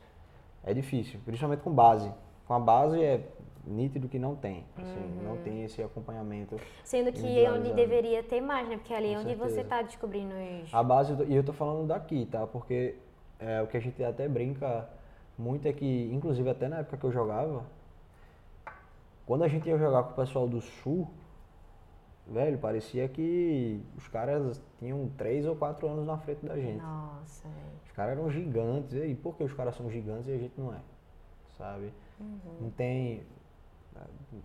é 0.62 0.72
difícil, 0.72 1.18
principalmente 1.24 1.60
com 1.60 1.72
base. 1.72 2.12
Com 2.46 2.54
a 2.54 2.60
base 2.60 3.02
é 3.02 3.26
nítido 3.66 4.08
que 4.08 4.18
não 4.18 4.36
tem, 4.36 4.64
assim, 4.76 5.20
não 5.22 5.36
tem 5.38 5.64
esse 5.64 5.82
acompanhamento. 5.82 6.56
Sendo 6.84 7.12
que 7.12 7.44
é 7.44 7.50
onde 7.50 7.72
deveria 7.72 8.22
ter 8.22 8.40
mais, 8.40 8.68
né? 8.68 8.76
Porque 8.76 8.94
ali 8.94 9.12
é 9.12 9.18
onde 9.18 9.34
você 9.34 9.54
certeza. 9.54 9.60
está 9.60 9.82
descobrindo 9.82 10.34
os. 10.62 10.72
A 10.72 10.82
base, 10.82 11.14
e 11.24 11.34
eu 11.34 11.42
tô 11.42 11.52
falando 11.52 11.86
daqui, 11.86 12.26
tá? 12.26 12.46
Porque 12.46 12.96
é, 13.38 13.60
o 13.60 13.66
que 13.66 13.76
a 13.76 13.80
gente 13.80 14.02
até 14.02 14.28
brinca 14.28 14.88
muito 15.36 15.66
é 15.66 15.72
que, 15.72 16.10
inclusive 16.12 16.48
até 16.48 16.68
na 16.68 16.78
época 16.78 16.96
que 16.96 17.04
eu 17.04 17.12
jogava, 17.12 17.64
quando 19.26 19.44
a 19.44 19.48
gente 19.48 19.68
ia 19.68 19.78
jogar 19.78 20.02
com 20.04 20.12
o 20.12 20.14
pessoal 20.14 20.48
do 20.48 20.60
Sul, 20.60 21.08
velho, 22.30 22.58
parecia 22.58 23.08
que 23.08 23.80
os 23.96 24.06
caras 24.08 24.60
tinham 24.78 25.08
três 25.18 25.44
ou 25.46 25.54
quatro 25.56 25.88
anos 25.88 26.06
na 26.06 26.16
frente 26.18 26.46
da 26.46 26.56
gente. 26.56 26.80
Nossa, 26.82 27.48
velho. 27.48 27.80
Os 27.84 27.92
caras 27.92 28.16
eram 28.18 28.30
gigantes, 28.30 28.92
e 28.94 29.14
por 29.14 29.34
que 29.36 29.44
os 29.44 29.52
caras 29.52 29.74
são 29.76 29.90
gigantes 29.90 30.28
e 30.28 30.32
a 30.32 30.38
gente 30.38 30.54
não 30.58 30.72
é? 30.72 30.78
Sabe? 31.58 31.92
Não 32.60 32.70
tem. 32.70 33.22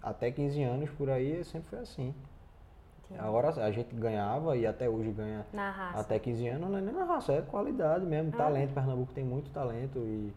Até 0.01 0.31
15 0.31 0.61
anos 0.63 0.89
por 0.91 1.09
aí 1.09 1.43
sempre 1.45 1.69
foi 1.69 1.79
assim. 1.79 2.13
Entendi. 3.05 3.21
Agora 3.21 3.49
a 3.63 3.71
gente 3.71 3.93
ganhava 3.95 4.57
e 4.57 4.65
até 4.65 4.89
hoje 4.89 5.11
ganha 5.11 5.45
Na 5.53 5.69
raça. 5.69 5.99
até 6.01 6.17
15 6.19 6.47
anos 6.47 6.69
não 6.71 6.77
é 6.77 6.81
nem 6.81 6.93
na 6.93 7.03
raça, 7.05 7.33
é 7.33 7.41
qualidade 7.41 8.03
mesmo, 8.05 8.31
Ah. 8.33 8.37
talento. 8.37 8.73
Pernambuco 8.73 9.13
tem 9.13 9.23
muito 9.23 9.51
talento 9.51 9.99
e, 9.99 10.33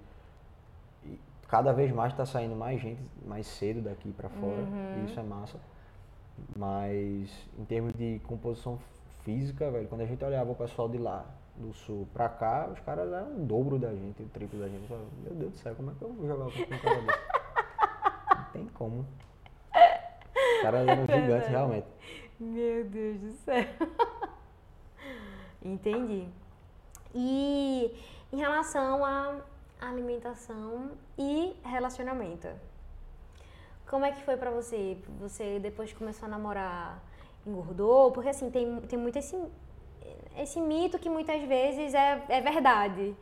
e 1.06 1.20
cada 1.48 1.72
vez 1.72 1.90
mais 1.90 2.12
está 2.12 2.26
saindo 2.26 2.54
mais 2.54 2.78
gente 2.80 3.00
mais 3.26 3.46
cedo 3.46 3.80
daqui 3.80 4.12
para 4.12 4.28
fora, 4.28 4.60
Uhum. 4.60 5.02
e 5.02 5.06
isso 5.06 5.18
é 5.18 5.22
massa. 5.22 5.58
Mas 6.56 7.30
em 7.58 7.64
termos 7.64 7.92
de 7.94 8.20
composição 8.26 8.78
física, 9.24 9.70
velho, 9.70 9.88
quando 9.88 10.02
a 10.02 10.06
gente 10.06 10.24
olhava 10.24 10.50
o 10.50 10.54
pessoal 10.54 10.88
de 10.88 10.98
lá, 10.98 11.24
do 11.58 11.72
sul 11.72 12.06
pra 12.12 12.28
cá, 12.28 12.68
os 12.72 12.78
caras 12.80 13.12
eram 13.12 13.36
o 13.36 13.44
dobro 13.44 13.78
da 13.78 13.92
gente, 13.92 14.22
o 14.22 14.28
triplo 14.28 14.58
da 14.60 14.68
gente. 14.68 14.82
Eu 14.82 14.88
falava, 14.88 15.06
Meu 15.22 15.34
Deus 15.34 15.52
do 15.52 15.58
céu, 15.58 15.74
como 15.74 15.90
é 15.90 15.94
que 15.94 16.02
eu 16.02 16.12
vou 16.12 16.26
jogar 16.26 16.44
com 16.44 16.50
um 16.50 16.78
cara 16.78 17.00
desse? 17.02 17.18
Não 18.36 18.44
tem 18.52 18.66
como. 18.68 19.06
Os 20.56 20.62
caras 20.62 20.88
eram 20.88 21.02
gigantes, 21.02 21.48
realmente. 21.48 21.86
Meu 22.38 22.84
Deus 22.84 23.20
do 23.20 23.32
céu. 23.32 23.64
Entendi. 25.62 26.28
E 27.14 27.94
em 28.32 28.36
relação 28.36 29.04
à 29.04 29.40
alimentação 29.80 30.92
e 31.16 31.56
relacionamento, 31.64 32.48
como 33.88 34.04
é 34.04 34.12
que 34.12 34.22
foi 34.22 34.36
pra 34.36 34.50
você? 34.50 34.98
Você 35.20 35.58
depois 35.58 35.92
que 35.92 35.98
começou 35.98 36.26
a 36.26 36.28
namorar, 36.30 37.02
engordou? 37.46 38.12
Porque 38.12 38.28
assim, 38.28 38.50
tem, 38.50 38.80
tem 38.82 38.98
muito 38.98 39.18
esse, 39.18 39.36
esse 40.36 40.60
mito 40.60 40.98
que 40.98 41.08
muitas 41.08 41.42
vezes 41.42 41.94
é, 41.94 42.22
é 42.28 42.40
verdade. 42.40 43.16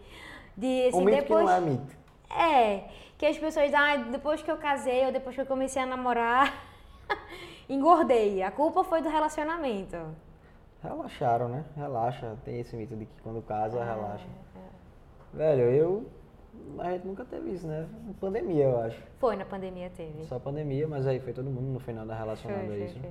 De, 0.56 0.88
assim, 0.88 0.98
o 1.00 1.04
mito 1.04 1.20
depois, 1.22 1.44
que 1.44 1.46
não 1.46 1.56
é 1.56 1.60
mito. 1.60 1.96
é, 2.30 2.88
que 3.18 3.26
as 3.26 3.38
pessoas, 3.38 3.72
ah, 3.74 3.96
depois 3.96 4.42
que 4.42 4.50
eu 4.50 4.56
casei 4.56 5.06
ou 5.06 5.12
depois 5.12 5.34
que 5.34 5.42
eu 5.42 5.46
comecei 5.46 5.80
a 5.82 5.86
namorar, 5.86 6.52
engordei. 7.68 8.42
A 8.42 8.50
culpa 8.50 8.82
foi 8.84 9.02
do 9.02 9.08
relacionamento. 9.08 9.96
Relaxaram, 10.82 11.48
né? 11.48 11.64
Relaxa. 11.76 12.36
Tem 12.44 12.60
esse 12.60 12.76
mito 12.76 12.96
de 12.96 13.06
que 13.06 13.22
quando 13.22 13.42
casa, 13.42 13.78
É, 13.78 13.84
relaxa. 13.84 14.26
Velho, 15.32 15.62
eu. 15.62 16.06
A 16.78 16.90
gente 16.92 17.06
nunca 17.06 17.24
teve 17.24 17.50
isso, 17.52 17.66
né? 17.66 17.86
Pandemia, 18.20 18.64
eu 18.64 18.80
acho. 18.80 19.00
Foi 19.18 19.36
na 19.36 19.44
pandemia 19.44 19.90
teve. 19.96 20.24
Só 20.26 20.38
pandemia, 20.38 20.86
mas 20.86 21.06
aí 21.06 21.18
foi 21.20 21.32
todo 21.32 21.46
mundo 21.50 21.72
no 21.72 21.80
final 21.80 22.04
da 22.06 22.14
Foi, 22.14 22.24
relacionada 22.24 22.62
a 22.64 22.66
foi, 22.66 22.84
isso. 22.84 22.98
foi. 23.00 23.10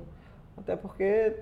Até 0.57 0.75
porque 0.75 1.37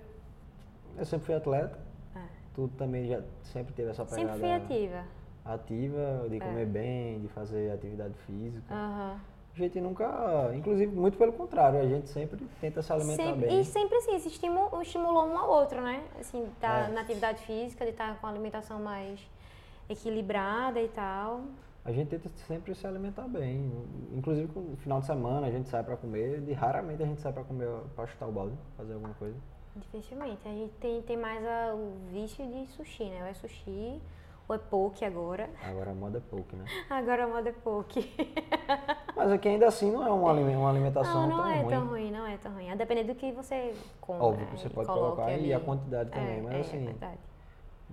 eu 0.97 1.05
sempre 1.05 1.25
fui 1.25 1.35
atleta. 1.35 1.77
É. 2.15 2.19
Tu 2.55 2.67
também 2.77 3.07
já 3.07 3.21
sempre 3.43 3.73
teve 3.73 3.89
essa 3.91 4.05
pegada 4.05 4.21
Sempre 4.33 4.39
fui 4.39 4.51
ativa. 4.51 5.03
ativa, 5.45 6.29
de 6.29 6.37
É. 6.37 6.39
comer 6.39 6.65
bem, 6.65 7.19
de 7.21 7.27
fazer 7.29 7.71
atividade 7.71 8.13
física. 8.25 8.73
Aham. 8.73 9.19
A 9.55 9.59
gente 9.59 9.79
nunca, 9.79 10.51
inclusive, 10.55 10.95
muito 10.95 11.15
pelo 11.15 11.31
contrário, 11.33 11.79
a 11.79 11.85
gente 11.85 12.09
sempre 12.09 12.43
tenta 12.59 12.81
se 12.81 12.91
alimentar 12.91 13.21
Sempre, 13.23 13.47
bem. 13.49 13.59
e 13.59 13.63
sempre 13.65 13.97
assim, 13.97 14.17
se 14.17 14.29
estimu- 14.29 14.81
estimulou 14.81 15.27
um 15.27 15.37
ao 15.37 15.47
outro, 15.47 15.79
né? 15.79 16.03
Assim, 16.19 16.47
tá 16.59 16.87
É. 16.87 16.91
na 16.91 17.01
atividade 17.01 17.43
física, 17.45 17.85
de 17.85 17.91
estar 17.91 18.19
com 18.19 18.25
a 18.25 18.29
alimentação 18.31 18.79
mais 18.79 19.19
equilibrada 19.87 20.81
e 20.81 20.87
tal. 20.87 21.41
A 21.85 21.91
gente 21.91 22.07
tenta 22.09 22.29
sempre 22.47 22.73
se 22.75 22.87
alimentar 22.87 23.27
bem. 23.27 23.69
Inclusive, 24.13 24.49
no 24.57 24.77
final 24.77 25.01
de 25.01 25.05
semana 25.05 25.47
a 25.47 25.51
gente 25.51 25.67
sai 25.67 25.83
pra 25.83 25.97
comer. 25.97 26.39
De 26.41 26.53
raramente 26.53 27.03
a 27.03 27.05
gente 27.05 27.19
sai 27.21 27.33
pra 27.33 27.43
comer, 27.43 27.67
pra 27.95 28.07
chutar 28.07 28.27
o 28.27 28.31
balde, 28.31 28.55
fazer 28.77 28.93
alguma 28.93 29.13
coisa. 29.15 29.35
Dificilmente. 29.75 30.47
A 30.47 30.51
gente 30.51 30.73
tem, 30.75 31.01
tem 31.01 31.17
mais 31.17 31.43
a- 31.45 31.73
o 31.75 31.93
vício 32.09 32.45
de 32.47 32.67
sushi, 32.67 33.05
né? 33.09 33.21
Ou 33.23 33.27
é 33.27 33.33
sushi, 33.33 34.01
ou 34.47 34.55
é 34.55 34.59
poke 34.59 35.03
agora. 35.03 35.49
Agora 35.61 35.91
a 35.91 35.93
moda 35.93 36.19
é 36.19 36.21
pouco, 36.21 36.55
né? 36.55 36.63
Agora 36.89 37.25
a 37.25 37.27
moda 37.27 37.49
é 37.49 37.53
poke. 37.53 38.13
Mas 39.15 39.31
aqui 39.31 39.49
ainda 39.49 39.67
assim 39.67 39.91
não 39.91 40.07
é 40.07 40.11
uma, 40.11 40.29
alime- 40.31 40.55
uma 40.55 40.69
alimentação 40.69 41.27
Não, 41.27 41.29
não 41.29 41.37
tão 41.43 41.51
é 41.51 41.59
ruim. 41.61 41.69
tão 41.69 41.87
ruim, 41.87 42.11
não 42.11 42.25
é 42.25 42.37
tão 42.37 42.53
ruim. 42.53 42.71
A 42.71 42.75
depender 42.75 43.03
do 43.03 43.15
que 43.15 43.31
você 43.33 43.75
compra. 43.99 44.23
Óbvio 44.25 44.47
que 44.47 44.57
você 44.59 44.67
e 44.67 44.69
pode 44.69 44.87
colocar 44.87 45.29
e 45.31 45.33
ali. 45.33 45.53
a 45.53 45.59
quantidade 45.59 46.11
também, 46.11 46.37
É, 46.37 46.41
mas 46.41 46.53
é, 46.53 46.59
assim, 46.61 46.81
É 46.83 46.85
verdade. 46.85 47.19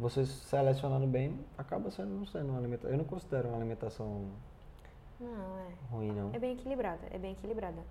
Você 0.01 0.25
selecionando 0.25 1.07
bem, 1.07 1.39
acaba 1.59 1.91
sendo, 1.91 2.09
não 2.09 2.27
sendo 2.27 2.49
uma 2.49 2.59
alimentação. 2.59 2.91
Eu 2.91 2.99
não 2.99 3.05
considero 3.05 3.49
uma 3.49 3.59
alimentação 3.59 4.25
Não, 5.21 5.29
é. 5.29 5.95
ruim, 5.95 6.11
não. 6.11 6.31
É 6.33 6.39
bem 6.39 6.53
equilibrada, 6.55 7.01
é 7.11 7.19
bem 7.19 7.33
equilibrada. 7.33 7.83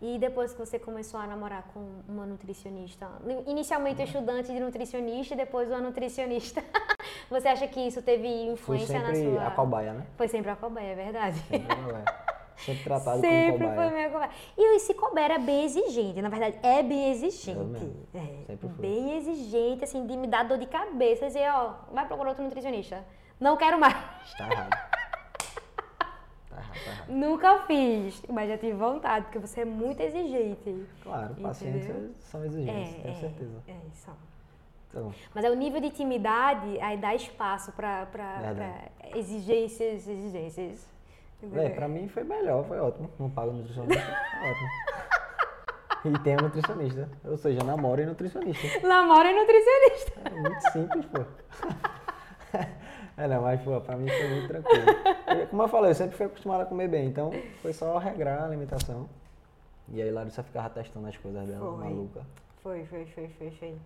E 0.00 0.18
depois 0.18 0.52
que 0.52 0.58
você 0.58 0.78
começou 0.78 1.18
a 1.18 1.26
namorar 1.26 1.64
com 1.72 1.80
uma 2.08 2.24
nutricionista, 2.24 3.08
inicialmente 3.46 4.00
Uhum. 4.00 4.04
estudante 4.06 4.52
de 4.52 4.60
nutricionista 4.60 5.34
e 5.34 5.36
depois 5.36 5.68
uma 5.68 5.80
nutricionista, 5.80 6.62
você 7.28 7.48
acha 7.48 7.66
que 7.66 7.80
isso 7.80 8.00
teve 8.02 8.28
influência 8.28 8.98
na 9.00 9.06
sempre 9.06 9.32
sua... 9.32 9.46
a 9.48 9.50
cobaia, 9.50 9.92
né? 9.92 10.06
Foi 10.16 10.28
sempre 10.28 10.50
a 10.50 10.56
cobaia, 10.56 10.92
é 10.92 10.94
verdade. 10.94 11.38
Sempre 11.48 11.72
a 11.72 11.76
cobaia. 11.76 12.23
Sempre 12.56 12.84
tratado 12.84 13.20
Sempre 13.20 13.52
como 13.52 13.58
foi 13.58 13.68
cobaia. 13.68 13.90
minha 13.90 14.10
cobaia. 14.10 14.30
E 14.56 14.76
esse 14.76 14.94
cobaia 14.94 15.24
era 15.24 15.38
bem 15.38 15.64
exigente, 15.64 16.22
na 16.22 16.28
verdade, 16.28 16.56
é 16.62 16.82
bem 16.82 17.10
exigente. 17.10 17.92
É, 18.14 18.44
Sempre 18.46 18.68
fui. 18.68 18.78
bem 18.78 19.16
exigente, 19.16 19.84
assim, 19.84 20.06
de 20.06 20.16
me 20.16 20.26
dar 20.26 20.44
dor 20.44 20.58
de 20.58 20.66
cabeça. 20.66 21.26
Dizer, 21.26 21.50
ó, 21.52 21.74
vai 21.92 22.06
procurar 22.06 22.30
outro 22.30 22.44
nutricionista. 22.44 23.04
Não 23.40 23.56
quero 23.56 23.78
mais. 23.78 23.94
Tá 24.38 24.50
errado. 24.50 24.70
Tá 24.70 26.56
errado, 26.56 26.74
tá 26.84 26.90
errado. 26.90 27.08
Nunca 27.08 27.58
fiz, 27.66 28.22
mas 28.28 28.48
já 28.48 28.56
tive 28.56 28.72
vontade, 28.74 29.24
porque 29.26 29.38
você 29.40 29.62
é 29.62 29.64
muito 29.64 30.00
exigente. 30.00 30.86
Claro, 31.02 31.34
pacientes 31.34 31.90
são 32.20 32.44
exigentes, 32.44 32.94
É, 32.94 33.02
tenho 33.02 33.14
é, 33.14 33.20
certeza. 33.20 33.62
É, 33.66 33.76
isso. 33.92 34.10
Então, 34.88 35.12
Mas 35.34 35.44
é 35.44 35.50
o 35.50 35.54
nível 35.56 35.80
de 35.80 35.88
intimidade, 35.88 36.80
aí 36.80 36.96
dá 36.96 37.12
espaço 37.16 37.72
pra 37.72 38.06
exigências, 39.16 40.06
exigências. 40.06 40.88
É, 41.54 41.68
pra 41.70 41.88
mim 41.88 42.08
foi 42.08 42.24
melhor, 42.24 42.64
foi 42.64 42.78
ótimo. 42.78 43.10
Não 43.18 43.30
pago 43.30 43.52
nutricionista, 43.52 44.00
é 44.02 44.50
ótimo. 44.50 44.68
E 46.06 46.18
tenho 46.22 46.42
nutricionista. 46.42 47.08
Ou 47.24 47.36
seja, 47.36 47.62
namoro 47.64 48.02
e 48.02 48.06
nutricionista. 48.06 48.86
Namoro 48.86 49.26
é 49.26 49.32
nutricionista. 49.32 50.20
É 50.24 50.30
muito 50.40 50.60
simples, 50.72 51.06
pô. 51.06 51.24
É, 53.16 53.28
não, 53.28 53.42
mas, 53.42 53.60
pô, 53.62 53.80
pra 53.80 53.96
mim 53.96 54.08
foi 54.08 54.28
muito 54.28 54.48
tranquilo. 54.48 54.86
Eu, 55.40 55.46
Como 55.46 55.62
eu 55.62 55.68
falei, 55.68 55.90
eu 55.92 55.94
sempre 55.94 56.16
fui 56.16 56.26
acostumado 56.26 56.62
a 56.62 56.66
comer 56.66 56.88
bem, 56.88 57.06
então 57.06 57.30
foi 57.62 57.72
só 57.72 57.96
regrar 57.98 58.42
a 58.42 58.44
alimentação. 58.46 59.08
E 59.88 60.02
aí 60.02 60.10
Larissa 60.10 60.42
ficava 60.42 60.68
testando 60.70 61.06
as 61.06 61.16
coisas 61.16 61.46
dela, 61.46 61.60
Foi. 61.76 61.84
maluca. 61.84 62.22
Foi, 62.60 62.84
foi, 62.86 63.06
foi, 63.06 63.28
foi, 63.28 63.50
foi. 63.52 63.76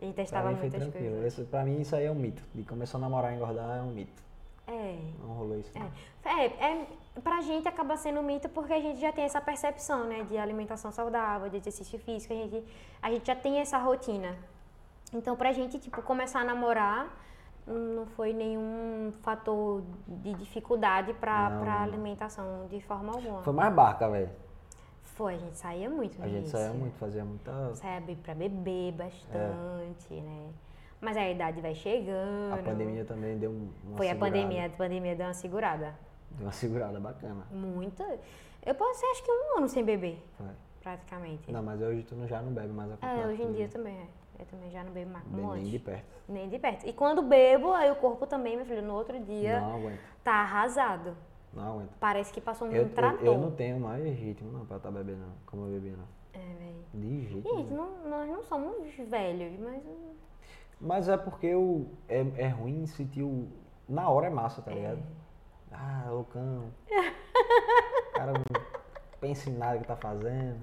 A 0.00 0.04
Pra 0.06 0.12
testava 0.14 0.50
muitas 0.52 0.80
tranquilo. 0.82 1.20
coisas. 1.20 1.46
Pra 1.48 1.62
mim 1.62 1.80
isso 1.82 1.94
aí 1.94 2.06
é 2.06 2.10
um 2.10 2.14
mito. 2.14 2.42
De 2.54 2.62
começar 2.62 2.96
a 2.96 3.00
namorar 3.02 3.32
e 3.32 3.36
engordar 3.36 3.78
é 3.78 3.82
um 3.82 3.90
mito. 3.90 4.22
É. 4.66 4.96
Não 5.20 5.34
rolou 5.34 5.58
isso. 5.58 5.72
não. 5.78 5.90
É, 6.24 6.46
é, 6.46 6.86
pra 7.22 7.40
gente 7.40 7.66
acaba 7.68 7.96
sendo 7.96 8.20
um 8.20 8.22
mito 8.22 8.48
porque 8.48 8.72
a 8.72 8.80
gente 8.80 9.00
já 9.00 9.12
tem 9.12 9.24
essa 9.24 9.40
percepção, 9.40 10.04
né, 10.04 10.22
de 10.24 10.38
alimentação 10.38 10.90
saudável, 10.92 11.48
de 11.48 11.56
exercício 11.56 11.98
físico, 11.98 12.32
a 12.32 12.36
gente, 12.36 12.64
a 13.02 13.10
gente 13.10 13.26
já 13.26 13.34
tem 13.36 13.58
essa 13.58 13.78
rotina. 13.78 14.36
Então, 15.12 15.34
pra 15.36 15.52
gente, 15.52 15.78
tipo, 15.78 16.00
começar 16.02 16.40
a 16.40 16.44
namorar 16.44 17.08
não 17.66 18.06
foi 18.06 18.32
nenhum 18.32 19.12
fator 19.22 19.82
de 20.06 20.34
dificuldade 20.34 21.12
pra, 21.14 21.50
Não, 21.50 21.60
pra 21.62 21.80
alimentação 21.82 22.66
de 22.68 22.80
forma 22.80 23.12
alguma. 23.12 23.42
Foi 23.42 23.52
mais 23.52 23.72
barca, 23.74 24.08
velho. 24.08 24.30
Foi, 25.02 25.34
a 25.34 25.38
gente 25.38 25.58
saía 25.58 25.90
muito 25.90 26.20
A 26.22 26.28
gente 26.28 26.48
saía 26.48 26.70
muito, 26.72 26.94
fazia 26.96 27.24
muita. 27.24 27.74
Saía 27.74 28.02
pra 28.22 28.34
beber 28.34 28.92
bastante, 28.92 30.14
né? 30.14 30.48
Mas 31.00 31.16
a 31.16 31.28
idade 31.28 31.60
vai 31.60 31.74
chegando. 31.74 32.54
A 32.54 32.62
pandemia 32.62 33.04
também 33.04 33.36
deu 33.38 33.50
um- 33.50 33.70
uma 33.84 33.96
Foi 33.96 34.06
a 34.08 34.12
segurada. 34.12 34.36
pandemia, 34.36 34.66
a 34.66 34.70
pandemia 34.70 35.16
deu 35.16 35.26
uma 35.26 35.34
segurada. 35.34 35.94
Deu 36.32 36.46
uma 36.46 36.52
segurada 36.52 36.98
bacana. 37.00 37.44
Muita. 37.50 38.04
Eu 38.64 38.74
passei 38.74 39.08
acho 39.10 39.24
que 39.24 39.30
um 39.30 39.58
ano 39.58 39.68
sem 39.68 39.84
beber, 39.84 40.22
Foi. 40.36 40.46
praticamente. 40.82 41.50
Não, 41.50 41.62
mas 41.62 41.80
hoje 41.80 42.02
tu 42.02 42.14
não- 42.14 42.26
já 42.26 42.40
não 42.42 42.52
bebe 42.52 42.72
mais 42.72 42.90
a 43.02 43.06
É, 43.06 43.26
hoje 43.26 43.42
em 43.42 43.52
dia 43.52 43.68
também 43.68 43.96
é. 43.96 44.06
Eu 44.38 44.46
também 44.46 44.70
já 44.70 44.82
não 44.82 44.90
bebo 44.92 45.10
mais 45.12 45.24
como 45.26 45.52
nem 45.54 45.64
de 45.64 45.78
perto. 45.78 46.06
Nem 46.28 46.48
de 46.48 46.58
perto. 46.58 46.86
E 46.86 46.92
quando 46.94 47.20
bebo, 47.20 47.72
aí 47.72 47.90
o 47.90 47.96
corpo 47.96 48.26
também, 48.26 48.56
meu 48.56 48.64
filho, 48.64 48.80
no 48.82 48.94
outro 48.94 49.18
dia 49.20 49.60
Não 49.60 49.76
aguento. 49.76 50.00
tá 50.24 50.32
arrasado. 50.32 51.14
Não 51.52 51.72
aguento. 51.74 51.90
Parece 52.00 52.32
que 52.32 52.40
passou 52.40 52.68
um 52.68 52.72
Eu, 52.72 52.82
eu, 52.84 52.88
trator. 52.90 53.26
eu 53.26 53.36
não 53.38 53.50
tenho 53.50 53.78
mais 53.80 54.02
ritmo 54.18 54.50
não 54.50 54.64
pra 54.64 54.76
estar 54.78 54.90
bebendo, 54.90 55.18
não, 55.20 55.32
como 55.44 55.66
eu 55.66 55.72
bebia, 55.72 55.96
não. 55.96 56.04
É, 56.32 56.38
velho. 56.38 56.84
De 56.94 57.26
jeito 57.28 57.56
gente, 57.56 57.70
não, 57.72 58.08
nós 58.08 58.28
não 58.30 58.42
somos 58.44 58.76
velhos, 59.08 59.58
mas. 59.60 59.82
Mas 60.80 61.08
é 61.08 61.16
porque 61.18 61.46
eu, 61.48 61.88
é, 62.08 62.24
é 62.38 62.48
ruim 62.48 62.86
sentir 62.86 63.22
o. 63.22 63.46
Na 63.88 64.08
hora 64.08 64.28
é 64.28 64.30
massa, 64.30 64.62
tá 64.62 64.70
ligado? 64.70 65.00
Ah, 65.72 66.06
loucão. 66.10 66.64
O 66.88 68.12
cara 68.14 68.32
não 68.32 68.42
pensa 69.20 69.48
em 69.50 69.54
nada 69.56 69.78
que 69.78 69.86
tá 69.86 69.96
fazendo. 69.96 70.60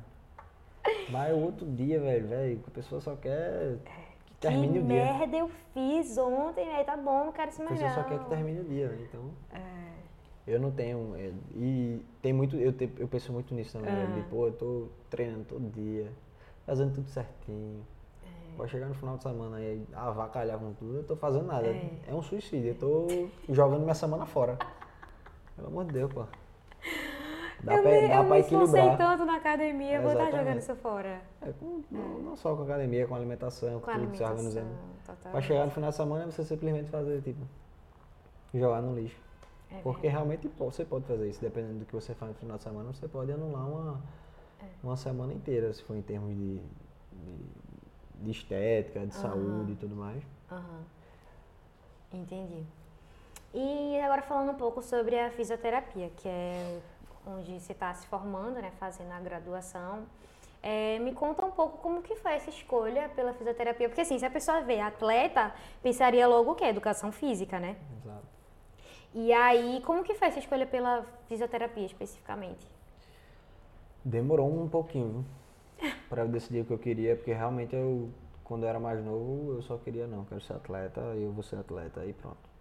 Mas 1.10 1.34
o 1.34 1.39
outro 1.39 1.66
dia, 1.66 1.99
velho, 1.99 2.28
velho, 2.28 2.64
a 2.68 2.72
pessoa 2.72 3.01
só 3.01 3.16
quer 3.16 3.78
que 4.26 4.34
termine 4.39 4.74
que 4.74 4.80
o 4.80 4.84
dia. 4.84 5.03
merda 5.03 5.38
eu 5.38 5.49
fiz 5.74 6.18
ontem, 6.18 6.70
aí 6.74 6.84
tá 6.86 6.95
bom, 6.95 7.26
não 7.26 7.32
quero 7.32 7.49
isso 7.49 7.62
A 7.62 7.66
mais 7.66 7.80
pessoa 7.80 7.95
não. 7.97 8.03
só 8.03 8.10
quer 8.10 8.20
que 8.24 8.30
termine 8.30 8.60
o 8.60 8.64
dia, 8.64 8.88
né? 8.89 8.97
Então. 9.10 9.32
É. 9.53 9.88
Eu 10.45 10.60
não 10.62 10.72
tenho. 10.72 11.14
é, 11.18 11.32
E 11.55 12.01
tem 12.22 12.32
muito. 12.32 12.55
Eu, 12.55 12.72
te- 12.72 12.89
eu 12.97 13.08
penso 13.08 13.34
muito 13.34 13.53
nisso 13.53 13.78
também. 13.78 13.93
Aham. 13.93 14.14
De, 14.16 14.22
pô, 14.30 14.47
eu 14.47 14.53
tô 14.53 14.88
treinando 15.10 15.43
todo 15.43 15.70
dia, 15.72 16.10
fazendo 16.66 16.93
tudo 16.95 17.10
certinho. 17.10 17.86
É. 18.24 18.58
Vai 18.58 18.68
chegar 18.70 18.88
no 18.88 18.93
final 18.95 19.18
de 19.18 19.24
semana 19.24 19.58
aí, 19.58 19.86
avacalhar 19.93 20.58
com 20.58 20.72
tudo, 20.74 20.97
eu 20.99 21.03
tô 21.03 21.18
fazendo 21.18 21.45
nada. 21.47 21.68
É. 21.68 21.89
É, 22.08 22.14
um 22.14 22.22
suicídio. 22.22 22.70
Eu 22.70 22.76
tô 22.76 23.08
jogando 23.53 23.82
minha 23.82 23.93
semana 23.95 24.26
fora. 24.26 24.58
Pelo 25.58 25.68
amor 25.68 25.86
de 25.86 25.91
Deus, 25.93 26.14
pô. 26.14 26.26
Dá 27.64 27.76
eu 27.76 27.82
pra, 27.82 27.91
me, 27.91 28.08
dá 28.08 28.16
eu 28.18 28.26
pra 28.26 28.36
me 28.36 28.39
esforcei 28.41 28.80
equilibrar. 28.80 28.97
tanto 28.97 29.26
na 29.26 29.36
academia, 29.38 29.95
eu 29.95 30.01
vou 30.03 30.12
estar 30.12 30.32
jogando 30.32 30.58
isso 30.60 30.76
fora. 30.76 31.22
É, 31.41 31.51
com- 31.51 31.84
não, 31.91 32.20
não 32.20 32.36
só 32.38 32.55
com 32.55 32.64
academia, 32.64 33.08
com 33.08 33.16
alimentação, 33.16 33.80
com, 33.80 33.91
Com 33.91 33.91
tudo, 33.99 34.16
se 34.16 34.24
alimentação. 34.24 34.32
organizando. 34.32 34.70
total. 35.05 35.32
Pra 35.32 35.41
chegar 35.41 35.66
no 35.66 35.72
final 35.72 35.89
de 35.89 35.95
semana 35.95 36.26
você 36.32 36.45
simplesmente 36.45 36.89
fazer, 36.89 37.22
tipo, 37.24 37.41
jogar 38.53 38.82
no 38.82 38.95
lixo. 38.95 39.20
É 39.72 39.82
Porque 39.82 40.08
realmente 40.08 40.47
você 40.58 40.86
pode 40.86 41.05
fazer 41.05 41.28
isso, 41.30 41.41
dependendo 41.41 41.80
do 41.80 41.86
que 41.86 41.93
você 41.93 42.14
faz 42.14 42.32
no 42.32 42.38
final 42.38 42.55
de 42.58 42.64
semana, 42.64 42.93
você 42.93 43.08
pode 43.08 43.32
anular 43.34 43.68
uma, 43.68 44.01
É. 44.62 44.66
uma 44.84 44.95
semana 44.95 45.34
inteira, 45.34 45.74
se 45.74 45.84
for 45.84 45.97
em 45.97 46.01
termos 46.01 46.30
de, 46.30 46.60
de, 47.12 47.38
de 48.24 48.32
estética, 48.32 48.99
de 48.99 49.05
Aham. 49.18 49.22
saúde 49.22 49.72
e 49.74 49.76
tudo 49.76 49.95
mais. 49.95 50.24
Aham. 50.51 50.84
Entendi. 52.14 52.64
E 53.54 54.00
agora 54.02 54.22
falando 54.22 54.52
um 54.52 54.56
pouco 54.56 54.82
sobre 54.82 55.20
a 55.20 55.32
fisioterapia, 55.32 56.12
que 56.18 56.28
é 56.28 56.80
onde 57.26 57.60
você 57.60 57.74
está 57.74 57.93
se 57.93 58.08
formando, 58.08 58.56
né, 58.62 58.72
fazendo 58.80 59.12
a 59.12 59.20
graduação. 59.20 60.06
É, 60.62 60.98
me 61.00 61.14
conta 61.14 61.45
um 61.45 61.52
pouco 61.52 61.78
como 61.78 62.02
que 62.02 62.16
foi 62.16 62.34
essa 62.34 62.50
escolha 62.50 63.10
pela 63.16 63.34
fisioterapia, 63.34 63.88
porque 63.88 64.02
assim, 64.02 64.18
se 64.18 64.26
a 64.26 64.30
pessoa 64.30 64.62
vê 64.62 64.80
atleta, 64.80 65.54
pensaria 65.82 66.28
logo 66.28 66.52
o 66.52 66.56
quê? 66.56 66.66
Educação 66.66 67.12
física, 67.12 67.60
né? 67.60 67.78
Exato. 68.02 68.26
E 69.14 69.32
aí, 69.32 69.82
como 69.86 70.04
que 70.04 70.14
foi 70.16 70.28
essa 70.28 70.39
escolha 70.39 70.66
pela 70.66 71.06
fisioterapia 71.28 71.86
especificamente? 71.86 72.68
Demorou 74.04 74.62
um 74.62 74.68
pouquinho? 74.68 75.26
Pra 76.10 76.24
eu 76.24 76.28
decidir 76.28 76.62
o 76.62 76.66
que 76.66 76.74
eu 76.74 76.80
queria, 76.80 77.16
porque 77.16 77.34
realmente 77.34 77.76
eu, 77.76 78.10
quando 78.43 78.64
eu 78.64 78.70
era 78.70 78.80
mais 78.80 79.04
novo, 79.04 79.54
eu 79.54 79.62
só 79.62 79.78
queria, 79.78 80.08
não, 80.08 80.26
quero 80.26 80.41
ser 80.41 80.54
atleta, 80.54 81.02
eu 81.16 81.32
vou 81.32 81.43
ser 81.43 81.58
atleta 81.58 82.06
e 82.06 82.14
pronto. 82.14 82.57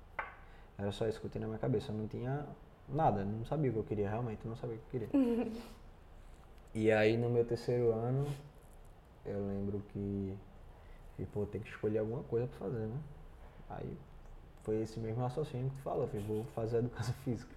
Era 0.79 0.93
só 0.93 1.07
isso 1.09 1.20
que 1.20 1.27
eu 1.27 1.31
tinha 1.31 1.41
na 1.43 1.49
minha 1.49 1.59
cabeça, 1.59 1.91
eu 1.91 1.97
não 1.97 2.07
tinha 2.07 2.47
nada, 2.89 3.24
não 3.24 3.45
sabia 3.45 3.70
o 3.70 3.72
que 3.74 3.79
eu 3.81 3.85
queria, 3.85 4.11
realmente, 4.11 4.47
não 4.47 4.57
sabia 4.57 4.77
o 4.77 4.79
que 4.79 4.97
eu 4.97 5.09
queria. 5.09 5.53
e 6.74 6.93
aí 6.93 7.16
no 7.16 7.31
meu 7.31 7.45
terceiro 7.45 7.93
ano, 7.93 8.27
eu 9.24 9.47
lembro 9.47 9.83
que, 9.93 10.37
que 11.16 11.27
pô, 11.27 11.47
tem 11.47 11.61
que 11.61 11.68
escolher 11.68 11.99
alguma 11.99 12.22
coisa 12.24 12.47
pra 12.47 12.59
fazer, 12.59 12.87
né? 12.87 12.99
Aí 13.70 13.97
foi 14.62 14.83
esse 14.83 14.99
mesmo 15.01 15.22
raciocínio 15.22 15.70
que 15.70 15.77
tu 15.77 15.83
falou, 15.83 16.09
eu 16.12 16.20
vou 16.22 16.45
fazer 16.55 16.79
educação 16.79 17.14
física. 17.24 17.55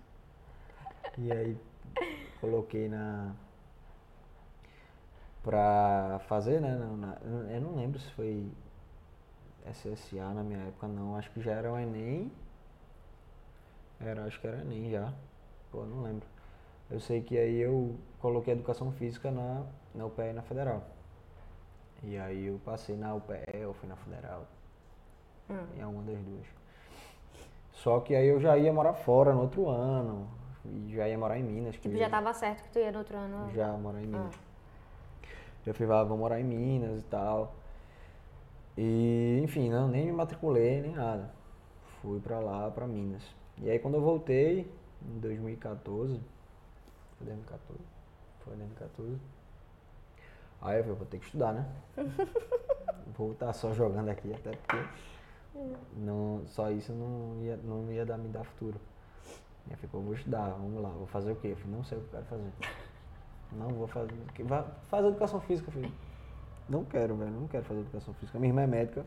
E 1.17 1.31
aí 1.31 1.57
coloquei 2.39 2.87
na 2.87 3.35
pra 5.43 6.19
fazer, 6.27 6.61
né? 6.61 6.75
na- 6.75 6.95
na- 6.95 7.51
eu 7.51 7.61
não 7.61 7.75
lembro 7.75 7.99
se 7.99 8.11
foi 8.11 8.47
SSA 9.65 10.33
na 10.33 10.43
minha 10.43 10.59
época, 10.59 10.87
não. 10.87 11.15
Acho 11.15 11.29
que 11.31 11.41
já 11.41 11.51
era 11.53 11.71
o 11.71 11.77
Enem. 11.77 12.31
Era, 13.99 14.25
acho 14.25 14.39
que 14.39 14.47
era 14.47 14.61
Enem 14.61 14.89
já. 14.89 15.13
Pô, 15.71 15.83
não 15.83 16.01
lembro. 16.03 16.25
Eu 16.89 16.99
sei 16.99 17.21
que 17.21 17.37
aí 17.37 17.57
eu 17.57 17.95
coloquei 18.19 18.53
Educação 18.53 18.91
Física 18.91 19.29
na, 19.29 19.63
na 19.93 20.05
UPE 20.05 20.29
e 20.29 20.33
na 20.33 20.41
Federal. 20.41 20.83
E 22.03 22.17
aí 22.17 22.47
eu 22.47 22.59
passei 22.63 22.95
na 22.95 23.13
UPE 23.13 23.65
ou 23.67 23.73
fui 23.73 23.87
na 23.87 23.95
Federal. 23.97 24.47
Hum. 25.49 25.65
Em 25.77 25.81
alguma 25.81 26.03
das 26.03 26.19
duas. 26.19 26.47
Só 27.73 27.99
que 27.99 28.15
aí 28.15 28.27
eu 28.27 28.39
já 28.39 28.57
ia 28.57 28.71
morar 28.73 28.93
fora 28.93 29.33
no 29.33 29.41
outro 29.41 29.67
ano. 29.67 30.27
E 30.65 30.93
já 30.93 31.07
ia 31.07 31.17
morar 31.17 31.37
em 31.37 31.43
Minas. 31.43 31.75
Tipo, 31.75 31.95
já 31.95 32.09
tava 32.09 32.33
certo 32.33 32.63
que 32.63 32.69
tu 32.69 32.79
ia 32.79 32.91
no 32.91 32.99
outro 32.99 33.17
ano. 33.17 33.51
já 33.53 33.71
morar 33.73 34.01
em 34.01 34.07
Minas. 34.07 34.33
Ah. 34.35 34.49
Eu 35.65 35.73
falei, 35.73 35.93
ah, 35.93 36.03
vou 36.03 36.17
morar 36.17 36.39
em 36.39 36.43
Minas 36.43 36.99
e 36.99 37.03
tal. 37.03 37.53
E, 38.77 39.41
enfim, 39.43 39.69
não, 39.69 39.87
nem 39.87 40.05
me 40.05 40.11
matriculei, 40.11 40.81
nem 40.81 40.93
nada. 40.93 41.29
Fui 42.01 42.19
pra 42.19 42.39
lá, 42.39 42.71
pra 42.71 42.87
Minas. 42.87 43.23
E 43.61 43.69
aí 43.69 43.79
quando 43.79 43.95
eu 43.95 44.01
voltei, 44.01 44.71
em 45.01 45.19
2014, 45.19 46.19
foi 47.17 47.27
2014? 47.27 47.83
Foi 48.39 48.55
2014. 48.55 49.17
Aí 50.61 50.77
eu 50.77 50.83
falei, 50.83 50.97
vou 50.97 51.07
ter 51.07 51.19
que 51.19 51.25
estudar, 51.25 51.53
né? 51.53 51.69
vou 53.17 53.31
estar 53.31 53.53
só 53.53 53.73
jogando 53.73 54.09
aqui, 54.09 54.33
até 54.33 54.51
porque 54.51 54.77
Não, 55.95 56.43
só 56.47 56.69
isso 56.71 56.93
não 56.93 57.41
ia, 57.41 57.57
não 57.57 57.91
ia 57.91 58.05
dar, 58.05 58.17
me 58.17 58.27
dar 58.29 58.43
futuro. 58.43 58.79
E 59.67 59.71
aí 59.71 59.77
ficou, 59.77 60.01
vou 60.01 60.13
estudar, 60.13 60.49
vamos 60.49 60.81
lá, 60.81 60.89
vou 60.89 61.07
fazer 61.07 61.31
o 61.31 61.35
quê? 61.35 61.49
Eu 61.49 61.57
falei, 61.57 61.75
não 61.75 61.83
sei 61.83 61.97
o 61.97 62.01
que 62.01 62.07
eu 62.07 62.11
quero 62.11 62.25
fazer. 62.25 62.51
Não 63.51 63.69
vou 63.69 63.87
fazer. 63.87 64.13
Vai 64.45 64.65
fazer 64.89 65.07
educação 65.07 65.39
física, 65.41 65.71
filho. 65.71 65.91
Não 66.67 66.85
quero, 66.85 67.15
velho, 67.15 67.31
não 67.31 67.47
quero 67.47 67.63
fazer 67.65 67.81
educação 67.81 68.13
física. 68.13 68.37
Minha 68.37 68.51
irmã 68.51 68.61
é 68.61 68.67
médica, 68.67 69.05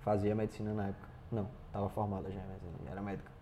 fazia 0.00 0.34
medicina 0.34 0.74
na 0.74 0.88
época. 0.88 1.08
Não, 1.30 1.48
estava 1.66 1.88
formada 1.88 2.30
já 2.30 2.40
em 2.40 2.48
medicina, 2.48 2.90
era 2.90 3.00
médica. 3.00 3.37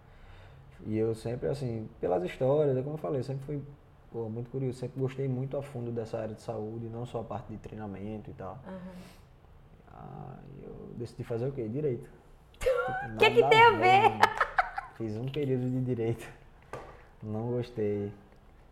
E 0.84 0.96
eu 0.96 1.14
sempre, 1.14 1.48
assim, 1.48 1.88
pelas 2.00 2.22
histórias, 2.24 2.76
é 2.76 2.82
como 2.82 2.94
eu 2.94 2.98
falei, 2.98 3.22
sempre 3.22 3.44
fui 3.44 3.62
pô, 4.10 4.28
muito 4.28 4.50
curioso, 4.50 4.78
sempre 4.78 5.00
gostei 5.00 5.28
muito 5.28 5.56
a 5.56 5.62
fundo 5.62 5.90
dessa 5.90 6.18
área 6.18 6.34
de 6.34 6.42
saúde, 6.42 6.86
não 6.86 7.06
só 7.06 7.20
a 7.20 7.24
parte 7.24 7.52
de 7.52 7.58
treinamento 7.58 8.30
e 8.30 8.34
tal. 8.34 8.58
Aí 9.92 10.64
eu 10.64 10.94
decidi 10.96 11.24
fazer 11.24 11.46
o 11.46 11.52
quê? 11.52 11.68
Direito. 11.68 12.08
O 13.14 13.18
que 13.18 13.30
que 13.30 13.48
tem 13.48 13.62
a 13.62 13.70
ver? 13.70 14.18
Fiz 14.96 15.16
um 15.16 15.26
período 15.26 15.68
de 15.68 15.80
direito. 15.80 16.26
Não 17.22 17.50
gostei. 17.50 18.12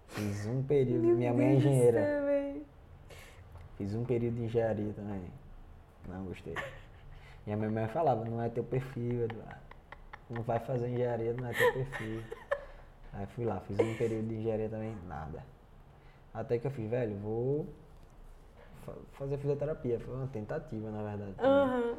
Fiz 0.08 0.46
um 0.46 0.62
período. 0.62 1.02
Minha 1.02 1.32
mãe 1.32 1.46
é 1.46 1.54
engenheira. 1.54 2.24
Fiz 3.76 3.94
um 3.94 4.04
período 4.04 4.36
de 4.36 4.44
engenharia 4.44 4.92
também. 4.92 5.22
Não 6.08 6.24
gostei. 6.24 6.54
E 7.46 7.52
a 7.52 7.56
minha 7.56 7.70
mãe 7.70 7.88
falava, 7.88 8.24
não 8.24 8.40
é 8.40 8.48
teu 8.48 8.62
perfil, 8.62 9.24
Eduardo. 9.24 9.63
Não 10.34 10.42
vai 10.42 10.58
fazer 10.58 10.88
engenharia, 10.88 11.32
não 11.34 11.48
é 11.48 11.52
teu 11.52 11.72
perfil. 11.72 12.22
Aí 13.12 13.26
fui 13.26 13.44
lá, 13.44 13.60
fiz 13.60 13.78
um 13.78 13.94
período 13.96 14.28
de 14.28 14.34
engenharia 14.34 14.68
também, 14.68 14.96
nada. 15.06 15.44
Até 16.32 16.58
que 16.58 16.66
eu 16.66 16.70
fiz, 16.70 16.90
velho, 16.90 17.16
vou 17.18 17.66
fa- 18.84 18.96
fazer 19.12 19.38
fisioterapia. 19.38 20.00
Foi 20.00 20.14
uma 20.14 20.26
tentativa, 20.26 20.90
na 20.90 21.02
verdade. 21.02 21.34
Aham. 21.38 21.94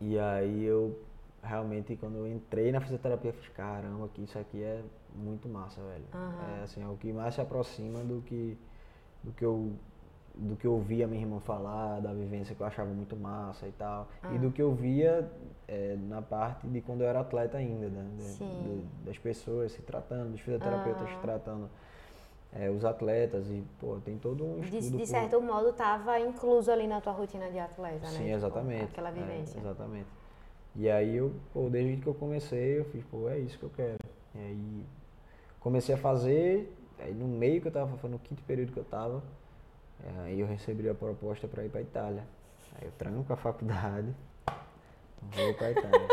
E 0.00 0.18
aí 0.18 0.64
eu 0.64 0.98
realmente 1.44 1.94
quando 1.96 2.16
eu 2.16 2.26
entrei 2.26 2.72
na 2.72 2.80
fisioterapia, 2.80 3.30
eu 3.30 3.34
fiz, 3.34 3.48
caramba, 3.50 4.08
que 4.08 4.22
isso 4.22 4.36
aqui 4.38 4.60
é 4.62 4.82
muito 5.14 5.48
massa, 5.48 5.80
velho. 5.80 6.04
Aham. 6.12 6.58
É 6.60 6.62
assim, 6.64 6.82
é 6.82 6.88
o 6.88 6.96
que 6.96 7.12
mais 7.12 7.34
se 7.36 7.40
aproxima 7.40 8.00
do 8.00 8.20
que 8.22 8.58
do 9.22 9.30
que 9.32 9.44
eu 9.44 9.72
do 10.34 10.56
que 10.56 10.66
eu 10.66 10.78
via 10.80 11.06
minha 11.06 11.20
irmã 11.22 11.38
falar, 11.40 12.00
da 12.00 12.12
vivência 12.12 12.54
que 12.54 12.60
eu 12.60 12.66
achava 12.66 12.88
muito 12.90 13.14
massa 13.16 13.66
e 13.68 13.72
tal. 13.72 14.08
E 14.30 14.38
do 14.38 14.50
que 14.50 14.62
eu 14.62 14.72
via 14.74 15.30
é, 15.68 15.96
na 16.08 16.22
parte 16.22 16.66
de 16.66 16.80
quando 16.80 17.02
eu 17.02 17.08
era 17.08 17.20
atleta 17.20 17.58
ainda, 17.58 17.88
né? 17.88 18.10
De- 18.16 18.22
Sim. 18.22 18.84
de- 19.02 19.04
das 19.06 19.18
pessoas 19.18 19.72
se 19.72 19.82
tratando, 19.82 20.30
dos 20.32 20.40
fisioterapeutas 20.40 21.08
Aham. 21.08 21.20
tratando 21.20 21.70
é, 22.54 22.68
os 22.70 22.84
atletas 22.84 23.46
e, 23.48 23.62
pô, 23.80 23.96
tem 24.04 24.18
todo 24.18 24.44
um 24.44 24.60
De, 24.60 24.78
estudo 24.78 24.90
de 24.98 24.98
por- 24.98 25.06
certo 25.06 25.40
modo, 25.40 25.70
estava 25.70 26.18
incluso 26.20 26.70
ali 26.70 26.86
na 26.86 27.00
tua 27.00 27.12
rotina 27.12 27.50
de 27.50 27.58
atleta, 27.58 28.00
né? 28.06 28.08
Sim, 28.08 28.24
Tipo, 28.24 28.36
exatamente. 28.36 28.84
Aquela 28.84 29.08
É, 29.08 29.12
vivência. 29.12 29.58
exatamente. 29.58 30.08
E 30.76 30.90
aí 30.90 31.16
eu, 31.16 31.32
pô, 31.52 31.68
desde 31.70 32.00
que 32.02 32.06
eu 32.06 32.14
comecei, 32.14 32.78
eu 32.78 32.84
fiz, 32.86 33.04
pô, 33.04 33.28
é 33.28 33.38
isso 33.38 33.58
que 33.58 33.64
eu 33.64 33.70
quero. 33.70 33.98
E 34.34 34.38
aí 34.38 34.84
comecei 35.60 35.94
a 35.94 35.98
fazer, 35.98 36.74
aí 36.98 37.12
no 37.14 37.26
meio 37.28 37.60
que 37.60 37.68
eu 37.68 37.72
tava, 37.72 37.96
foi 37.98 38.10
no 38.10 38.18
quinto 38.18 38.42
período 38.42 38.72
que 38.72 38.78
eu 38.78 38.84
tava, 38.84 39.16
é, 39.18 39.20
aí 40.24 40.40
eu 40.40 40.46
recebi 40.46 40.88
a 40.88 40.94
proposta 40.94 41.46
para 41.46 41.64
ir 41.64 41.68
para 41.68 41.80
Itália. 41.80 42.24
Aí 42.74 42.86
eu 42.86 42.92
tranco 42.92 43.32
a 43.32 43.36
faculdade, 43.36 44.14
vou 45.20 45.54
para 45.54 45.70
Itália. 45.70 46.08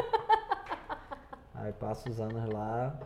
aí 1.56 1.74
passo 1.74 2.10
os 2.10 2.20
anos 2.20 2.48
lá, 2.50 2.98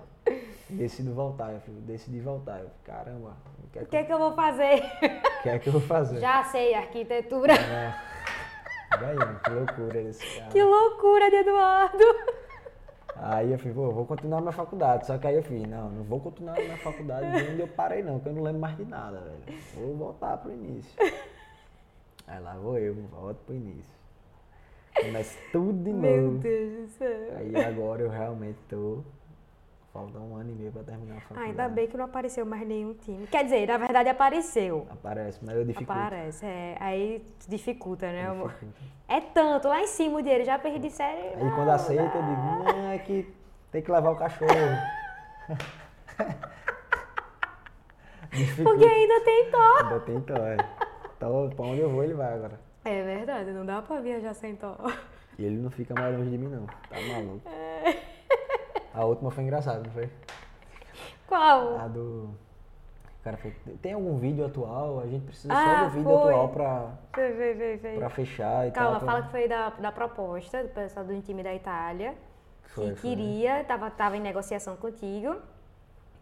decido 0.69 1.13
voltar, 1.13 1.53
eu 1.53 1.59
falei, 1.61 1.81
decidi 1.81 2.19
voltar. 2.19 2.59
Eu 2.59 2.69
falei, 2.69 2.73
caramba, 2.83 3.37
o 3.63 3.69
que 3.69 3.79
é 3.79 3.81
que, 3.85 3.87
que, 3.89 4.03
que 4.05 4.13
eu 4.13 4.19
vou 4.19 4.33
fazer? 4.33 4.83
o 5.39 5.43
que, 5.43 5.49
é 5.49 5.59
que 5.59 5.67
eu 5.69 5.73
vou 5.73 5.81
fazer? 5.81 6.19
Já 6.19 6.43
sei, 6.43 6.73
arquitetura. 6.73 7.53
É. 7.53 7.93
Daí, 8.99 9.17
que 9.43 9.49
loucura 9.49 10.01
esse 10.01 10.37
cara. 10.37 10.51
Que 10.51 10.63
loucura 10.63 11.29
de 11.29 11.35
Eduardo! 11.37 12.42
Aí 13.15 13.51
eu 13.51 13.57
falei, 13.59 13.73
vou 13.73 14.05
continuar 14.05 14.41
minha 14.41 14.51
faculdade. 14.51 15.05
Só 15.05 15.17
que 15.17 15.27
aí 15.27 15.35
eu 15.35 15.43
fiz, 15.43 15.61
não, 15.67 15.89
não 15.89 16.03
vou 16.03 16.19
continuar 16.19 16.55
minha 16.55 16.77
faculdade 16.77 17.31
de 17.31 17.51
onde 17.51 17.61
eu 17.61 17.67
parei 17.67 18.01
não, 18.01 18.15
porque 18.15 18.29
eu 18.29 18.33
não 18.33 18.43
lembro 18.43 18.59
mais 18.59 18.75
de 18.75 18.85
nada, 18.85 19.19
velho. 19.19 19.59
Vou 19.75 19.95
voltar 19.95 20.37
pro 20.37 20.51
início. 20.51 20.91
Aí 22.25 22.39
lá 22.39 22.55
vou 22.55 22.77
eu, 22.77 22.95
volto 23.11 23.37
pro 23.45 23.53
início. 23.53 23.93
Começo 24.99 25.37
tudo 25.51 25.83
de 25.83 25.91
Meu 25.91 26.21
novo. 26.21 26.37
Deus 26.37 26.73
do 26.73 26.87
céu. 26.87 27.37
Aí 27.37 27.55
agora 27.55 28.01
eu 28.01 28.09
realmente 28.09 28.57
tô. 28.69 29.03
Falta 29.93 30.17
um 30.17 30.35
ano 30.35 30.49
e 30.49 30.53
meio 30.55 30.71
pra 30.71 30.81
terminar 30.81 31.13
a 31.13 31.17
Ah, 31.17 31.21
faculdade. 31.21 31.47
ainda 31.49 31.69
bem 31.69 31.87
que 31.87 31.95
não 31.95 32.05
apareceu 32.05 32.43
mais 32.47 32.67
nenhum 32.67 32.95
time. 32.95 33.27
Quer 33.27 33.43
dizer, 33.43 33.67
na 33.67 33.77
verdade 33.77 34.09
apareceu. 34.09 34.87
Aparece, 34.89 35.39
mas 35.45 35.55
eu 35.55 35.63
dificulto. 35.63 35.91
Aparece, 36.01 36.43
é, 36.43 36.75
aí 36.79 37.23
dificulta, 37.47 38.11
né? 38.11 38.23
Dificulta. 38.31 38.75
É 39.07 39.21
tanto, 39.21 39.67
lá 39.67 39.81
em 39.81 39.85
cima 39.87 40.17
o 40.17 40.21
dinheiro, 40.23 40.43
já 40.45 40.57
perdi 40.57 40.89
série. 40.89 41.35
Aí 41.35 41.51
quando 41.53 41.69
aceita, 41.69 42.17
eu 42.17 42.23
digo, 42.23 42.41
não, 42.41 42.89
é 42.89 42.97
que 42.97 43.31
tem 43.71 43.83
que 43.83 43.91
levar 43.91 44.09
o 44.09 44.15
cachorro. 44.15 44.49
Porque 48.63 48.85
ainda 48.85 49.21
tem. 49.21 49.43
Ainda 49.53 49.99
tem 49.99 50.15
é. 50.15 50.57
Então, 51.15 51.49
pra 51.55 51.65
onde 51.65 51.81
eu 51.81 51.91
vou, 51.91 52.03
ele 52.03 52.15
vai 52.15 52.33
agora. 52.33 52.59
É 52.83 53.03
verdade, 53.03 53.51
não 53.51 53.63
dá 53.63 53.79
pra 53.83 54.01
viajar 54.01 54.33
sem 54.33 54.55
tó. 54.55 54.75
E 55.37 55.45
ele 55.45 55.57
não 55.57 55.69
fica 55.69 55.93
mais 55.93 56.17
longe 56.17 56.31
de 56.31 56.37
mim, 56.37 56.47
não. 56.49 56.65
Tá 56.65 56.99
maluco. 57.13 57.47
A 58.93 59.03
última 59.05 59.31
foi 59.31 59.43
engraçada, 59.43 59.79
não 59.83 59.91
foi? 59.91 60.09
Qual? 61.27 61.77
A 61.79 61.87
do. 61.87 62.29
O 63.19 63.23
cara 63.23 63.37
fez. 63.37 63.55
Tem 63.81 63.93
algum 63.93 64.17
vídeo 64.17 64.45
atual? 64.45 64.99
A 64.99 65.07
gente 65.07 65.25
precisa 65.25 65.53
Ah, 65.53 65.79
só 65.79 65.85
do 65.85 65.91
vídeo 65.91 66.09
foi. 66.19 66.31
atual 66.33 66.49
pra, 66.49 66.87
Vem, 67.15 67.33
vem, 67.33 67.55
vem, 67.55 67.77
vem. 67.77 67.97
pra 67.97 68.09
fechar 68.09 68.67
e 68.67 68.71
Calma, 68.71 68.91
tal. 68.91 68.99
pra- 68.99 69.07
fala 69.11 69.23
que 69.23 69.31
foi 69.31 69.47
da, 69.47 69.69
da 69.69 69.91
proposta 69.91 70.61
do 70.63 70.69
pessoal 70.69 71.05
do 71.05 71.21
time 71.21 71.41
da 71.41 71.53
Itália. 71.53 72.13
Foi, 72.63 72.89
que 72.89 72.95
foi. 72.95 73.09
queria, 73.09 73.63
tava, 73.63 73.89
tava 73.89 74.17
em 74.17 74.19
negociação 74.19 74.75
contigo. 74.75 75.35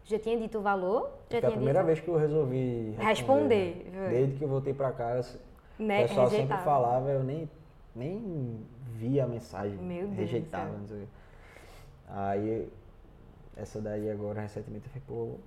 Já 0.03 0.19
tinha 0.19 0.37
dito 0.37 0.59
o 0.59 0.61
valor? 0.61 1.09
Já 1.29 1.39
Foi 1.39 1.49
a 1.49 1.51
primeira 1.51 1.79
dito. 1.79 1.87
vez 1.87 1.99
que 1.99 2.07
eu 2.07 2.17
resolvi 2.17 2.95
Responder, 2.99 3.89
né? 3.91 3.99
foi. 4.05 4.09
Desde 4.09 4.35
que 4.37 4.43
eu 4.43 4.47
voltei 4.49 4.73
pra 4.73 4.91
casa, 4.91 5.39
Né, 5.79 5.99
o 6.05 6.07
pessoal 6.07 6.25
sempre 6.27 6.41
rejeitava. 6.43 6.63
falava, 6.63 7.09
eu 7.09 7.23
nem, 7.23 7.49
nem 7.95 8.65
via 8.93 9.23
a 9.23 9.27
mensagem. 9.27 9.77
Meu 9.77 10.05
Deus 10.07 10.17
rejeitava, 10.17 10.71
não 10.77 10.87
sei 10.87 10.97
o 10.97 10.99
quê. 11.01 11.07
Aí, 12.13 12.71
essa 13.55 13.79
daí 13.81 14.09
agora, 14.11 14.41
recentemente, 14.41 14.85
eu 14.87 14.91
falei, 14.91 15.03
pô, 15.07 15.39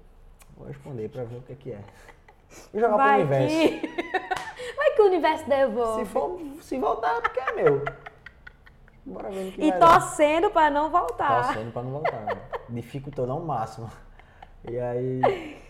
vou 0.57 0.67
responder 0.67 1.09
pra 1.11 1.25
ver 1.25 1.37
o 1.37 1.43
que 1.43 1.53
é 1.53 1.57
que 1.57 1.73
é. 1.73 1.81
Eu 2.73 2.81
jogar 2.81 2.95
pro 2.95 3.05
Vai 3.05 3.21
universo. 3.21 3.57
que... 3.57 3.87
Vai 4.77 4.91
que 4.95 5.03
o 5.03 5.07
universo 5.07 5.49
devolve. 5.49 6.05
Se, 6.05 6.11
for, 6.11 6.41
se 6.63 6.79
voltar, 6.79 7.17
é 7.17 7.21
porque 7.21 7.41
é 7.41 7.53
meu. 7.53 7.85
Bora 9.05 9.31
ver 9.31 9.45
no 9.47 9.53
que 9.53 9.61
E 9.63 9.71
vai 9.71 9.79
dar. 9.81 10.01
torcendo 10.01 10.51
pra 10.51 10.71
não 10.71 10.91
voltar. 10.91 11.45
Torcendo 11.47 11.73
pra 11.73 11.83
não 11.83 11.91
voltar. 11.91 12.21
né? 12.25 12.41
Dificultou 12.71 13.31
ao 13.31 13.41
máximo. 13.41 13.91
E 14.71 14.79
aí, 14.79 15.61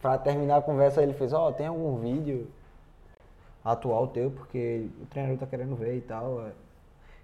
pra 0.00 0.16
terminar 0.18 0.58
a 0.58 0.62
conversa, 0.62 1.02
ele 1.02 1.12
fez, 1.14 1.32
ó, 1.32 1.50
tem 1.50 1.66
algum 1.66 1.96
vídeo 1.98 2.48
atual 3.64 4.06
teu, 4.08 4.30
porque 4.30 4.88
o 5.02 5.06
treinador 5.06 5.38
tá 5.38 5.46
querendo 5.46 5.74
ver 5.74 5.96
e 5.96 6.00
tal. 6.00 6.50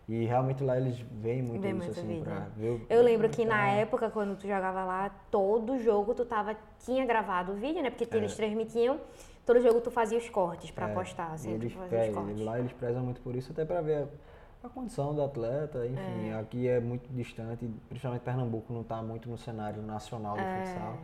É. 0.08 0.12
E 0.12 0.24
realmente 0.26 0.62
lá 0.62 0.76
eles 0.76 0.98
veem 0.98 1.42
muito 1.42 1.62
Vê 1.62 1.70
isso, 1.70 1.90
assim, 1.90 2.06
vídeo. 2.06 2.24
pra 2.24 2.40
ver 2.56 2.70
o- 2.70 2.86
Eu 2.88 3.02
lembro 3.02 3.28
que 3.28 3.44
na 3.44 3.68
Então, 3.68 3.80
época, 3.80 4.10
quando 4.10 4.36
tu 4.36 4.42
jogava 4.46 4.84
lá, 4.84 5.10
todo 5.30 5.78
jogo 5.78 6.14
tu 6.14 6.24
tava, 6.24 6.56
tinha 6.80 7.04
gravado 7.06 7.52
o 7.52 7.54
vídeo, 7.54 7.82
né? 7.82 7.90
Porque 7.90 8.14
eles 8.16 8.34
transmitiam, 8.36 9.00
todo 9.46 9.60
jogo 9.60 9.80
tu 9.80 9.90
fazia 9.90 10.18
os 10.18 10.28
cortes 10.28 10.70
pra 10.70 10.90
é, 10.90 10.94
postar, 10.94 11.32
assim, 11.32 11.50
tu 11.50 11.54
eles, 11.64 11.72
fazia 11.72 11.98
pe- 12.00 12.08
os 12.10 12.14
cortes. 12.14 12.40
lá 12.44 12.58
eles 12.58 12.72
prezam 12.72 13.02
muito 13.02 13.20
por 13.22 13.34
isso, 13.34 13.52
até 13.52 13.64
pra 13.64 13.80
ver 13.80 14.06
a, 14.62 14.66
a 14.66 14.68
condição 14.68 15.14
do 15.14 15.22
atleta, 15.22 15.86
enfim. 15.86 16.32
Aqui 16.34 16.68
é 16.68 16.80
muito 16.80 17.08
distante, 17.12 17.66
principalmente 17.88 18.22
Pernambuco 18.22 18.72
não 18.72 18.82
tá 18.82 19.02
muito 19.02 19.28
no 19.28 19.38
cenário 19.38 19.80
nacional 19.82 20.36
do 20.36 20.42
futsal. 20.42 20.98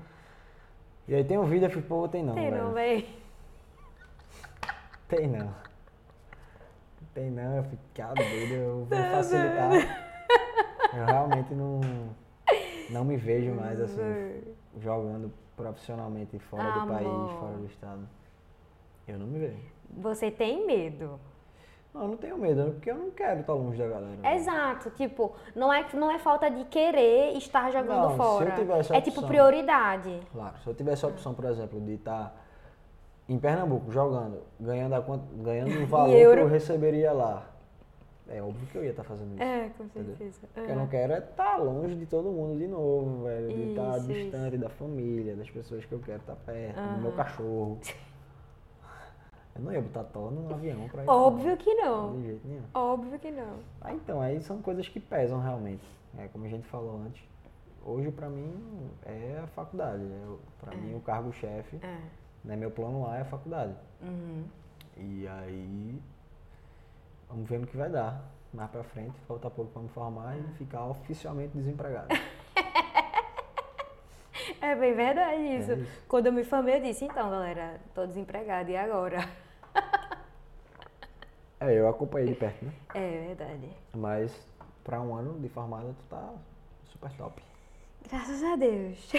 E 1.09 1.15
aí 1.15 1.25
tem 1.25 1.39
um 1.39 1.45
vídeo, 1.45 1.67
eu 1.67 1.71
falei, 1.71 1.87
pô, 1.89 2.07
tem 2.09 2.23
não, 2.23 2.35
Tem 2.35 2.51
velho. 2.51 2.65
não, 2.65 2.73
véi. 2.73 3.09
Tem 5.09 5.27
não. 5.27 5.53
Tem 7.15 7.31
não, 7.31 7.57
eu 7.57 7.65
fiquei 7.65 8.05
doido, 8.15 8.53
eu 8.55 8.85
vou 8.85 8.99
facilitar. 8.99 9.71
Eu 10.97 11.05
realmente 11.07 11.55
não, 11.55 11.81
não 12.91 13.05
me 13.05 13.17
vejo 13.17 13.53
mais 13.53 13.81
assim, 13.81 14.43
jogando 14.81 15.33
profissionalmente 15.57 16.39
fora 16.39 16.71
do 16.81 16.87
país, 16.87 17.07
Amor. 17.07 17.31
fora 17.41 17.57
do 17.57 17.67
estado. 17.67 18.09
Eu 19.07 19.19
não 19.19 19.27
me 19.27 19.39
vejo. 19.39 19.63
Você 19.91 20.31
tem 20.31 20.67
medo. 20.67 21.19
Não, 21.93 22.03
eu 22.03 22.09
não 22.09 22.17
tenho 22.17 22.39
medo, 22.39 22.71
porque 22.73 22.91
eu 22.91 22.95
não 22.95 23.11
quero 23.11 23.41
estar 23.41 23.53
longe 23.53 23.77
da 23.77 23.89
galera. 23.89 24.35
Exato, 24.35 24.91
tipo, 24.91 25.35
não 25.57 25.73
é, 25.73 25.85
não 25.93 26.09
é 26.09 26.19
falta 26.21 26.49
de 26.49 26.65
querer 26.67 27.37
estar 27.37 27.73
jogando 27.73 28.03
Não, 28.03 28.09
se 28.11 28.13
eu 28.13 28.25
fora. 28.25 28.51
tivesse 28.53 28.93
a 28.93 28.97
é 28.97 29.01
tipo 29.01 29.17
opção. 29.17 29.29
prioridade. 29.29 30.21
Claro, 30.33 30.55
se 30.63 30.67
eu 30.69 30.75
tivesse 30.75 31.05
a 31.05 31.09
opção, 31.09 31.35
por 31.35 31.45
exemplo, 31.47 31.81
de 31.81 31.95
estar 31.95 32.33
em 33.31 33.39
Pernambuco 33.39 33.93
jogando, 33.93 34.43
ganhando, 34.59 34.95
a, 34.97 35.01
ganhando 35.43 35.85
o 35.85 35.87
valor 35.87 36.35
que 36.35 36.41
eu 36.41 36.49
receberia 36.49 37.13
lá, 37.13 37.47
é 38.29 38.43
óbvio 38.43 38.67
que 38.67 38.77
eu 38.77 38.83
ia 38.83 38.91
estar 38.91 39.05
fazendo 39.05 39.35
isso. 39.35 39.43
É, 39.43 39.71
com 39.79 39.89
certeza. 39.89 40.41
O 40.57 40.65
que 40.65 40.71
eu 40.71 40.75
não 40.77 40.89
quero 40.89 41.13
é 41.13 41.19
estar 41.19 41.57
longe 41.57 41.95
de 41.95 42.07
todo 42.07 42.31
mundo 42.31 42.59
de 42.59 42.67
novo, 42.67 43.25
velho. 43.25 43.49
De 43.49 43.71
estar 43.71 43.99
Isso, 43.99 44.09
distante 44.09 44.59
da 44.59 44.69
família, 44.69 45.37
das 45.37 45.49
pessoas 45.49 45.85
que 45.85 45.93
eu 45.93 46.01
quero 46.01 46.19
estar 46.19 46.35
perto, 46.35 46.81
do 46.81 47.01
meu 47.01 47.09
Aham. 47.11 47.17
cachorro. 47.17 47.81
Eu 49.53 49.63
não 49.63 49.73
ia 49.73 49.83
botar 49.83 50.05
Thor 50.05 50.31
num 50.31 50.49
avião 50.49 50.89
pra 50.89 51.03
ir. 51.05 51.09
Óbvio 51.09 51.57
que 51.57 51.75
não. 51.75 52.13
De 52.13 52.23
jeito 52.23 52.47
nenhum. 52.47 52.63
Óbvio 52.73 53.19
que 53.19 53.31
não. 53.33 53.57
Ah, 53.81 53.93
então, 53.93 54.21
aí 54.21 54.41
são 54.41 54.63
coisas 54.63 54.89
que 54.89 55.01
pesam 55.01 55.41
realmente. 55.41 55.85
É 56.17 56.29
como 56.29 56.45
a 56.45 56.49
gente 56.49 56.67
falou 56.69 57.01
antes. 57.05 57.21
Hoje, 57.85 58.13
pra 58.13 58.29
mim, 58.29 58.89
é 59.05 59.41
a 59.43 59.47
faculdade. 59.49 60.05
É, 60.05 60.25
pra 60.61 60.75
mim, 60.77 60.95
o 60.95 61.01
cargo-chefe, 61.01 61.79
É. 61.83 61.99
né, 62.45 62.57
meu 62.57 62.71
plano 62.71 63.07
A 63.07 63.19
é 63.19 63.21
a 63.23 63.25
faculdade. 63.25 63.75
Uhum. 64.03 64.45
E 64.97 65.27
aí, 65.29 66.01
vamos 67.29 67.49
ver 67.49 67.59
no 67.59 67.67
que 67.67 67.77
vai 67.77 67.89
dar. 67.89 68.23
Mais 68.53 68.69
pra 68.71 68.83
frente, 68.83 69.15
falta 69.29 69.49
pouco 69.49 69.71
pra 69.71 69.81
me 69.81 69.89
formar 69.91 70.37
e 70.37 70.43
ficar 70.55 70.85
oficialmente 70.87 71.57
desempregado. 71.57 72.09
É 74.61 74.75
bem 74.75 74.93
verdade 74.95 75.41
isso. 75.41 75.73
É 75.73 75.75
isso. 75.77 76.03
Quando 76.07 76.27
eu 76.27 76.33
me 76.33 76.45
formei, 76.45 76.77
eu 76.77 76.83
disse, 76.83 77.05
então, 77.05 77.31
galera, 77.31 77.81
tô 77.95 78.07
desempregada, 78.07 78.71
e 78.71 78.77
agora? 78.77 79.19
É, 81.63 81.75
eu 81.75 81.87
acompanhei 81.91 82.29
de 82.29 82.35
perto, 82.37 82.65
né? 82.65 82.73
É 82.95 83.27
verdade. 83.27 83.69
Mas 83.93 84.35
pra 84.83 84.99
um 84.99 85.15
ano 85.15 85.39
de 85.39 85.49
formada, 85.51 85.89
tu 85.89 86.05
tá 86.09 86.33
super 86.87 87.13
top. 87.13 87.43
Graças 88.09 88.43
a 88.43 88.57
Deus. 88.57 89.13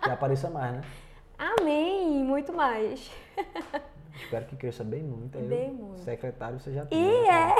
Que 0.00 0.10
apareça 0.10 0.48
mais, 0.48 0.74
né? 0.74 0.84
Amém, 1.40 2.22
muito 2.22 2.52
mais. 2.52 3.10
Espero 4.14 4.44
que 4.44 4.56
cresça 4.56 4.84
bem 4.84 5.02
muito. 5.02 5.38
Aí 5.38 5.44
Bem 5.44 5.72
muito. 5.72 6.00
Secretário 6.00 6.60
você 6.60 6.70
já 6.70 6.84
tem. 6.84 6.98
E 6.98 7.22
né? 7.22 7.54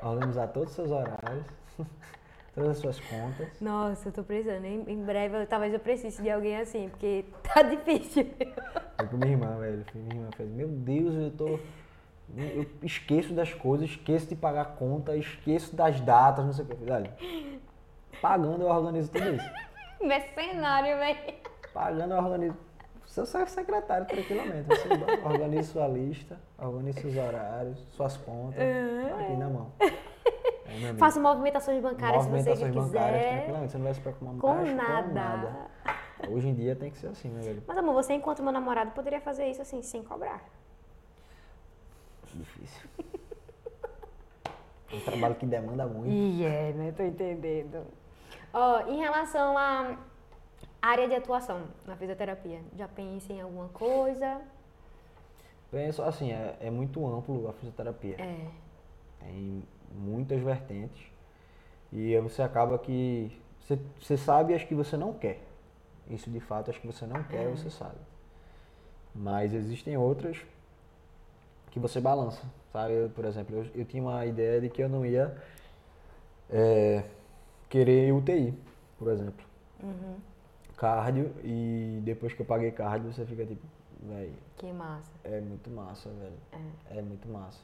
é. 0.00 0.06
Organizar 0.06 0.46
todos 0.48 0.68
os 0.70 0.76
seus 0.76 0.90
horários, 0.92 1.44
todas 2.54 2.70
as 2.70 2.78
suas 2.78 3.00
contas. 3.00 3.60
Nossa, 3.60 4.08
eu 4.08 4.12
tô 4.12 4.22
precisando. 4.22 4.64
Em, 4.64 4.84
em 4.88 5.04
breve, 5.04 5.42
eu- 5.42 5.46
talvez 5.48 5.74
eu 5.74 5.80
precise 5.80 6.22
de 6.22 6.30
alguém 6.30 6.56
assim, 6.58 6.88
porque 6.88 7.24
tá 7.52 7.62
difícil. 7.62 8.24
Foi 8.96 9.06
com 9.08 9.16
minha 9.16 9.32
irmã, 9.32 9.58
velho. 9.58 9.84
Minha 9.92 10.14
irmã 10.14 10.28
fez, 10.36 10.48
meu 10.48 10.68
Deus, 10.68 11.14
eu 11.16 11.30
tô. 11.32 11.58
Eu 12.36 12.66
esqueço 12.82 13.32
das 13.34 13.52
coisas, 13.54 13.90
esqueço 13.90 14.28
de 14.28 14.36
pagar 14.36 14.76
conta, 14.76 15.16
esqueço 15.16 15.74
das 15.74 16.00
datas, 16.00 16.44
não 16.44 16.52
sei 16.52 16.64
o 16.64 16.68
que. 16.68 16.90
Olha, 16.90 17.12
pagando 18.22 18.62
eu 18.62 18.68
organizo 18.68 19.10
tudo 19.10 19.34
isso. 19.34 19.50
Mercenário, 20.00 20.96
velho. 20.98 21.34
Pagando 21.76 22.14
eu 22.14 22.18
organizo. 22.24 22.56
Você 23.06 23.36
é 23.36 23.46
secretário 23.46 24.06
tranquilamente. 24.06 24.66
Você 24.66 24.88
organiza 25.22 25.72
sua 25.72 25.86
lista, 25.86 26.40
organiza 26.58 27.02
seus 27.02 27.16
horários, 27.16 27.78
suas 27.92 28.16
contas. 28.16 28.58
Aqui 29.20 29.36
na 29.36 29.50
mão. 29.50 29.72
É. 30.68 30.92
Faço 30.94 31.20
movimentações 31.20 31.80
bancárias 31.80 32.24
se 32.24 32.28
você 32.28 32.36
Movimentações 32.50 32.74
bancárias 32.74 33.22
quiser. 33.22 33.34
tranquilamente. 33.36 33.70
Você 33.70 33.78
não 33.78 33.84
vai 33.84 33.94
se 33.94 34.00
preocupar 34.00 34.34
Com 34.34 34.54
mais 34.56 34.76
nada. 34.76 35.02
com 35.08 35.14
nada. 35.14 35.56
Hoje 36.28 36.48
em 36.48 36.54
dia 36.54 36.74
tem 36.74 36.90
que 36.90 36.98
ser 36.98 37.06
assim, 37.06 37.28
meu 37.30 37.40
velho. 37.42 37.62
Mas 37.66 37.78
amor, 37.78 37.94
você 37.94 38.12
enquanto 38.14 38.42
meu 38.42 38.52
namorado 38.52 38.90
poderia 38.90 39.20
fazer 39.20 39.46
isso 39.46 39.62
assim, 39.62 39.80
sem 39.80 40.02
cobrar. 40.02 40.42
Difícil. 42.34 42.90
É 44.92 44.96
um 44.96 45.00
trabalho 45.00 45.36
que 45.36 45.46
demanda 45.46 45.86
muito. 45.86 46.10
E 46.10 46.44
é, 46.44 46.72
né? 46.72 46.92
Tô 46.94 47.04
entendendo. 47.04 47.86
Ó, 48.52 48.80
em 48.88 48.98
relação 48.98 49.56
à 49.56 49.96
área 50.86 51.08
de 51.08 51.14
atuação 51.14 51.64
na 51.86 51.96
fisioterapia, 51.96 52.60
já 52.76 52.86
pensa 52.86 53.32
em 53.32 53.40
alguma 53.40 53.68
coisa? 53.68 54.40
Penso 55.70 56.02
assim, 56.02 56.32
é, 56.32 56.56
é 56.60 56.70
muito 56.70 57.04
amplo 57.06 57.48
a 57.48 57.52
fisioterapia. 57.54 58.16
É. 58.20 58.46
Tem 59.20 59.62
muitas 59.92 60.40
vertentes. 60.40 61.02
E 61.92 62.14
aí 62.14 62.20
você 62.20 62.42
acaba 62.42 62.78
que. 62.78 63.30
Você, 63.60 63.78
você 64.00 64.16
sabe 64.16 64.54
as 64.54 64.62
que 64.62 64.74
você 64.74 64.96
não 64.96 65.12
quer. 65.12 65.40
Isso 66.08 66.30
de 66.30 66.38
fato, 66.38 66.70
as 66.70 66.78
que 66.78 66.86
você 66.86 67.04
não 67.04 67.22
quer, 67.24 67.48
você 67.48 67.68
sabe. 67.68 67.98
Mas 69.12 69.52
existem 69.52 69.96
outras 69.96 70.38
que 71.70 71.80
você 71.80 72.00
balança. 72.00 72.42
Sabe? 72.72 72.92
Eu, 72.92 73.10
por 73.10 73.24
exemplo, 73.24 73.56
eu, 73.56 73.66
eu 73.74 73.84
tinha 73.84 74.02
uma 74.02 74.24
ideia 74.24 74.60
de 74.60 74.68
que 74.68 74.82
eu 74.82 74.88
não 74.88 75.04
ia 75.04 75.36
é, 76.48 77.02
querer 77.68 78.12
UTI, 78.12 78.54
por 78.98 79.08
exemplo. 79.08 79.44
Uhum. 79.82 80.16
Cardio, 80.76 81.32
e 81.42 82.00
depois 82.04 82.32
que 82.34 82.40
eu 82.42 82.46
paguei 82.46 82.70
cardio, 82.70 83.12
você 83.12 83.24
fica 83.24 83.46
tipo, 83.46 83.62
velho, 84.02 84.34
Que 84.56 84.70
massa. 84.72 85.10
é 85.24 85.40
muito 85.40 85.70
massa, 85.70 86.10
velho. 86.10 86.36
É. 86.98 87.02
muito 87.02 87.26
massa. 87.28 87.60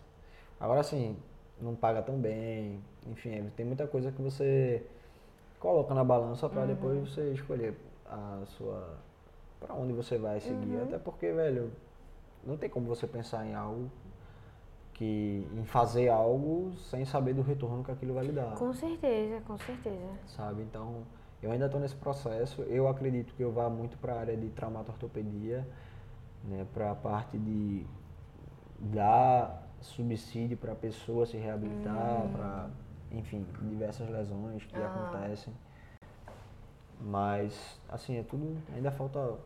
Agora 0.59 0.81
assim, 0.81 1.17
não 1.61 1.75
paga 1.75 2.01
tão 2.03 2.19
bem, 2.19 2.81
enfim, 3.07 3.51
tem 3.57 3.67
muita 3.67 3.87
coisa 3.87 4.11
que 4.11 4.23
você 4.23 4.85
coloca 5.61 5.95
na 5.95 6.03
balança 6.05 6.49
pra 6.49 6.65
depois 6.65 7.09
você 7.09 7.33
escolher 7.33 7.77
a 8.07 8.43
sua 8.47 8.97
para 9.61 9.75
onde 9.75 9.93
você 9.93 10.19
vai 10.19 10.41
seguir, 10.41 10.81
até 10.83 10.99
porque, 10.99 11.31
velho, 11.33 11.71
não 12.45 12.57
tem 12.57 12.69
como 12.69 12.87
você 12.87 13.07
pensar 13.07 13.47
em 13.47 13.55
algo 13.55 13.89
que 14.95 15.47
em 15.55 15.65
fazer 15.65 16.09
algo 16.09 16.73
sem 16.91 17.05
saber 17.05 17.33
do 17.35 17.43
retorno 17.43 17.85
que 17.85 17.91
aquilo 17.93 18.15
vai 18.15 18.25
lhe 18.25 18.33
dar 18.33 18.55
Com 18.57 18.73
certeza, 18.73 19.41
com 19.43 19.57
certeza. 19.59 20.13
sabe? 20.27 20.63
Então, 20.63 21.03
eu 21.43 21.51
ainda 21.51 21.67
estou 21.67 21.81
nesse 21.81 21.95
processo. 21.97 22.63
Eu 22.63 22.87
acredito 22.89 23.35
que 23.35 23.43
eu 23.43 23.51
vá 23.53 23.69
muito 23.69 23.97
para 23.99 24.15
a 24.15 24.21
área 24.21 24.37
de 24.37 24.49
traumatortopedia, 24.51 25.67
né, 26.45 26.67
para 26.73 26.93
a 26.93 26.95
parte 26.95 27.37
de 27.39 27.85
dar 28.79 29.63
subsídio 29.81 30.57
para 30.57 30.73
a 30.73 30.77
pessoa 30.77 31.27
se 31.27 31.37
reabilitar, 31.37 32.29
para, 32.33 32.71
enfim, 33.11 33.45
diversas 33.63 34.09
lesões 34.09 34.65
que 34.65 34.77
Ah. 34.77 34.87
acontecem. 34.87 35.53
Mas, 37.01 37.81
assim, 37.89 38.17
é 38.17 38.23
tudo. 38.23 38.57
Ainda 38.75 38.91
falta 38.93 39.37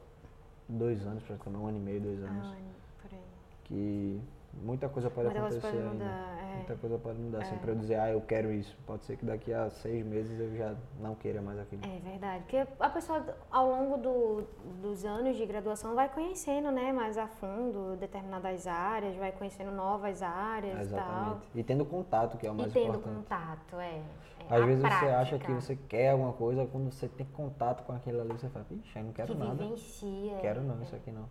dois 0.69 1.07
anos, 1.07 1.23
praticamente, 1.23 1.63
um 1.63 1.67
ano 1.67 1.79
e 1.79 1.81
meio, 1.81 2.01
dois 2.03 2.23
anos. 2.23 2.47
Ai, 2.49 2.63
por 3.01 3.15
aí. 3.15 3.21
Que 3.65 4.21
muita 4.63 4.89
coisa 4.89 5.11
pode 5.11 5.29
acontecer 5.29 5.61
pode 5.61 5.77
ainda. 5.77 5.91
mudar, 5.93 6.39
é. 6.43 6.57
Muita 6.57 6.75
coisa 6.77 6.99
pode 6.99 7.19
mudar. 7.19 7.43
Assim, 7.43 7.55
É. 7.55 7.59
pra 7.59 7.71
eu 7.71 7.75
dizer, 7.77 7.95
ah, 8.01 8.11
eu 8.11 8.21
quero 8.21 8.53
isso. 8.53 8.77
Pode 8.87 9.05
ser 9.05 9.17
que 9.17 9.25
daqui 9.27 9.53
a 9.53 9.69
seis 9.71 10.05
meses 10.05 10.39
eu 10.41 10.57
já 10.57 10.75
não 11.01 11.15
queira 11.15 11.41
mais 11.43 11.59
aquilo. 11.59 11.83
É 11.85 11.99
verdade, 11.99 12.43
porque 12.45 12.67
a 12.81 12.89
pessoa 12.89 13.25
ao 13.51 13.69
longo 13.69 13.97
do- 13.99 14.45
dos 14.83 15.05
anos 15.05 15.37
de 15.37 15.45
graduação 15.47 15.95
vai 15.95 16.09
conhecendo, 16.09 16.71
né, 16.71 16.93
mais 16.93 17.17
a 17.19 17.27
fundo 17.27 17.97
determinadas 17.97 18.67
áreas, 18.67 19.15
vai 19.17 19.33
conhecendo 19.33 19.71
novas 19.71 20.23
áreas 20.23 20.87
e 20.89 20.91
tal. 20.95 20.99
Exatamente. 21.01 21.47
E 21.55 21.63
tendo 21.63 21.85
contato, 21.85 22.37
que 22.39 22.47
é 22.47 22.51
o 22.51 22.55
mais 22.55 22.71
e 22.71 22.75
tendo 22.75 22.97
importante. 22.97 23.15
contato, 23.17 23.77
é. 23.81 24.01
é 24.49 24.55
Às 24.57 24.65
vezes 24.65 24.81
você 24.83 24.89
prática 24.89 25.19
acha 25.19 25.39
que 25.39 25.53
você 25.53 25.77
quer 25.89 26.11
alguma 26.11 26.33
coisa, 26.33 26.67
quando 26.67 26.91
você 26.91 27.07
tem 27.09 27.27
contato 27.27 27.85
com 27.85 27.93
aquilo 27.93 28.21
ali, 28.21 28.33
você 28.33 28.49
fala, 28.49 28.65
ixi, 28.71 28.99
eu 28.99 29.05
não 29.05 29.13
quero 29.13 29.33
que 29.33 29.39
nada. 29.39 29.55
vivencia. 29.55 30.37
Quero 30.41 30.63
não, 30.63 30.79
é. 30.79 30.83
isso 30.83 30.97
aqui 30.97 31.11
não. 31.11 31.25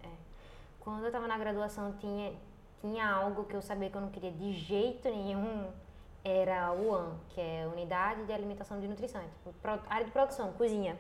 Quando 0.80 1.02
eu 1.02 1.08
estava 1.08 1.28
na 1.28 1.38
graduação, 1.38 1.94
tinha, 1.94 2.32
tinha 2.86 3.10
algo 3.10 3.46
que 3.46 3.56
eu 3.56 3.62
sabia 3.62 3.90
que 3.90 3.98
eu 3.98 4.02
não 4.02 4.10
queria 4.10 4.32
de 4.32 4.54
jeito 4.54 5.10
nenhum, 5.10 5.66
era 6.24 6.72
o 6.72 6.90
UAN, 6.90 7.14
que 7.30 7.42
é 7.42 7.68
Unidade 7.72 8.24
de 8.26 8.32
Alimentação 8.32 8.82
e 8.82 8.88
Nutrição, 8.88 9.22
é 9.22 9.26
tipo, 9.26 9.54
área 9.90 10.06
de 10.06 10.12
produção, 10.12 10.52
cozinha, 10.54 10.96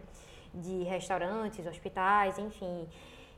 de 0.53 0.83
restaurantes, 0.83 1.65
hospitais, 1.65 2.39
enfim. 2.39 2.87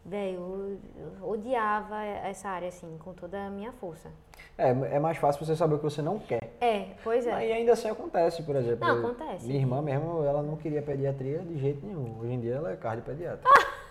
Velho, 0.06 0.80
eu, 0.96 1.14
eu 1.20 1.30
odiava 1.30 2.02
essa 2.02 2.48
área, 2.48 2.70
assim, 2.70 2.98
com 3.00 3.14
toda 3.14 3.48
a 3.48 3.50
minha 3.50 3.74
força. 3.74 4.10
É, 4.58 4.70
é 4.70 5.00
mais 5.00 5.18
fácil 5.18 5.46
você 5.46 5.54
saber 5.54 5.76
o 5.76 5.78
que 5.80 5.84
você 5.84 6.02
não 6.02 6.18
quer. 6.18 6.56
É, 6.62 6.92
pois 7.04 7.28
é. 7.28 7.48
E 7.48 7.52
ainda 7.52 7.74
assim 7.74 7.90
acontece, 7.90 8.42
por 8.44 8.56
exemplo. 8.56 8.88
Não, 8.88 9.00
acontece. 9.00 9.46
Minha 9.46 9.60
irmã 9.60 9.82
mesmo, 9.82 10.24
ela 10.24 10.42
não 10.42 10.56
queria 10.56 10.82
pediatria 10.82 11.40
de 11.40 11.60
jeito 11.60 11.86
nenhum. 11.86 12.20
Hoje 12.20 12.34
em 12.34 12.40
dia 12.40 12.56
ela 12.56 12.72
é 12.72 12.78
cardiopediatra. 12.78 13.42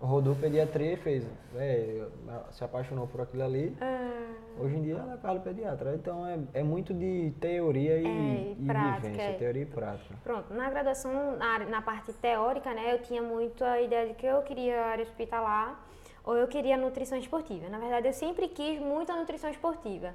Rodou 0.00 0.34
pediatria 0.34 0.92
e 0.92 0.96
fez. 0.96 1.24
É, 1.54 2.06
se 2.50 2.62
apaixonou 2.62 3.06
por 3.06 3.20
aquilo 3.22 3.42
ali. 3.44 3.76
Ah, 3.80 4.12
Hoje 4.58 4.74
em 4.76 4.82
dia 4.82 4.94
ela 4.96 5.14
é 5.14 5.16
cardiopediatra. 5.18 5.94
Então 5.94 6.26
é, 6.26 6.38
é 6.54 6.62
muito 6.62 6.92
de 6.94 7.32
teoria 7.40 7.98
e, 7.98 8.06
É, 8.06 8.08
e 8.08 8.56
e 8.58 8.66
prática, 8.66 9.00
vivência. 9.08 9.22
é. 9.22 9.32
Teoria 9.34 9.62
e 9.62 9.66
prática. 9.66 10.14
Pronto, 10.22 10.52
na 10.54 10.70
graduação, 10.70 11.36
na, 11.36 11.58
na 11.60 11.82
parte 11.82 12.12
teórica, 12.14 12.72
né, 12.74 12.94
eu 12.94 13.02
tinha 13.02 13.22
muito 13.22 13.62
a 13.64 13.80
ideia 13.80 14.08
de 14.08 14.14
que 14.14 14.26
eu 14.26 14.42
queria 14.42 14.80
área 14.86 15.02
hospitalar 15.02 15.82
ou 16.24 16.36
eu 16.36 16.46
queria 16.48 16.76
nutrição 16.76 17.16
esportiva. 17.18 17.68
Na 17.68 17.78
verdade, 17.78 18.06
eu 18.08 18.12
sempre 18.12 18.48
quis 18.48 18.78
muito 18.80 19.12
a 19.12 19.16
nutrição 19.16 19.48
esportiva. 19.50 20.12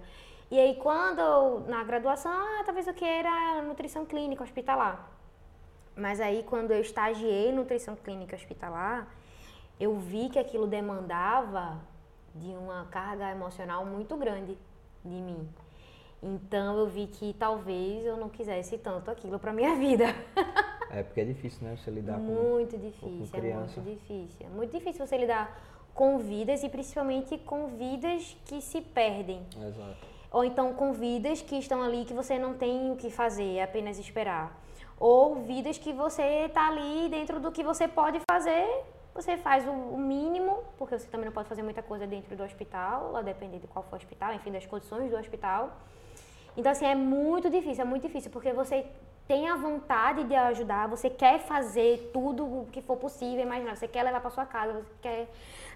E 0.49 0.59
aí, 0.59 0.75
quando 0.75 1.19
eu, 1.19 1.61
na 1.67 1.83
graduação, 1.83 2.31
ah, 2.31 2.63
talvez 2.65 2.85
eu 2.85 2.93
queira 2.93 3.61
nutrição 3.61 4.05
clínica 4.05 4.43
hospitalar. 4.43 5.09
Mas 5.95 6.19
aí, 6.19 6.43
quando 6.43 6.71
eu 6.71 6.81
estagiei 6.81 7.49
em 7.49 7.53
nutrição 7.53 7.95
clínica 7.95 8.35
hospitalar, 8.35 9.07
eu 9.79 9.97
vi 9.97 10.29
que 10.29 10.39
aquilo 10.39 10.67
demandava 10.67 11.79
de 12.35 12.49
uma 12.49 12.85
carga 12.85 13.29
emocional 13.31 13.85
muito 13.85 14.15
grande 14.17 14.57
de 15.03 15.21
mim. 15.21 15.49
Então 16.23 16.77
eu 16.77 16.87
vi 16.87 17.07
que 17.07 17.33
talvez 17.33 18.05
eu 18.05 18.15
não 18.15 18.29
quisesse 18.29 18.77
tanto 18.77 19.09
aquilo 19.09 19.39
para 19.39 19.51
minha 19.51 19.75
vida. 19.77 20.05
É 20.91 21.01
porque 21.01 21.21
é 21.21 21.25
difícil, 21.25 21.67
né? 21.67 21.75
Você 21.75 21.89
lidar 21.89 22.17
com. 22.17 22.21
Muito 22.21 22.77
difícil, 22.77 23.27
é 23.33 23.39
criança. 23.39 23.81
muito 23.81 23.99
difícil. 23.99 24.45
É 24.45 24.49
muito 24.49 24.71
difícil 24.71 25.07
você 25.07 25.17
lidar 25.17 25.59
com 25.93 26.19
vidas 26.19 26.63
e 26.63 26.69
principalmente 26.69 27.37
com 27.39 27.67
vidas 27.67 28.37
que 28.45 28.61
se 28.61 28.81
perdem. 28.81 29.45
Exato. 29.55 30.11
Ou 30.31 30.45
então 30.45 30.73
com 30.73 30.93
vidas 30.93 31.41
que 31.41 31.55
estão 31.57 31.81
ali 31.81 32.05
que 32.05 32.13
você 32.13 32.37
não 32.37 32.53
tem 32.53 32.91
o 32.91 32.95
que 32.95 33.09
fazer, 33.09 33.55
é 33.55 33.63
apenas 33.63 33.97
esperar. 33.97 34.61
Ou 34.99 35.41
vidas 35.43 35.77
que 35.77 35.91
você 35.91 36.45
está 36.45 36.67
ali 36.67 37.09
dentro 37.09 37.39
do 37.39 37.51
que 37.51 37.63
você 37.63 37.87
pode 37.87 38.21
fazer 38.29 38.65
você 39.13 39.37
faz 39.37 39.67
o, 39.67 39.71
o 39.71 39.97
mínimo, 39.97 40.63
porque 40.77 40.97
você 40.97 41.07
também 41.07 41.25
não 41.25 41.33
pode 41.33 41.49
fazer 41.49 41.63
muita 41.63 41.83
coisa 41.83 42.07
dentro 42.07 42.35
do 42.35 42.43
hospital, 42.43 43.15
a 43.15 43.21
depender 43.21 43.59
de 43.59 43.67
qual 43.67 43.83
for 43.83 43.93
o 43.93 43.97
hospital, 43.97 44.33
enfim, 44.33 44.51
das 44.51 44.65
condições 44.65 45.09
do 45.09 45.17
hospital. 45.17 45.77
Então, 46.55 46.71
assim, 46.71 46.85
é 46.85 46.95
muito 46.95 47.49
difícil, 47.49 47.83
é 47.83 47.85
muito 47.85 48.03
difícil, 48.03 48.31
porque 48.31 48.51
você 48.51 48.85
tem 49.27 49.47
a 49.47 49.55
vontade 49.55 50.23
de 50.25 50.35
ajudar, 50.35 50.87
você 50.87 51.09
quer 51.09 51.39
fazer 51.39 52.09
tudo 52.11 52.43
o 52.43 52.67
que 52.71 52.81
for 52.81 52.97
possível, 52.97 53.45
imagina, 53.45 53.75
você 53.75 53.87
quer 53.87 54.03
levar 54.03 54.19
para 54.19 54.29
sua 54.29 54.45
casa, 54.45 54.73
você 54.73 54.93
quer 55.01 55.29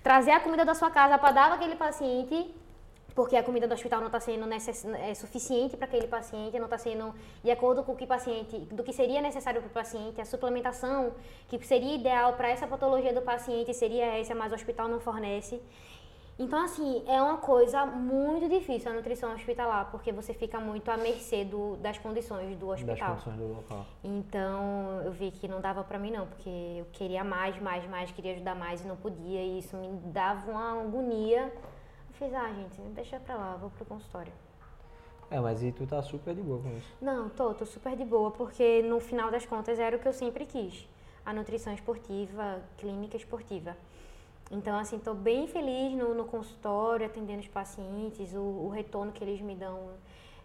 trazer 0.04 0.32
a 0.32 0.40
comida 0.40 0.66
da 0.66 0.74
sua 0.74 0.92
casa 0.92 1.18
para 1.18 1.32
dar 1.32 1.46
para 1.46 1.56
aquele 1.56 1.76
paciente, 1.76 2.54
porque 3.16 3.38
a 3.38 3.43
comida 3.43 3.66
do 3.66 3.74
hospital 3.74 4.01
não 4.01 4.07
está 4.07 4.20
sendo 4.20 4.45
necess... 4.45 4.86
é, 4.86 5.13
suficiente 5.16 5.78
para 5.78 5.86
aquele 5.86 6.05
paciente, 6.05 6.59
não 6.59 6.66
está 6.66 6.78
sendo 6.78 7.16
de 7.41 7.49
acordo 7.49 7.82
com 7.82 7.93
o 7.93 7.95
que 7.95 8.05
paciente, 8.05 8.59
do 8.59 8.84
que 8.84 8.91
seria 8.91 9.22
necessário 9.22 9.61
para 9.61 9.70
o 9.70 9.74
paciente, 9.74 10.20
a 10.20 10.26
suplementação 10.26 11.13
que 11.47 11.57
seria 11.66 11.95
ideal 11.95 12.34
para 12.34 12.49
essa 12.49 12.68
patologia 12.68 13.13
do 13.13 13.22
paciente 13.22 13.74
seria 13.74 14.05
essa, 14.20 14.36
mas 14.36 14.51
o 14.51 14.55
hospital 14.55 14.89
não 14.89 14.99
fornece. 14.99 15.61
Então, 16.38 16.61
assim, 16.66 17.01
é 17.07 17.22
uma 17.22 17.38
coisa 17.38 17.86
muito 17.86 18.49
difícil 18.49 18.91
a 18.91 18.93
nutrição 18.93 19.34
hospitalar, 19.34 19.89
porque 19.89 20.11
você 20.11 20.34
fica 20.34 20.59
muito 20.59 20.91
à 20.91 20.97
mercê 20.97 21.45
do, 21.45 21.78
das 21.78 21.97
condições 21.97 22.57
do 22.57 22.68
hospital. 22.68 23.16
Das 23.16 23.24
condições 23.24 23.38
do 23.38 23.55
local. 23.55 23.86
Então, 24.03 25.01
eu 25.05 25.13
vi 25.13 25.32
que 25.32 25.47
não 25.47 25.61
dava 25.61 25.82
pra 25.86 25.97
mim 25.97 26.11
não, 26.11 26.28
porque 26.28 26.49
eu 26.49 26.86
queria 26.91 27.24
mais, 27.24 27.57
mais, 27.61 27.89
mais, 27.89 28.11
queria 28.11 28.34
ajudar 28.34 28.53
mais 28.53 28.84
e 28.84 28.88
não 28.88 28.97
podia, 28.97 29.41
e 29.41 29.59
isso 29.59 29.78
me 29.78 29.88
dava 30.11 30.51
uma 30.51 30.82
agonia. 30.82 31.53
Fiz, 32.18 32.34
ah, 32.34 32.51
gente, 32.53 32.82
deixa 32.93 33.20
pra 33.20 33.36
lá, 33.36 33.55
vou 33.57 33.70
pro 33.70 33.84
consultório. 33.86 34.32
É, 35.30 35.39
mas 35.39 35.61
e 35.61 35.72
tu 35.72 35.86
tá 35.86 36.01
super 36.01 36.34
de 36.34 36.41
boa 36.41 36.61
com 36.61 36.70
isso? 36.78 36.88
Não, 37.01 37.30
tô, 37.30 37.53
tô 37.53 37.66
super 37.66 37.95
de 37.95 38.05
boa, 38.05 38.32
porque 38.32 38.82
no 38.84 38.99
final 38.99 39.30
das 39.30 39.45
contas 39.45 39.80
era 39.80 39.97
o 39.97 39.99
que 39.99 40.07
eu 40.07 40.13
sempre 40.13 40.45
quis. 40.45 40.88
A 41.26 41.34
nutrição 41.34 41.74
esportiva, 41.74 42.61
clínica 42.78 43.18
esportiva. 43.18 43.76
Então, 44.49 44.78
assim, 44.78 44.97
estou 44.97 45.16
bem 45.16 45.47
feliz 45.47 45.93
no, 45.97 46.13
no, 46.13 46.26
consultório, 46.26 47.05
atendendo 47.05 47.39
os 47.39 47.47
pacientes, 47.47 48.34
o, 48.34 48.39
o, 48.39 48.70
retorno 48.70 49.11
que 49.11 49.24
eles 49.24 49.41
me 49.41 49.55
dão 49.55 49.89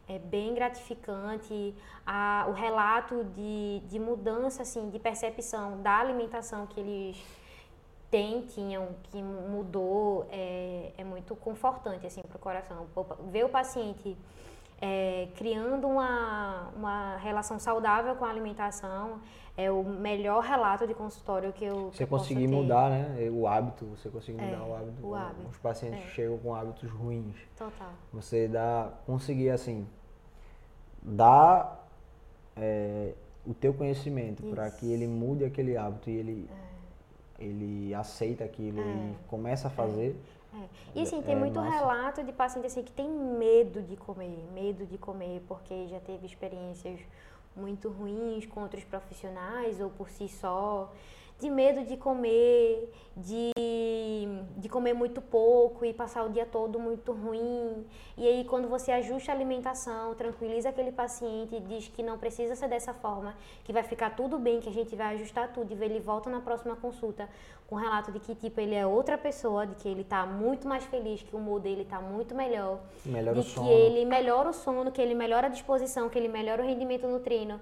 é 0.08 0.18
bem 0.18 0.54
gratificante, 0.54 1.74
a, 2.04 2.46
o 2.48 2.52
relato 2.52 3.22
de, 3.36 3.80
de 3.86 3.98
mudança, 3.98 4.62
assim, 4.62 4.88
de 4.88 4.98
percepção 4.98 5.82
da 5.82 5.98
alimentação 5.98 6.66
que 6.66 6.80
eles 6.80 7.22
têm, 8.10 8.42
tinham, 8.42 8.88
que 9.04 9.22
mudou, 9.22 10.26
é, 10.30 10.92
é 10.98 11.04
muito 11.04 11.36
confortante, 11.36 12.06
assim, 12.06 12.22
para 12.22 12.36
o 12.36 12.40
coração. 12.40 12.86
Ver 13.30 13.44
o 13.44 13.48
paciente 13.48 14.16
é, 14.80 15.28
criando 15.36 15.86
uma, 15.86 16.68
uma 16.74 17.16
relação 17.18 17.58
saudável 17.58 18.16
com 18.16 18.24
a 18.24 18.30
alimentação 18.30 19.20
é 19.56 19.70
o 19.70 19.84
melhor 19.84 20.42
relato 20.42 20.86
de 20.86 20.94
consultório 20.94 21.52
que 21.52 21.64
eu 21.64 21.90
Você 21.92 22.06
conseguir 22.06 22.48
mudar, 22.48 22.88
né? 22.88 23.30
O 23.30 23.46
hábito, 23.46 23.84
você 23.86 24.08
conseguir 24.08 24.40
mudar 24.40 24.56
é, 24.56 24.60
o 24.60 24.74
hábito. 24.74 25.06
O 25.06 25.14
hábito. 25.14 25.48
Os 25.50 25.58
pacientes 25.58 26.00
é. 26.00 26.08
chegam 26.08 26.38
com 26.38 26.54
hábitos 26.54 26.90
ruins. 26.90 27.36
Total. 27.58 27.90
Você 28.12 28.48
dá, 28.48 28.90
conseguir 29.04 29.50
assim, 29.50 29.86
dar 31.02 31.86
é, 32.56 33.12
o 33.46 33.52
teu 33.52 33.74
conhecimento 33.74 34.42
para 34.44 34.70
que 34.70 34.90
ele 34.90 35.06
mude 35.06 35.44
aquele 35.44 35.76
hábito 35.76 36.08
e 36.08 36.16
ele, 36.16 36.50
é. 36.50 36.69
Ele 37.40 37.94
aceita 37.94 38.44
aquilo 38.44 38.78
e 38.80 38.82
é. 38.82 39.14
começa 39.28 39.68
a 39.68 39.70
fazer. 39.70 40.14
É. 40.54 40.64
E 40.94 41.02
assim, 41.02 41.22
tem 41.22 41.36
muito 41.36 41.58
massa. 41.58 41.76
relato 41.76 42.22
de 42.22 42.32
paciente 42.32 42.66
assim, 42.66 42.82
que 42.82 42.92
tem 42.92 43.08
medo 43.08 43.82
de 43.82 43.96
comer, 43.96 44.44
medo 44.52 44.84
de 44.84 44.98
comer 44.98 45.42
porque 45.48 45.86
já 45.88 46.00
teve 46.00 46.26
experiências 46.26 47.00
muito 47.56 47.88
ruins 47.88 48.46
com 48.46 48.62
outros 48.62 48.84
profissionais 48.84 49.80
ou 49.80 49.90
por 49.90 50.08
si 50.10 50.28
só, 50.28 50.92
de 51.38 51.48
medo 51.48 51.84
de 51.84 51.96
comer, 51.96 52.92
de, 53.16 53.52
de 54.56 54.68
comer 54.68 54.94
muito 54.94 55.20
pouco 55.20 55.84
e 55.84 55.92
passar 55.92 56.24
o 56.24 56.28
dia 56.30 56.46
todo 56.46 56.78
muito 56.78 57.12
ruim. 57.12 57.84
E 58.16 58.26
aí, 58.26 58.44
quando 58.44 58.68
você 58.68 58.92
ajusta 58.92 59.32
a 59.32 59.34
alimentação, 59.34 60.14
tranquiliza 60.14 60.68
aquele 60.68 60.92
paciente 60.92 61.56
e 61.56 61.60
diz 61.60 61.88
que 61.88 62.02
não 62.02 62.18
precisa 62.18 62.54
ser 62.54 62.68
dessa 62.68 62.92
forma, 62.92 63.34
que 63.64 63.72
vai 63.72 63.82
ficar 63.82 64.16
tudo 64.16 64.38
bem, 64.38 64.60
que 64.60 64.68
a 64.68 64.72
gente 64.72 64.94
vai 64.96 65.14
ajustar 65.14 65.52
tudo 65.52 65.72
e 65.72 65.84
ele 65.84 66.00
volta 66.00 66.28
na 66.30 66.40
próxima 66.40 66.76
consulta 66.76 67.28
com 67.70 67.76
relato 67.76 68.10
de 68.10 68.18
que 68.18 68.34
tipo 68.34 68.60
ele 68.60 68.74
é 68.74 68.84
outra 68.84 69.16
pessoa, 69.16 69.64
de 69.64 69.76
que 69.76 69.88
ele 69.88 70.02
está 70.02 70.26
muito 70.26 70.66
mais 70.66 70.84
feliz, 70.84 71.22
que 71.22 71.34
o 71.34 71.38
humor 71.38 71.60
dele 71.60 71.82
está 71.82 72.00
muito 72.00 72.34
melhor, 72.34 72.80
melhora 73.06 73.40
de 73.40 73.48
que 73.48 73.68
ele 73.68 74.04
melhora 74.04 74.50
o 74.50 74.52
sono, 74.52 74.90
que 74.90 75.00
ele 75.00 75.14
melhora 75.14 75.46
a 75.46 75.50
disposição, 75.50 76.08
que 76.08 76.18
ele 76.18 76.26
melhora 76.26 76.62
o 76.62 76.66
rendimento 76.66 77.06
no 77.06 77.20
treino, 77.20 77.60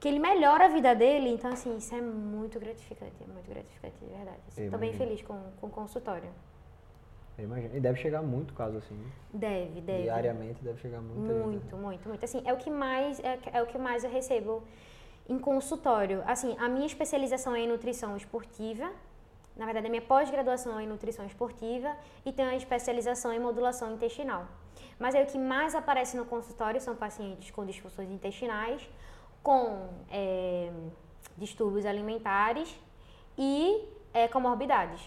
que 0.00 0.08
ele 0.08 0.18
melhora 0.18 0.66
a 0.66 0.68
vida 0.68 0.94
dele. 0.94 1.30
Então 1.30 1.50
assim, 1.50 1.76
isso 1.76 1.94
é 1.94 2.00
muito 2.00 2.58
gratificante, 2.58 3.14
é 3.22 3.32
muito 3.32 3.48
gratificante, 3.48 3.94
de 4.00 4.06
verdade. 4.06 4.38
Estou 4.56 4.78
bem 4.78 4.92
feliz 4.92 5.22
com, 5.22 5.38
com 5.60 5.66
o 5.66 5.70
consultório. 5.70 6.30
Eu 7.36 7.44
imagino. 7.44 7.76
E 7.76 7.80
deve 7.80 8.00
chegar 8.00 8.22
muito 8.22 8.52
caso 8.54 8.78
assim. 8.78 8.94
Né? 8.94 9.10
Deve, 9.32 9.80
deve. 9.80 10.02
Diariamente 10.02 10.62
deve 10.62 10.80
chegar 10.80 11.00
muito. 11.00 11.20
Muito, 11.20 11.76
muito, 11.76 12.08
muito. 12.08 12.24
Assim, 12.24 12.42
é 12.44 12.52
o 12.52 12.56
que 12.56 12.70
mais 12.70 13.20
é, 13.20 13.38
é 13.52 13.62
o 13.62 13.66
que 13.66 13.78
mais 13.78 14.02
eu 14.02 14.10
recebo 14.10 14.64
em 15.28 15.38
consultório. 15.38 16.22
Assim, 16.26 16.56
a 16.58 16.68
minha 16.68 16.86
especialização 16.86 17.54
é 17.54 17.60
em 17.60 17.68
nutrição 17.68 18.16
esportiva 18.16 18.90
na 19.58 19.64
verdade, 19.64 19.88
a 19.88 19.90
minha 19.90 20.02
pós-graduação 20.02 20.78
é 20.78 20.84
em 20.84 20.86
nutrição 20.86 21.26
esportiva 21.26 21.96
e 22.24 22.32
tenho 22.32 22.48
a 22.48 22.54
especialização 22.54 23.32
em 23.32 23.40
modulação 23.40 23.92
intestinal. 23.92 24.46
Mas 25.00 25.16
aí 25.16 25.24
o 25.24 25.26
que 25.26 25.36
mais 25.36 25.74
aparece 25.74 26.16
no 26.16 26.24
consultório 26.24 26.80
são 26.80 26.94
pacientes 26.94 27.50
com 27.50 27.66
disfunções 27.66 28.08
intestinais, 28.08 28.88
com 29.42 29.88
é, 30.10 30.70
distúrbios 31.36 31.86
alimentares 31.86 32.74
e 33.36 33.88
é, 34.12 34.28
comorbidades. 34.28 35.00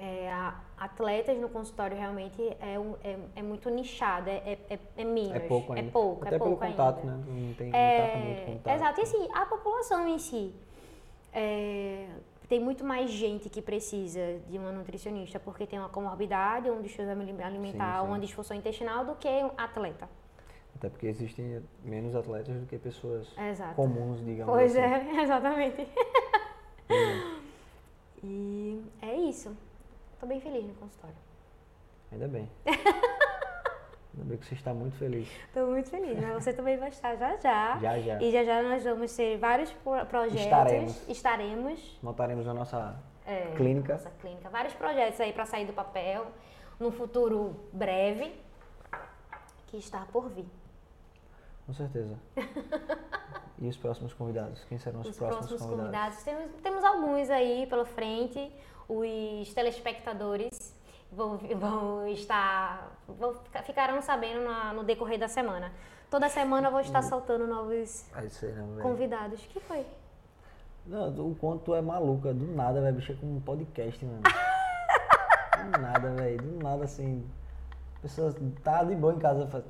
É, 0.00 0.30
atletas 0.78 1.36
no 1.38 1.48
consultório 1.48 1.96
realmente 1.96 2.40
é, 2.40 2.76
é, 3.02 3.18
é 3.34 3.42
muito 3.42 3.68
nichado, 3.68 4.30
é, 4.30 4.58
é, 4.70 4.78
é, 4.96 5.04
menos. 5.04 5.34
É 5.34 5.40
pouco 5.40 5.72
ainda. 5.72 5.88
É 5.88 5.90
pouco, 5.90 6.24
Até 6.24 6.36
é 6.36 6.38
pouco 6.38 6.56
pelo 6.56 6.70
contato, 6.70 7.00
ainda. 7.00 7.16
né? 7.16 7.24
Não 7.26 7.54
tem 7.54 7.70
é, 7.74 8.16
muito 8.16 8.46
contato. 8.46 8.74
Exato, 8.74 9.00
e 9.00 9.02
assim, 9.02 9.28
a 9.32 9.46
população 9.46 10.08
em 10.08 10.18
si. 10.18 10.54
É, 11.32 12.06
tem 12.48 12.58
muito 12.60 12.82
mais 12.82 13.10
gente 13.10 13.50
que 13.50 13.60
precisa 13.60 14.40
de 14.48 14.56
uma 14.56 14.72
nutricionista 14.72 15.38
porque 15.38 15.66
tem 15.66 15.78
uma 15.78 15.90
comorbidade, 15.90 16.70
um 16.70 16.80
distúrbio 16.80 17.12
alimentar, 17.44 17.96
sim, 17.96 18.00
sim. 18.00 18.08
uma 18.08 18.18
disfunção 18.18 18.56
intestinal 18.56 19.04
do 19.04 19.14
que 19.16 19.28
um 19.28 19.50
atleta. 19.56 20.08
Até 20.78 20.88
porque 20.88 21.08
existem 21.08 21.60
menos 21.82 22.14
atletas 22.14 22.54
do 22.54 22.66
que 22.66 22.78
pessoas 22.78 23.26
Exato. 23.36 23.74
comuns, 23.74 24.24
digamos 24.24 24.54
pois 24.54 24.76
assim. 24.76 24.88
Pois 24.88 25.08
é, 25.18 25.22
exatamente. 25.22 25.88
e 28.22 28.84
é 29.02 29.14
isso. 29.16 29.56
Estou 30.14 30.28
bem 30.28 30.40
feliz 30.40 30.64
no 30.64 30.74
consultório. 30.74 31.16
Ainda 32.12 32.28
bem. 32.28 32.48
Ainda 32.66 34.24
bem 34.24 34.38
que 34.38 34.46
você 34.46 34.54
está 34.54 34.72
muito 34.72 34.96
feliz. 34.96 35.28
Estou 35.46 35.66
muito 35.68 35.90
feliz, 35.90 36.18
mas 36.20 36.44
você 36.44 36.52
também 36.52 36.76
vai 36.76 36.90
estar 36.90 37.16
já 37.16 37.36
já. 37.36 37.78
Já 37.78 37.98
já. 37.98 38.22
E 38.22 38.30
já 38.30 38.44
já 38.44 38.62
nós 38.62 38.84
vamos 38.84 39.14
ter 39.14 39.36
vários 39.36 39.72
projetos. 40.08 40.40
Estaremos. 40.40 41.08
Estaremos. 41.08 41.98
Montaremos 42.02 42.46
a 42.46 42.54
nossa 42.54 42.96
é, 43.26 43.52
clínica. 43.56 43.94
Nossa 43.94 44.10
clínica. 44.20 44.48
Vários 44.48 44.74
projetos 44.74 45.20
aí 45.20 45.32
para 45.32 45.44
sair 45.44 45.66
do 45.66 45.72
papel 45.72 46.26
no 46.78 46.92
futuro 46.92 47.56
breve 47.72 48.32
que 49.66 49.76
está 49.76 50.06
por 50.12 50.28
vir. 50.30 50.46
Com 51.68 51.74
certeza. 51.74 52.16
e 53.60 53.68
os 53.68 53.76
próximos 53.76 54.14
convidados? 54.14 54.64
Quem 54.64 54.78
serão 54.78 55.00
os, 55.00 55.08
os 55.08 55.18
próximos, 55.18 55.48
próximos 55.48 55.70
convidados? 55.70 56.16
convidados? 56.16 56.48
Temos, 56.48 56.62
temos 56.62 56.82
alguns 56.82 57.28
aí 57.28 57.66
pela 57.66 57.84
frente. 57.84 58.50
Os 58.88 59.52
telespectadores 59.52 60.74
vão, 61.12 61.36
vão 61.60 62.08
estar, 62.08 62.90
vão, 63.06 63.34
ficarão 63.64 64.00
sabendo 64.00 64.46
na, 64.46 64.72
no 64.72 64.82
decorrer 64.82 65.18
da 65.18 65.28
semana. 65.28 65.70
Toda 66.10 66.30
semana 66.30 66.68
eu 66.68 66.72
vou 66.72 66.80
estar 66.80 67.02
soltando 67.02 67.46
novos 67.46 68.02
não, 68.56 68.80
convidados. 68.80 69.44
O 69.44 69.48
que 69.48 69.60
foi? 69.60 69.84
Não, 70.86 71.10
o 71.28 71.34
quanto 71.34 71.74
é 71.74 71.82
maluca, 71.82 72.32
do 72.32 72.46
nada 72.46 72.80
vai 72.80 72.92
mexer 72.92 73.14
com 73.20 73.26
um 73.26 73.40
podcast, 73.42 74.02
mano. 74.06 74.22
do 75.70 75.80
nada, 75.82 76.14
velho, 76.14 76.40
do 76.40 76.64
nada 76.64 76.84
assim. 76.84 77.28
A 77.98 78.02
pessoa 78.02 78.32
tá 78.62 78.84
de 78.84 78.94
boa 78.94 79.12
em 79.12 79.18
casa. 79.18 79.46
Faz... 79.48 79.64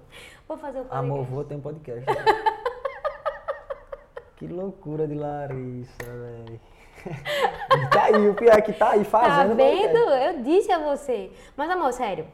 Vou 0.47 0.59
fazer 0.59 0.81
o 0.81 0.85
podcast. 0.85 1.05
Amor, 1.05 1.25
vou 1.25 1.45
ter 1.45 1.55
um 1.55 1.61
podcast. 1.61 2.05
que 4.37 4.47
loucura 4.47 5.09
de 5.09 5.15
Larissa, 5.15 6.05
velho. 6.05 6.61
tá 7.91 8.05
aí, 8.05 8.29
o 8.29 8.35
pior 8.35 8.59
é 8.59 8.61
que 8.61 8.75
tá 8.75 8.91
aí 8.91 9.05
fazendo. 9.05 9.51
Tá 9.51 9.55
vendo? 9.55 9.97
Eu 9.97 10.43
disse 10.43 10.71
a 10.71 10.79
você. 10.79 11.33
Mas, 11.57 11.71
amor, 11.71 11.91
sério. 11.95 12.27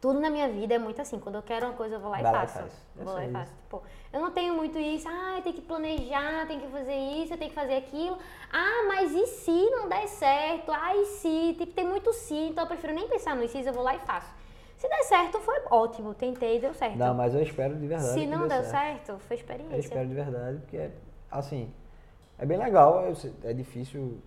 Tudo 0.00 0.20
na 0.20 0.30
minha 0.30 0.48
vida 0.48 0.74
é 0.74 0.78
muito 0.78 1.02
assim. 1.02 1.18
Quando 1.18 1.34
eu 1.34 1.42
quero 1.42 1.66
uma 1.66 1.74
coisa, 1.74 1.96
eu 1.96 2.00
vou 2.00 2.12
lá 2.12 2.20
e 2.20 2.22
Vai 2.22 2.32
faço. 2.32 2.58
Lá 2.58 2.64
e 2.64 2.68
faz. 2.68 2.86
Vou 2.94 3.14
lá 3.14 3.24
e 3.24 3.32
faço. 3.32 3.52
Tipo, 3.62 3.82
eu 4.12 4.20
não 4.20 4.30
tenho 4.30 4.54
muito 4.54 4.78
isso. 4.78 5.08
Ah, 5.08 5.38
eu 5.38 5.42
tenho 5.42 5.56
que 5.56 5.62
planejar, 5.62 6.46
tenho 6.46 6.60
que 6.60 6.68
fazer 6.68 6.94
isso, 6.94 7.34
eu 7.34 7.38
tenho 7.38 7.50
que 7.50 7.56
fazer 7.56 7.74
aquilo. 7.74 8.16
Ah, 8.52 8.84
mas 8.86 9.12
e 9.12 9.26
se 9.26 9.70
não 9.70 9.88
der 9.88 10.06
certo? 10.06 10.70
Ah, 10.70 10.94
e 10.94 11.06
se? 11.06 11.56
Tipo, 11.58 11.72
tem 11.72 11.84
muito 11.84 12.12
se, 12.12 12.36
então 12.36 12.62
eu 12.62 12.68
prefiro 12.68 12.94
nem 12.94 13.08
pensar 13.08 13.34
no 13.34 13.48
se, 13.48 13.66
eu 13.66 13.72
vou 13.72 13.82
lá 13.82 13.96
e 13.96 13.98
faço. 13.98 14.38
Se 14.78 14.88
der 14.88 15.02
certo, 15.02 15.38
foi 15.40 15.56
ótimo. 15.70 16.14
Tentei, 16.14 16.58
deu 16.60 16.72
certo. 16.72 16.96
Não, 16.96 17.12
mas 17.14 17.34
eu 17.34 17.42
espero 17.42 17.74
de 17.76 17.86
verdade. 17.86 18.14
Se 18.14 18.26
não 18.26 18.46
deu 18.48 18.62
certo. 18.62 19.06
certo, 19.06 19.18
foi 19.20 19.36
experiência. 19.36 19.74
Eu 19.74 19.80
espero 19.80 20.08
de 20.08 20.14
verdade, 20.14 20.58
porque, 20.60 20.90
assim, 21.30 21.70
é 22.38 22.46
bem 22.46 22.56
legal, 22.56 23.04
é, 23.04 23.12
é 23.50 23.52
difícil 23.52 24.18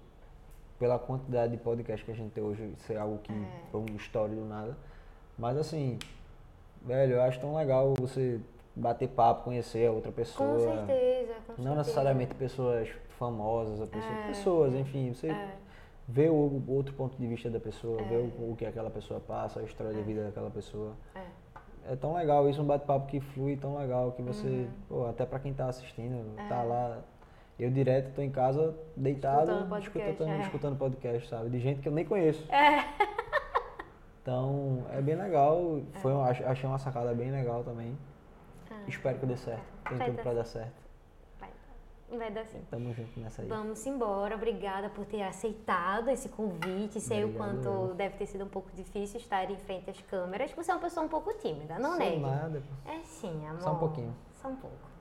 pela 0.78 1.00
quantidade 1.00 1.52
de 1.56 1.58
podcast 1.58 2.04
que 2.06 2.12
a 2.12 2.16
gente 2.16 2.32
tem 2.32 2.44
hoje, 2.44 2.74
ser 2.80 2.98
algo 2.98 3.20
que 3.20 3.32
É. 3.32 3.46
foi 3.72 3.80
uma 3.80 3.96
história 3.96 4.36
do 4.36 4.46
nada. 4.46 4.76
Mas 5.38 5.58
assim, 5.58 5.98
velho, 6.82 7.14
eu 7.14 7.22
acho 7.22 7.40
tão 7.40 7.56
legal 7.56 7.94
você 7.98 8.40
bater 8.76 9.08
papo, 9.10 9.44
conhecer 9.46 9.88
a 9.88 9.92
outra 9.92 10.12
pessoa. 10.12 10.50
Com 10.50 10.60
certeza, 10.88 11.34
com 11.34 11.50
Não 11.50 11.56
certeza. 11.56 11.76
necessariamente 11.76 12.36
pessoas 12.36 12.90
famosas, 13.18 13.80
ou 13.80 13.88
pessoas, 13.88 14.18
É. 14.18 14.28
pessoas, 14.28 14.74
enfim, 14.74 15.14
você 15.14 15.28
É. 15.30 15.56
vê 16.08 16.30
o, 16.30 16.62
outro 16.68 16.94
ponto 16.94 17.16
de 17.18 17.26
vista 17.28 17.50
da 17.50 17.60
pessoa, 17.60 18.02
vê 18.04 18.16
o, 18.16 18.52
o 18.52 18.56
que 18.58 18.66
aquela 18.66 18.90
pessoa 18.90 19.20
passa, 19.20 19.60
a 19.60 19.64
história 19.64 19.92
É. 19.92 19.96
de 19.96 20.02
vida 20.04 20.24
daquela 20.26 20.50
pessoa. 20.50 20.94
É. 21.16 21.22
É 21.94 21.96
tão 21.96 22.14
legal 22.14 22.48
isso, 22.50 22.62
um 22.62 22.66
bate-papo 22.66 23.08
que 23.08 23.20
flui 23.20 23.58
tão 23.58 23.76
legal 23.78 24.12
que 24.12 24.22
você, 24.22 24.48
Uhum. 24.48 24.68
pô, 24.88 25.06
até 25.08 25.26
pra 25.26 25.40
quem 25.40 25.54
tá 25.54 25.66
assistindo, 25.68 26.24
É. 26.40 26.48
tá 26.48 26.62
lá. 26.64 27.00
Eu 27.60 27.70
direto 27.72 28.14
tô 28.16 28.22
em 28.22 28.30
casa 28.32 28.76
deitado, 28.96 29.52
Escutando 29.52 29.70
podcast, 29.70 30.10
escutando, 30.12 30.32
é. 30.34 30.42
escutando 30.42 30.78
podcast, 30.78 31.28
sabe? 31.30 31.50
De 31.50 31.60
gente 31.60 31.82
que 31.82 31.88
eu 31.88 31.92
nem 31.94 32.06
conheço. 32.06 32.44
É. 32.52 32.86
Então, 34.22 34.84
é 34.92 35.02
bem 35.02 35.16
legal. 35.16 35.82
Foi, 36.02 36.14
um- 36.14 36.24
ach- 36.24 36.42
achei 36.46 36.70
uma 36.70 36.78
sacada 36.78 37.14
bem 37.14 37.32
legal 37.32 37.64
também. 37.64 37.98
Ah, 38.70 38.76
Espero 38.88 39.18
que 39.20 39.26
dê 39.26 39.36
certo. 39.36 39.64
Tem 39.90 39.98
tudo 39.98 40.22
pra 40.22 40.34
dar 40.34 40.44
certo. 40.46 40.81
Vai, 42.18 42.32
dar 42.32 42.46
sim. 42.46 42.62
Tamo 42.70 42.94
junto 42.94 43.20
nessa 43.20 43.42
aí. 43.42 43.48
Vamos 43.48 43.86
embora. 43.86 44.36
Obrigada 44.36 44.90
por 44.90 45.06
ter 45.06 45.22
aceitado 45.22 46.10
esse 46.10 46.30
convite. 46.30 47.00
Sei 47.00 47.24
o 47.24 47.28
Obrigado, 47.28 47.50
quanto 47.64 47.68
eu. 47.68 47.96
deve 47.96 48.18
ter 48.18 48.26
sido 48.26 48.46
um 48.46 48.50
pouco 48.50 48.70
difícil 48.74 49.20
estar 49.20 49.50
em 49.50 49.58
frente 49.58 49.90
às 49.90 50.00
câmeras. 50.02 50.52
Você 50.52 50.72
é 50.72 50.74
uma 50.74 50.82
pessoa 50.82 51.06
um 51.06 51.10
pouco 51.10 51.34
tímida, 51.34 51.78
não 51.80 51.98
Sou 51.98 52.20
nada. 52.20 52.64
É 52.86 53.00
sim, 53.04 53.46
amor. 53.48 53.62
Só 53.62 53.72
um 53.74 53.80
pouquinho. 53.80 54.16
Só 54.42 54.48
um 54.48 54.56
pouco. 54.56 54.92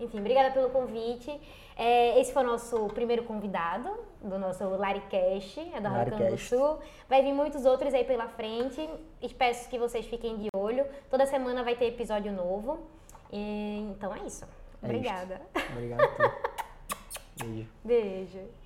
Enfim, 0.00 0.18
obrigada 0.18 0.50
pelo 0.50 0.70
convite. 0.70 1.30
É, 1.76 2.18
esse 2.18 2.32
foi 2.32 2.42
o 2.42 2.46
nosso 2.46 2.88
primeiro 2.88 3.24
convidado 3.24 3.90
do 4.22 4.38
nosso 4.38 4.64
Laricast, 4.64 5.60
é 5.60 5.80
do 5.80 5.90
Grande 5.90 6.30
do. 6.30 6.38
Sul. 6.38 6.78
Vai 7.08 7.22
vir 7.22 7.34
muitos 7.34 7.66
outros 7.66 7.92
aí 7.92 8.04
pela 8.04 8.26
frente. 8.26 8.88
Espero 9.20 9.56
que 9.68 9.78
vocês 9.78 10.06
fiquem 10.06 10.38
de 10.38 10.48
olho. 10.54 10.86
Toda 11.10 11.26
semana 11.26 11.62
vai 11.62 11.76
ter 11.76 11.86
episódio 11.86 12.32
novo. 12.32 12.80
E, 13.30 13.88
então 13.90 14.14
é 14.14 14.20
isso. 14.20 14.46
É 14.82 14.86
Obrigada. 14.86 15.42
Obrigado 15.72 16.00
a 16.00 16.08
tu. 16.08 16.22
Beijo. 17.40 17.66
Beijo. 17.84 18.59